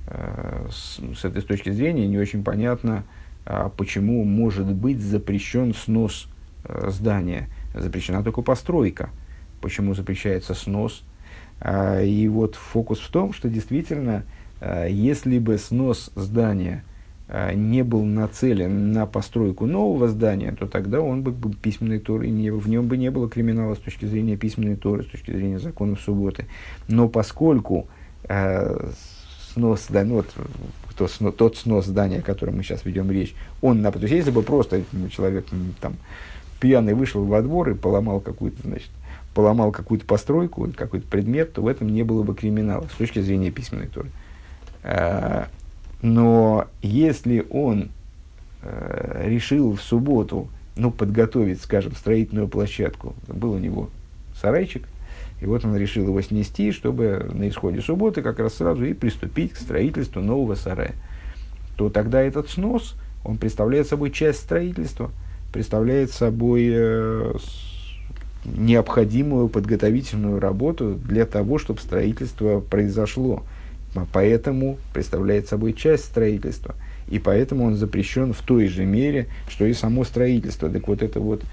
Э, 0.07 0.67
с, 0.71 0.99
с 1.19 1.25
этой 1.25 1.41
точки 1.41 1.69
зрения 1.69 2.07
не 2.07 2.17
очень 2.17 2.43
понятно, 2.43 3.03
а 3.45 3.69
почему 3.69 4.23
может 4.23 4.67
быть 4.67 5.01
запрещен 5.01 5.73
снос 5.73 6.27
э, 6.63 6.89
здания. 6.89 7.49
Запрещена 7.73 8.23
только 8.23 8.41
постройка. 8.41 9.09
Почему 9.61 9.93
запрещается 9.93 10.53
снос? 10.53 11.03
А, 11.59 12.01
и 12.01 12.27
вот 12.27 12.55
фокус 12.55 12.99
в 12.99 13.11
том, 13.11 13.33
что 13.33 13.49
действительно, 13.49 14.23
э, 14.61 14.87
если 14.89 15.39
бы 15.39 15.57
снос 15.57 16.09
здания 16.15 16.83
не 17.29 17.83
был 17.83 18.05
нацелен 18.05 18.93
на 18.93 19.05
постройку 19.05 19.65
нового 19.65 20.07
здания, 20.07 20.55
то 20.57 20.65
тогда 20.65 21.01
он 21.01 21.23
бы 21.23 21.31
был 21.31 21.53
письменной 21.53 21.99
Торы, 21.99 22.29
не, 22.29 22.51
в 22.51 22.69
нем 22.69 22.87
бы 22.87 22.95
не 22.95 23.11
было 23.11 23.29
криминала 23.29 23.75
с 23.75 23.79
точки 23.79 24.05
зрения 24.05 24.37
письменной 24.37 24.77
Торы, 24.77 25.03
с 25.03 25.07
точки 25.07 25.31
зрения 25.31 25.59
законов 25.59 25.99
субботы. 25.99 26.45
Но 26.87 27.09
поскольку 27.09 27.87
э, 28.29 28.91
снос, 29.53 29.87
да, 29.89 30.05
ну, 30.05 30.15
вот, 30.15 30.27
то, 30.97 31.07
сно, 31.07 31.31
тот 31.31 31.57
снос 31.57 31.85
здания, 31.85 32.19
о 32.19 32.21
котором 32.21 32.57
мы 32.57 32.63
сейчас 32.63 32.85
ведем 32.85 33.11
речь, 33.11 33.35
он, 33.61 33.83
то 33.83 33.99
есть 33.99 34.13
если 34.13 34.31
бы 34.31 34.41
просто 34.41 34.83
человек 35.11 35.47
там 35.81 35.95
пьяный 36.61 36.93
вышел 36.93 37.23
во 37.25 37.41
двор 37.41 37.69
и 37.69 37.73
поломал 37.73 38.21
какую-то, 38.21 38.61
значит, 38.63 38.89
поломал 39.33 39.71
какую-то 39.71 40.05
постройку, 40.05 40.67
какой-то 40.75 41.07
предмет, 41.07 41.53
то 41.53 41.61
в 41.61 41.67
этом 41.67 41.89
не 41.89 42.03
было 42.03 42.23
бы 42.23 42.33
криминала 42.33 42.87
с 42.87 42.97
точки 42.97 43.19
зрения 43.19 43.51
письменной 43.51 43.87
Торы. 43.87 44.09
Но 46.01 46.67
если 46.81 47.45
он 47.49 47.89
э, 48.61 49.23
решил 49.27 49.73
в 49.73 49.81
субботу 49.81 50.47
ну, 50.75 50.91
подготовить, 50.91 51.61
скажем, 51.61 51.93
строительную 51.95 52.47
площадку, 52.47 53.15
был 53.27 53.53
у 53.53 53.59
него 53.59 53.89
сарайчик, 54.39 54.87
и 55.41 55.45
вот 55.45 55.65
он 55.65 55.75
решил 55.75 56.05
его 56.05 56.21
снести, 56.21 56.71
чтобы 56.71 57.29
на 57.33 57.47
исходе 57.49 57.81
субботы 57.81 58.21
как 58.21 58.39
раз 58.39 58.55
сразу 58.55 58.85
и 58.85 58.93
приступить 58.93 59.53
к 59.53 59.57
строительству 59.57 60.21
нового 60.21 60.55
сарая, 60.55 60.93
то 61.75 61.89
тогда 61.89 62.21
этот 62.21 62.49
снос, 62.49 62.95
он 63.23 63.37
представляет 63.37 63.87
собой 63.87 64.11
часть 64.11 64.39
строительства, 64.39 65.11
представляет 65.51 66.11
собой 66.11 66.69
э, 66.71 67.33
необходимую 68.45 69.49
подготовительную 69.49 70.39
работу 70.39 70.95
для 70.95 71.25
того, 71.25 71.57
чтобы 71.57 71.79
строительство 71.79 72.59
произошло. 72.59 73.43
Поэтому 74.11 74.77
представляет 74.93 75.47
собой 75.47 75.73
часть 75.73 76.05
строительства. 76.05 76.75
И 77.07 77.19
поэтому 77.19 77.65
он 77.65 77.75
запрещен 77.75 78.33
в 78.33 78.41
той 78.41 78.67
же 78.67 78.85
мере, 78.85 79.27
что 79.47 79.65
и 79.65 79.73
само 79.73 80.03
строительство. 80.03 80.69
Так 80.69 80.87
вот, 80.87 81.01
эта 81.01 81.19
вот 81.19 81.43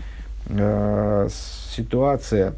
э, 0.49 1.29
ситуация 1.77 2.55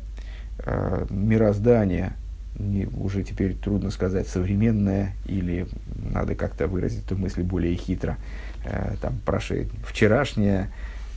э, 0.58 1.06
мироздания, 1.10 2.16
не, 2.58 2.86
уже 2.86 3.22
теперь 3.22 3.54
трудно 3.54 3.90
сказать, 3.90 4.28
современная, 4.28 5.12
или 5.26 5.66
надо 6.10 6.34
как-то 6.34 6.68
выразить 6.68 7.04
эту 7.04 7.16
мысль 7.16 7.42
более 7.42 7.76
хитро, 7.76 8.16
э, 8.64 8.94
там, 9.02 9.20
прошед, 9.26 9.68
вчерашняя, 9.86 10.70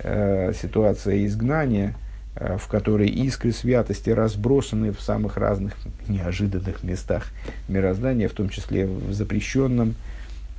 э, 0.03 0.51
ситуация 0.53 1.25
изгнания, 1.25 1.95
в 2.39 2.67
которой 2.67 3.09
искры 3.09 3.51
святости 3.51 4.09
разбросаны 4.09 4.91
в 4.93 5.01
самых 5.01 5.37
разных 5.37 5.75
неожиданных 6.07 6.83
местах 6.83 7.27
мироздания, 7.67 8.29
в 8.29 8.33
том 8.33 8.49
числе 8.49 8.85
в 8.87 9.11
запрещенном. 9.13 9.95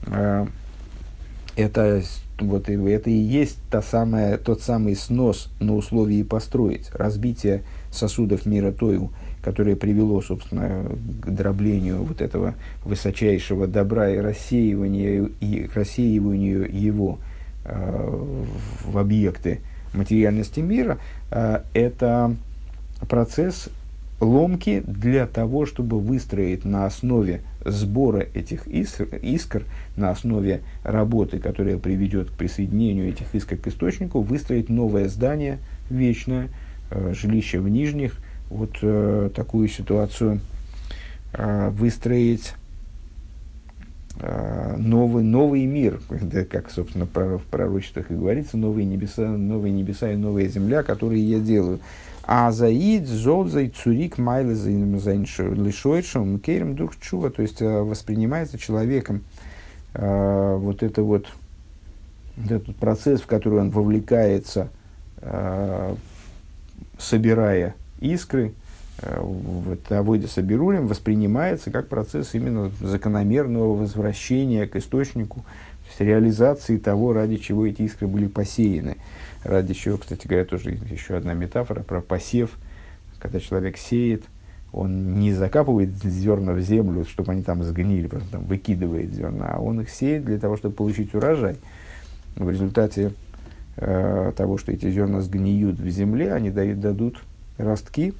Э, 0.06 0.46
это, 1.56 2.02
вот, 2.38 2.68
это 2.68 3.10
и 3.10 3.12
есть 3.12 3.58
та 3.70 3.82
самая, 3.82 4.38
тот 4.38 4.62
самый 4.62 4.94
снос 4.94 5.50
на 5.58 5.74
условии 5.74 6.22
построить, 6.22 6.90
разбитие 6.92 7.62
сосудов 7.90 8.46
мира 8.46 8.72
Тою, 8.72 9.10
которое 9.42 9.74
привело, 9.74 10.20
собственно, 10.20 10.84
к 11.22 11.30
дроблению 11.30 12.04
вот 12.04 12.20
этого 12.20 12.54
высочайшего 12.84 13.66
добра 13.66 14.10
и 14.10 14.18
рассеиванию, 14.18 15.32
и 15.40 15.68
рассеиванию 15.74 16.70
его 16.70 17.18
э, 17.64 18.24
в 18.84 18.98
объекты 18.98 19.60
материальности 19.92 20.60
мира, 20.60 20.98
э, 21.30 21.60
это 21.74 22.34
процесс 23.08 23.68
ломки 24.20 24.82
для 24.86 25.26
того, 25.26 25.64
чтобы 25.64 25.98
выстроить 25.98 26.64
на 26.64 26.86
основе 26.86 27.40
сбора 27.64 28.26
этих 28.34 28.66
искр, 28.66 29.08
искр, 29.22 29.64
на 29.96 30.10
основе 30.10 30.60
работы, 30.84 31.38
которая 31.38 31.78
приведет 31.78 32.30
к 32.30 32.32
присоединению 32.34 33.08
этих 33.08 33.34
искр 33.34 33.56
к 33.56 33.66
источнику, 33.68 34.20
выстроить 34.20 34.68
новое 34.68 35.08
здание 35.08 35.58
вечное, 35.88 36.48
э, 36.90 37.14
жилище 37.14 37.60
в 37.60 37.68
нижних, 37.68 38.16
вот 38.50 38.78
э, 38.82 39.30
такую 39.34 39.68
ситуацию 39.68 40.40
выстроить 41.32 42.54
новый, 44.18 45.22
новый 45.22 45.66
мир, 45.66 46.00
как, 46.50 46.70
собственно, 46.70 47.06
в 47.06 47.42
пророчествах 47.50 48.10
и 48.10 48.14
говорится, 48.14 48.56
новые 48.56 48.84
небеса, 48.84 49.28
новые 49.28 49.72
небеса 49.72 50.12
и 50.12 50.16
новая 50.16 50.46
земля, 50.48 50.82
которые 50.82 51.22
я 51.22 51.38
делаю. 51.38 51.80
А 52.32 52.52
заид, 52.52 53.08
золзай, 53.08 53.70
цурик, 53.70 54.16
майлы, 54.16 54.54
лишойшим, 54.54 56.38
керем, 56.38 56.76
дух 56.76 56.92
чува, 57.00 57.28
то 57.30 57.42
есть 57.42 57.60
э, 57.60 57.80
воспринимается 57.82 58.56
человеком 58.56 59.24
э, 59.94 60.56
вот 60.56 60.84
это 60.84 61.02
вот, 61.02 61.26
этот 62.36 62.76
процесс, 62.76 63.20
в 63.22 63.26
который 63.26 63.58
он 63.58 63.70
вовлекается, 63.70 64.68
э, 65.16 65.96
собирая 66.98 67.74
искры, 67.98 68.54
в 69.02 69.76
Авойде 69.90 70.26
Сабирулем 70.26 70.86
воспринимается 70.86 71.70
как 71.70 71.88
процесс 71.88 72.34
именно 72.34 72.70
закономерного 72.80 73.74
возвращения 73.74 74.66
к 74.66 74.76
источнику, 74.76 75.40
то 75.40 75.88
есть 75.88 76.00
реализации 76.00 76.76
того, 76.76 77.12
ради 77.12 77.36
чего 77.36 77.66
эти 77.66 77.82
искры 77.82 78.06
были 78.06 78.26
посеяны. 78.26 78.96
Ради 79.42 79.72
чего, 79.72 79.96
кстати 79.96 80.26
говоря, 80.26 80.44
тоже 80.44 80.78
еще 80.90 81.16
одна 81.16 81.32
метафора 81.32 81.82
про 81.82 82.00
посев, 82.00 82.50
когда 83.18 83.40
человек 83.40 83.78
сеет, 83.78 84.24
он 84.72 85.18
не 85.18 85.32
закапывает 85.32 85.90
зерна 86.02 86.52
в 86.52 86.60
землю, 86.60 87.04
чтобы 87.04 87.32
они 87.32 87.42
там 87.42 87.62
сгнили, 87.64 88.06
просто 88.06 88.30
там 88.30 88.44
выкидывает 88.44 89.12
зерна, 89.12 89.54
а 89.54 89.60
он 89.60 89.80
их 89.80 89.90
сеет 89.90 90.24
для 90.24 90.38
того, 90.38 90.56
чтобы 90.56 90.74
получить 90.74 91.14
урожай. 91.14 91.56
В 92.36 92.48
результате 92.48 93.12
э, 93.76 94.32
того, 94.36 94.58
что 94.58 94.72
эти 94.72 94.90
зерна 94.90 95.22
сгниют 95.22 95.80
в 95.80 95.88
земле, 95.88 96.32
они 96.32 96.50
дают, 96.50 96.80
дадут 96.80 97.20
ростки, 97.58 98.14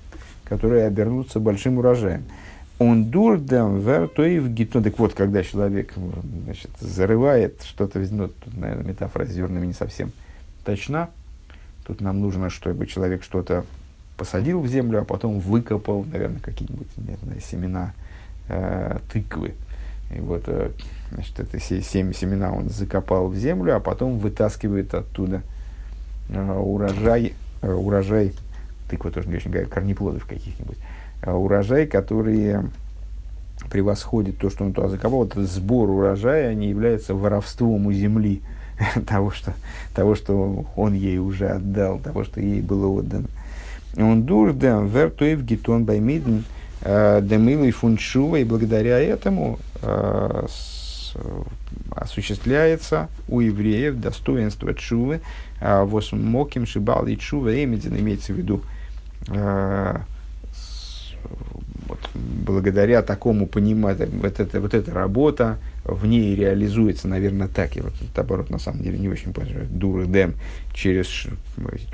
которые 0.51 0.87
обернутся 0.87 1.39
большим 1.39 1.79
урожаем. 1.79 2.25
Он 2.81 3.05
дурдам 3.05 3.79
вертоев 3.79 4.49
гитон. 4.49 4.83
Так 4.83 4.99
вот, 4.99 5.15
когда 5.15 5.45
человек 5.45 5.95
значит, 6.45 6.71
зарывает 6.81 7.63
что-то, 7.63 8.01
ну, 8.11 8.29
тут, 8.29 8.57
наверное, 8.57 8.89
метафора 8.89 9.27
с 9.27 9.31
зернами 9.31 9.67
не 9.67 9.73
совсем 9.73 10.11
точна. 10.65 11.09
Тут 11.87 12.01
нам 12.01 12.21
нужно, 12.21 12.51
чтобы 12.51 12.87
человек 12.87 13.23
что-то 13.23 13.65
посадил 14.17 14.61
в 14.61 14.67
землю, 14.67 15.01
а 15.01 15.05
потом 15.05 15.39
выкопал, 15.39 16.05
наверное, 16.05 16.41
какие-нибудь 16.41 16.89
знаю, 16.97 17.41
семена 17.41 17.95
э, 18.49 18.99
тыквы. 19.13 19.55
И 20.15 20.21
вот, 20.21 20.43
э, 20.47 20.73
значит, 21.13 21.39
это 21.39 21.61
семь 21.61 22.13
семена 22.13 22.53
он 22.53 22.71
закопал 22.71 23.29
в 23.29 23.37
землю, 23.37 23.77
а 23.77 23.81
потом 23.81 24.19
вытаскивает 24.19 24.95
оттуда 24.95 25.43
э, 26.29 26.59
урожай, 26.59 27.35
э, 27.63 27.73
урожай 27.73 28.33
тыква 28.91 29.11
тоже 29.11 29.29
не 29.29 29.37
очень 29.37 29.53
корнеплодов 29.67 30.27
каких-нибудь, 30.27 30.79
а 31.23 31.35
урожай, 31.35 31.87
который 31.87 32.57
превосходит 33.71 34.39
то, 34.39 34.51
что 34.51 34.65
он 34.65 34.73
туда 34.73 34.89
закопал, 34.89 35.25
этот 35.25 35.49
сбор 35.49 35.89
урожая 35.91 36.55
не 36.55 36.69
является 36.69 37.15
воровством 37.15 37.87
у 37.87 37.93
земли 37.93 38.43
того, 39.07 39.31
что, 39.31 39.53
того, 39.95 40.15
что 40.15 40.67
он 40.77 40.95
ей 40.95 41.19
уже 41.19 41.49
отдал, 41.49 41.99
того, 41.99 42.25
что 42.25 42.41
ей 42.41 42.63
было 42.63 42.87
отдано. 42.87 43.29
Он 43.97 44.23
дурдам 44.23 44.87
вертуев 44.87 45.43
гитон 45.43 45.85
баймидн 45.85 46.41
э, 46.83 47.21
демилой 47.23 47.73
фуншува, 47.73 48.37
и 48.37 48.45
благодаря 48.45 48.99
этому 48.99 49.59
э, 49.83 50.47
осуществляется 51.91 53.09
у 53.29 53.41
евреев 53.41 53.97
достоинство 53.97 54.73
чувы, 54.75 55.21
а 55.61 55.85
восмоким 55.85 56.67
шибал 56.67 57.07
и 57.07 57.17
чува 57.17 57.53
имеется 57.63 58.33
в 58.33 58.37
виду 58.37 58.63
Э, 58.63 58.80
вот, 61.91 61.99
благодаря 62.15 63.03
такому 63.03 63.47
пониманию, 63.47 64.09
вот 64.13 64.41
эта, 64.41 64.61
вот 64.61 64.75
эта 64.75 64.93
работа 64.93 65.59
в 65.85 66.07
ней 66.07 66.35
реализуется, 66.35 67.09
наверное, 67.09 67.49
так. 67.49 67.77
Я 67.77 67.83
вот 67.83 67.95
оборот 68.17 68.51
на 68.51 68.59
самом 68.59 68.83
деле 68.83 68.99
не 68.99 69.09
очень 69.09 69.33
понимаю. 69.33 69.67
Дуры 69.71 70.07
Дэм 70.07 70.35
через 70.73 71.27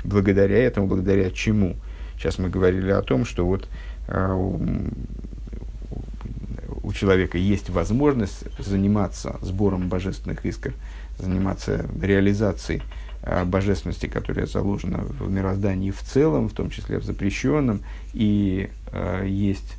благодаря 0.03 0.57
этому, 0.57 0.87
благодаря 0.87 1.31
чему. 1.31 1.75
Сейчас 2.17 2.37
мы 2.39 2.49
говорили 2.49 2.91
о 2.91 3.01
том, 3.01 3.25
что 3.25 3.45
вот 3.45 3.67
э, 4.07 4.31
у, 4.33 4.59
у 6.83 6.93
человека 6.93 7.37
есть 7.37 7.69
возможность 7.69 8.43
заниматься 8.59 9.37
сбором 9.41 9.87
божественных 9.87 10.45
искр, 10.45 10.73
заниматься 11.19 11.85
реализацией 12.01 12.81
Э, 12.81 13.06
божественности, 13.45 14.07
которая 14.07 14.45
заложена 14.45 14.99
в 14.99 15.29
мироздании 15.29 15.91
в 15.91 16.01
целом, 16.01 16.49
в 16.49 16.53
том 16.53 16.69
числе 16.69 16.99
в 16.99 17.03
запрещенном, 17.03 17.81
и 18.13 18.69
э, 18.91 19.25
есть 19.27 19.75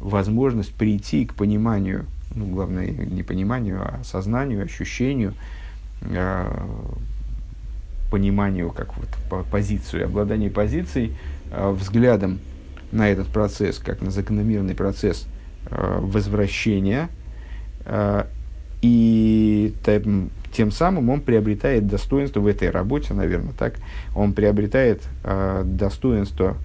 возможность 0.00 0.74
прийти 0.74 1.26
к 1.26 1.34
пониманию, 1.34 2.06
ну, 2.34 2.46
главное, 2.46 2.86
не 2.86 3.22
пониманию, 3.22 3.80
а 3.82 4.02
сознанию, 4.04 4.64
ощущению, 4.64 5.34
э, 6.02 6.66
пониманию, 8.10 8.70
как 8.70 8.96
вот 8.96 9.08
по 9.28 9.42
позицию, 9.42 10.06
обладание 10.06 10.50
позицией, 10.50 11.14
э, 11.50 11.70
взглядом 11.70 12.38
на 12.92 13.08
этот 13.08 13.28
процесс, 13.28 13.78
как 13.78 14.00
на 14.00 14.10
закономерный 14.10 14.74
процесс 14.74 15.26
э, 15.70 15.98
возвращения, 16.00 17.08
э, 17.84 18.24
и 18.82 19.74
тем 20.56 20.70
самым 20.70 21.10
он 21.10 21.20
приобретает 21.20 21.86
достоинство 21.86 22.40
в 22.40 22.46
этой 22.46 22.70
работе, 22.70 23.12
наверное, 23.14 23.52
так, 23.52 23.74
он 24.14 24.32
приобретает 24.32 25.02
э, 25.24 25.62
достоинство 25.64 26.56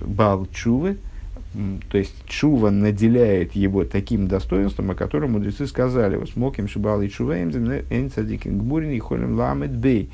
Балчувы, 0.00 0.96
то 1.90 1.96
есть 1.96 2.14
Чува 2.26 2.70
наделяет 2.70 3.52
его 3.52 3.84
таким 3.84 4.28
достоинством, 4.28 4.90
о 4.90 4.94
котором 4.94 5.32
мудрецы 5.32 5.66
сказали, 5.66 6.22
«Смоким 6.26 6.68
шибал 6.68 7.00
и 7.00 7.08
Чува 7.08 7.36
гбурин 7.36 8.90
и 8.90 8.98
холем 8.98 9.36
ламет 9.36 9.70
бей». 9.70 10.10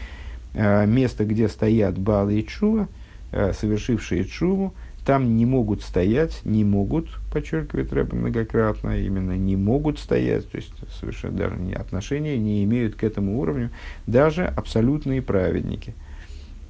А, 0.55 0.85
место, 0.85 1.25
где 1.25 1.49
стоят 1.49 1.99
Бал 1.99 2.29
и 2.31 2.45
Чува, 2.45 2.89
а, 3.33 3.53
совершившие 3.53 4.25
Чуву, 4.25 4.75
там 5.05 5.37
не 5.37 5.47
могут 5.47 5.83
стоять, 5.83 6.41
не 6.45 6.65
могут, 6.65 7.09
подчеркивает 7.33 7.93
Рэб 7.93 8.13
многократно, 8.13 8.99
именно 8.99 9.37
не 9.37 9.57
могут 9.57 9.99
стоять, 9.99 10.49
то 10.51 10.57
есть 10.57 10.73
совершенно 11.01 11.37
даже 11.37 11.57
не 11.57 11.75
отношения 11.75 12.39
не 12.39 12.63
имеют 12.65 12.95
к 12.95 13.03
этому 13.03 13.41
уровню, 13.41 13.71
даже 14.07 14.45
абсолютные 14.45 15.21
праведники. 15.21 15.95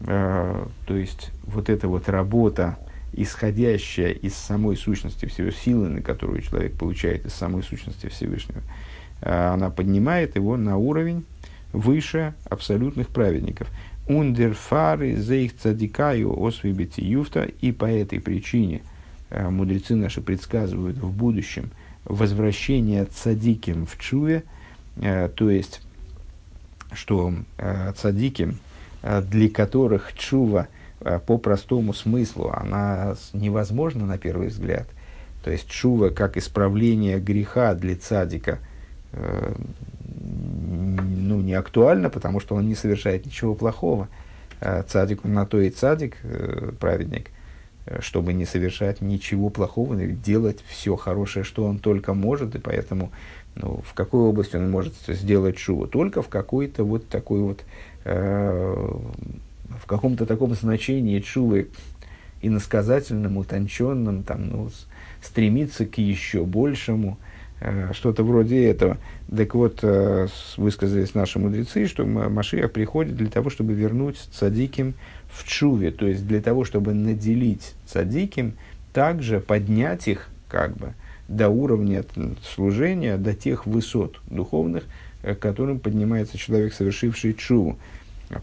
Э, 0.00 0.66
то 0.86 0.96
есть 0.96 1.30
вот 1.44 1.68
эта 1.68 1.88
вот 1.88 2.08
работа, 2.08 2.78
исходящая 3.12 4.12
из 4.12 4.34
самой 4.34 4.76
сущности 4.76 5.26
всего 5.26 5.50
силы, 5.50 5.88
на 5.88 6.00
которую 6.00 6.40
человек 6.40 6.72
получает 6.78 7.26
из 7.26 7.34
самой 7.34 7.62
сущности 7.62 8.08
Всевышнего, 8.08 8.62
э, 9.20 9.30
она 9.30 9.68
поднимает 9.68 10.36
его 10.36 10.56
на 10.56 10.78
уровень 10.78 11.26
выше 11.72 12.34
абсолютных 12.48 13.08
праведников. 13.08 13.68
Ундерфары 14.08 15.14
зейх 15.14 15.56
цадикаю 15.56 16.44
освибити 16.44 17.00
юфта, 17.00 17.44
и 17.44 17.70
по 17.70 17.84
этой 17.84 18.20
причине 18.20 18.82
э, 19.30 19.48
мудрецы 19.48 19.94
наши 19.94 20.20
предсказывают 20.20 20.98
в 20.98 21.12
будущем 21.12 21.70
возвращение 22.04 23.04
цадиким 23.04 23.86
в 23.86 23.96
чуве, 23.98 24.42
э, 24.96 25.28
то 25.28 25.50
есть, 25.50 25.82
что 26.92 27.32
э, 27.58 27.92
цадиким, 27.96 28.58
для 29.02 29.48
которых 29.48 30.12
чува 30.16 30.68
по 31.26 31.36
простому 31.36 31.92
смыслу, 31.92 32.52
она 32.54 33.16
невозможна 33.32 34.06
на 34.06 34.16
первый 34.16 34.46
взгляд, 34.48 34.86
то 35.42 35.50
есть 35.50 35.68
чува 35.68 36.10
как 36.10 36.36
исправление 36.36 37.18
греха 37.18 37.74
для 37.74 37.96
цадика, 37.96 38.60
ну, 41.32 41.40
не 41.40 41.54
актуально, 41.54 42.10
потому 42.10 42.40
что 42.40 42.54
он 42.54 42.68
не 42.68 42.74
совершает 42.74 43.26
ничего 43.26 43.54
плохого. 43.54 44.08
э, 44.60 44.82
цадик, 44.86 45.24
на 45.24 45.44
то 45.46 45.60
и 45.60 45.70
цадик, 45.70 46.16
э, 46.22 46.72
праведник, 46.78 47.30
э, 47.86 48.00
чтобы 48.00 48.32
не 48.32 48.44
совершать 48.44 49.00
ничего 49.00 49.48
плохого, 49.48 49.96
делать 49.96 50.62
все 50.68 50.96
хорошее, 50.96 51.44
что 51.44 51.64
он 51.64 51.78
только 51.78 52.14
может, 52.14 52.54
и 52.54 52.58
поэтому 52.58 53.10
ну, 53.54 53.82
в 53.84 53.94
какой 53.94 54.20
области 54.20 54.56
он 54.56 54.70
может 54.70 54.94
сделать 55.08 55.58
шуву? 55.58 55.86
Только 55.86 56.22
в 56.22 56.28
какой-то 56.28 56.84
вот 56.84 57.08
такой 57.08 57.40
вот, 57.40 57.64
э, 58.04 58.96
в 59.82 59.86
каком-то 59.86 60.26
таком 60.26 60.54
значении 60.54 61.20
чувы 61.20 61.68
иносказательном, 62.40 63.36
утонченном, 63.36 64.22
там, 64.22 64.48
ну, 64.48 64.70
стремиться 65.22 65.86
к 65.86 65.98
еще 65.98 66.44
большему, 66.44 67.18
что-то 67.92 68.24
вроде 68.24 68.66
этого. 68.66 68.98
Так 69.34 69.54
вот, 69.54 69.80
э, 69.82 70.26
высказались 70.56 71.14
наши 71.14 71.38
мудрецы, 71.38 71.86
что 71.86 72.04
Машиах 72.04 72.72
приходит 72.72 73.16
для 73.16 73.28
того, 73.28 73.50
чтобы 73.50 73.72
вернуть 73.74 74.18
цадиким 74.32 74.94
в 75.30 75.46
чуве, 75.46 75.90
то 75.90 76.06
есть 76.06 76.26
для 76.26 76.40
того, 76.40 76.64
чтобы 76.64 76.92
наделить 76.92 77.74
цадиким, 77.86 78.54
также 78.92 79.40
поднять 79.40 80.08
их, 80.08 80.28
как 80.48 80.76
бы, 80.76 80.94
до 81.28 81.48
уровня 81.48 82.04
служения, 82.42 83.16
до 83.16 83.34
тех 83.34 83.66
высот 83.66 84.20
духовных, 84.26 84.84
э, 85.22 85.34
к 85.34 85.38
которым 85.38 85.78
поднимается 85.78 86.36
человек, 86.38 86.74
совершивший 86.74 87.34
чуву. 87.34 87.78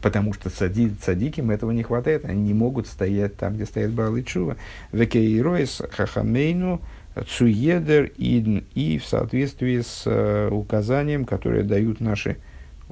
Потому 0.02 0.34
что 0.34 0.50
цади, 0.50 0.92
цадиким 1.02 1.50
этого 1.50 1.72
не 1.72 1.84
хватает, 1.84 2.26
они 2.26 2.44
не 2.44 2.54
могут 2.54 2.88
стоять 2.88 3.36
там, 3.38 3.56
где 3.56 3.66
стоит 3.66 3.92
Баал 3.92 4.16
и 4.16 4.24
Чува. 4.24 4.56
Векейройс 4.92 5.82
хахамейну 5.92 6.82
цуедер 7.28 8.12
идн 8.18 8.60
и 8.76 8.98
в 8.98 9.06
соответствии 9.06 9.82
с 9.82 10.04
uh, 10.06 10.50
указанием, 10.50 11.26
которое 11.26 11.64
дают 11.64 12.00
наши 12.00 12.38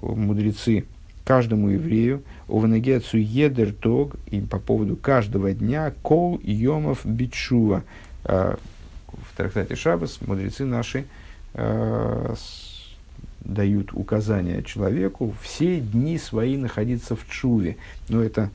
мудрецы 0.02 0.86
каждому 1.24 1.70
еврею, 1.70 2.24
овнеге 2.48 3.00
цуедер 3.00 3.74
тог, 3.74 4.16
и 4.32 4.40
по 4.40 4.60
поводу 4.60 4.96
каждого 4.96 5.52
дня 5.52 5.94
кол 6.02 6.40
йомов 6.44 7.06
бичува. 7.06 7.84
Uh, 8.24 8.58
в 9.08 9.36
трактате 9.38 9.76
Шабас 9.76 10.20
мудрецы 10.22 10.66
наши 10.66 11.06
uh, 11.54 12.38
дают 13.42 13.94
указания 13.94 14.62
человеку 14.62 15.34
все 15.42 15.80
дни 15.80 16.18
свои 16.18 16.58
находиться 16.58 17.16
в 17.16 17.28
чуве. 17.30 17.78
Но 18.10 18.22
это 18.22 18.50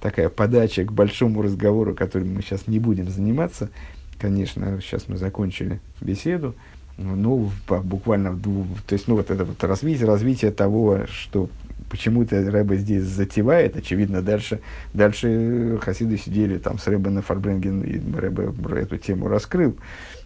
такая 0.00 0.28
подача 0.28 0.84
к 0.84 0.92
большому 0.92 1.42
разговору, 1.42 1.94
которым 1.94 2.34
мы 2.34 2.42
сейчас 2.42 2.66
не 2.66 2.78
будем 2.78 3.08
заниматься. 3.08 3.70
Конечно, 4.18 4.80
сейчас 4.80 5.08
мы 5.08 5.16
закончили 5.16 5.80
беседу, 6.00 6.54
ну, 6.98 7.52
буквально, 7.68 8.36
то 8.36 8.94
есть, 8.94 9.06
ну, 9.06 9.14
вот 9.14 9.30
это 9.30 9.44
вот 9.44 9.62
развитие, 9.62 10.06
развитие 10.06 10.50
того, 10.50 11.06
что 11.06 11.48
почему-то 11.88 12.50
Рэба 12.50 12.76
здесь 12.76 13.04
затевает, 13.04 13.76
очевидно, 13.76 14.20
дальше, 14.22 14.60
дальше 14.92 15.78
хасиды 15.80 16.18
сидели 16.18 16.58
там 16.58 16.78
с 16.78 16.86
Рэбе 16.86 17.10
на 17.10 17.22
Фарбренген, 17.22 17.82
и 17.82 18.00
Рэбе 18.16 18.52
эту 18.80 18.98
тему 18.98 19.28
раскрыл. 19.28 19.76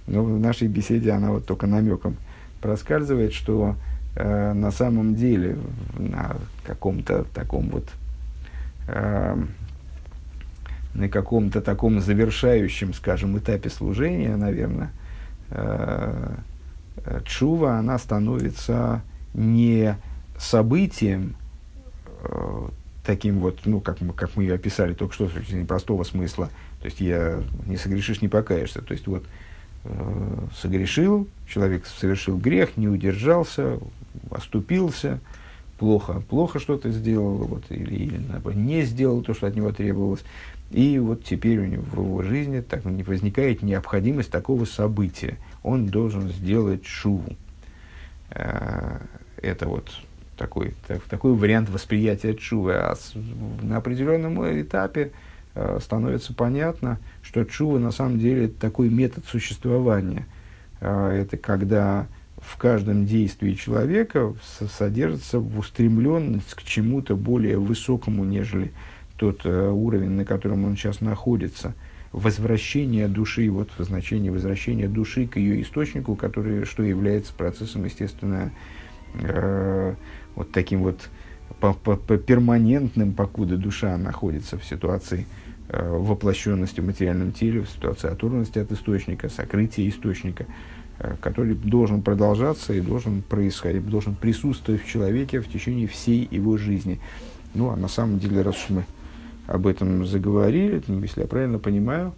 Но 0.07 0.25
в 0.25 0.41
нашей 0.41 0.69
беседе 0.69 1.13
она 1.13 1.31
вот 1.31 1.47
только 1.47 1.67
намеком 1.67 2.17
проскальзывает, 2.61 3.33
что 3.33 3.77
э, 4.17 4.53
на 4.53 4.71
самом 4.71 5.15
деле 5.15 5.59
на 5.97 6.37
каком-то 6.65 7.25
таком 7.35 7.69
вот 7.69 7.85
э, 8.89 9.37
на 10.95 11.09
каком-то 11.09 11.61
таком 11.61 12.01
завершающем, 12.01 12.93
скажем, 12.95 13.39
этапе 13.39 13.71
служения, 13.71 14.37
наверное, 14.37 14.93
э, 15.51 16.35
чува, 17.25 17.79
она 17.79 17.99
становится 17.99 19.03
не 19.35 19.97
событием, 20.39 21.35
э, 22.23 22.69
таким 23.05 23.39
вот, 23.39 23.61
ну, 23.65 23.81
как 23.81 24.01
мы, 24.01 24.13
как 24.13 24.37
мы 24.37 24.51
описали 24.51 24.93
только 24.93 25.15
что, 25.15 25.29
с 25.29 25.51
непростого 25.51 26.05
смысла. 26.05 26.51
То 26.81 26.87
есть, 26.87 27.01
я 27.01 27.43
не 27.67 27.77
согрешишь, 27.77 28.23
не 28.23 28.29
покаешься. 28.29 28.83
То 28.83 28.93
есть, 28.93 29.07
вот, 29.07 29.25
э, 29.85 30.47
согрешил, 30.61 31.27
человек 31.49 31.87
совершил 31.87 32.37
грех, 32.37 32.77
не 32.77 32.89
удержался, 32.89 33.79
оступился, 34.31 35.21
плохо, 35.79 36.23
плохо 36.29 36.61
что-то 36.61 36.91
сделал, 36.91 37.39
вот, 37.39 37.65
или, 37.71 37.95
или 37.95 38.55
не 38.55 38.83
сделал 38.83 39.23
то, 39.23 39.35
что 39.35 39.47
от 39.47 39.57
него 39.57 39.73
требовалось. 39.73 40.23
И 40.73 40.99
вот 40.99 41.25
теперь 41.25 41.59
у 41.59 41.67
него 41.67 41.83
в 41.83 41.99
его 41.99 42.23
жизни 42.23 42.61
так, 42.61 42.85
не 42.85 43.03
возникает 43.03 43.63
необходимость 43.63 44.31
такого 44.31 44.65
события. 44.65 45.37
Он 45.63 45.87
должен 45.87 46.29
сделать 46.29 46.87
шуву. 46.87 47.37
Э, 48.31 49.01
это 49.37 49.69
вот 49.69 49.91
такой, 50.37 50.75
так, 50.89 51.03
такой 51.03 51.35
вариант 51.35 51.69
восприятия 51.69 52.35
чувы. 52.35 52.75
А 52.75 52.97
с, 52.97 53.13
на 53.61 53.77
определенном 53.77 54.43
этапе 54.63 55.13
э, 55.55 55.79
становится 55.83 56.33
понятно, 56.33 56.99
что 57.23 57.45
чува 57.45 57.79
на 57.79 57.91
самом 57.91 58.19
деле 58.19 58.47
это 58.47 58.59
такой 58.59 58.89
метод 58.89 59.27
существования. 59.27 60.27
Э, 60.81 61.11
это 61.11 61.37
когда 61.37 62.07
в 62.39 62.57
каждом 62.57 63.07
действии 63.07 63.53
человека 63.55 64.35
содержится 64.79 65.39
устремленность 65.39 66.55
к 66.55 66.63
чему-то 66.63 67.15
более 67.15 67.59
высокому, 67.59 68.25
нежели 68.25 68.73
тот 69.23 69.43
э, 69.45 69.71
уровень, 69.71 70.11
на 70.11 70.25
котором 70.25 70.65
он 70.65 70.77
сейчас 70.77 71.01
находится. 71.01 71.75
Возвращение 72.11 73.07
души, 73.07 73.49
вот 73.51 73.71
значение 73.79 74.33
возвращения 74.33 74.89
души 74.89 75.29
к 75.29 75.37
ее 75.37 75.63
источнику, 75.63 76.17
который, 76.17 76.65
что 76.65 76.83
является 76.83 77.33
процессом, 77.33 77.85
естественно, 77.85 78.51
э, 79.15 79.95
вот 80.35 80.51
таким 80.51 80.83
вот 80.83 81.09
по, 81.61 81.73
по, 81.73 81.97
по 81.97 82.19
перманентным, 82.19 83.13
покуда 83.13 83.57
душа 83.57 83.97
находится 83.97 84.59
в 84.59 84.65
ситуации 84.65 85.27
э, 85.69 85.89
воплощенности 85.89 86.81
в 86.81 86.87
материальном 86.87 87.31
теле, 87.33 87.61
в 87.61 87.69
ситуации 87.71 88.11
оторванности 88.11 88.59
от 88.59 88.73
источника, 88.73 89.29
сокрытия 89.29 89.89
источника– 89.89 90.47
Э, 91.03 91.17
который 91.21 91.55
должен 91.55 92.03
продолжаться 92.03 92.73
и 92.73 92.81
должен 92.81 93.23
происходить, 93.23 93.89
должен 93.89 94.15
присутствовать 94.15 94.85
в 94.85 94.89
человеке 94.89 95.41
в 95.41 95.49
течение 95.51 95.89
всей 95.89 96.29
его 96.31 96.57
жизни. 96.57 97.01
Ну, 97.55 97.71
а 97.71 97.77
на 97.77 97.89
самом 97.89 98.21
деле, 98.21 98.43
раз 98.43 98.57
уж 98.57 98.71
мы 98.71 98.85
об 99.47 99.67
этом 99.67 100.07
заговорили, 100.07 100.83
если 100.87 101.23
я 101.23 101.27
правильно 101.27 101.59
понимаю, 101.59 102.15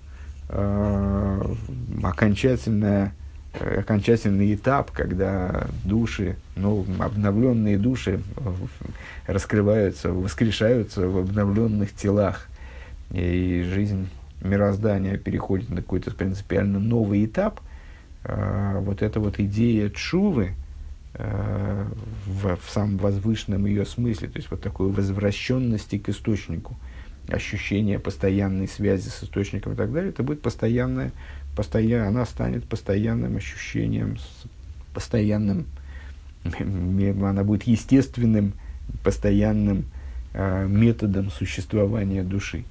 э, 0.49 1.55
окончательная, 2.03 3.15
э, 3.55 3.81
окончательный 3.81 4.55
этап, 4.55 4.91
когда 4.91 5.67
души, 5.85 6.37
ну, 6.57 6.87
обновленные 6.99 7.79
души 7.79 8.21
раскрываются, 9.27 10.13
воскрешаются 10.13 11.09
в 11.09 11.19
обновленных 11.19 11.95
телах, 11.95 12.49
и 13.11 13.69
жизнь 13.73 14.09
мироздания 14.43 15.17
переходит 15.17 15.71
на 15.71 15.77
какой-то 15.77 16.11
принципиально 16.11 16.79
новый 16.79 17.25
этап– 17.25 17.61
э, 18.25 18.79
вот 18.81 19.03
эта 19.03 19.21
вот 19.21 19.39
идея 19.39 19.91
чувы 19.91 20.53
э, 21.15 21.87
в, 22.27 22.57
в 22.57 22.71
самом 22.71 22.97
возвышенном 22.99 23.67
ее 23.67 23.85
смысле, 23.85 24.29
то 24.29 24.39
есть 24.39 24.51
вот 24.51 24.61
такой 24.61 24.91
возвращенности 24.91 25.99
к 25.99 26.09
источнику, 26.09 26.77
ощущение 27.29 27.99
постоянной 27.99 28.69
связи 28.69 29.09
с 29.09 29.25
источником 29.25 29.73
и 29.73 29.77
так 29.77 29.93
далее, 29.93 30.11
это 30.11 30.23
будет 30.23 30.43
постоянная, 30.43 31.13
постоянно, 31.57 32.09
она 32.09 32.27
станет 32.27 32.65
постоянным 32.65 33.37
ощущением, 33.37 34.19
постоянным, 34.93 35.67
она 36.59 37.45
будет 37.45 37.65
естественным, 37.65 38.53
постоянным 39.03 39.87
э, 40.33 40.67
методом 40.67 41.31
существования 41.31 42.23
души. 42.23 42.65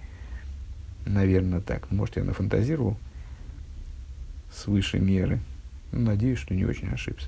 Наверное, 1.06 1.60
так. 1.60 1.92
Может, 1.92 2.18
я 2.18 2.24
нафантазировал 2.24 2.98
свыше 4.54 5.00
меры. 5.00 5.40
Надеюсь, 5.92 6.40
что 6.40 6.54
не 6.54 6.66
очень 6.66 6.90
ошибся. 6.90 7.28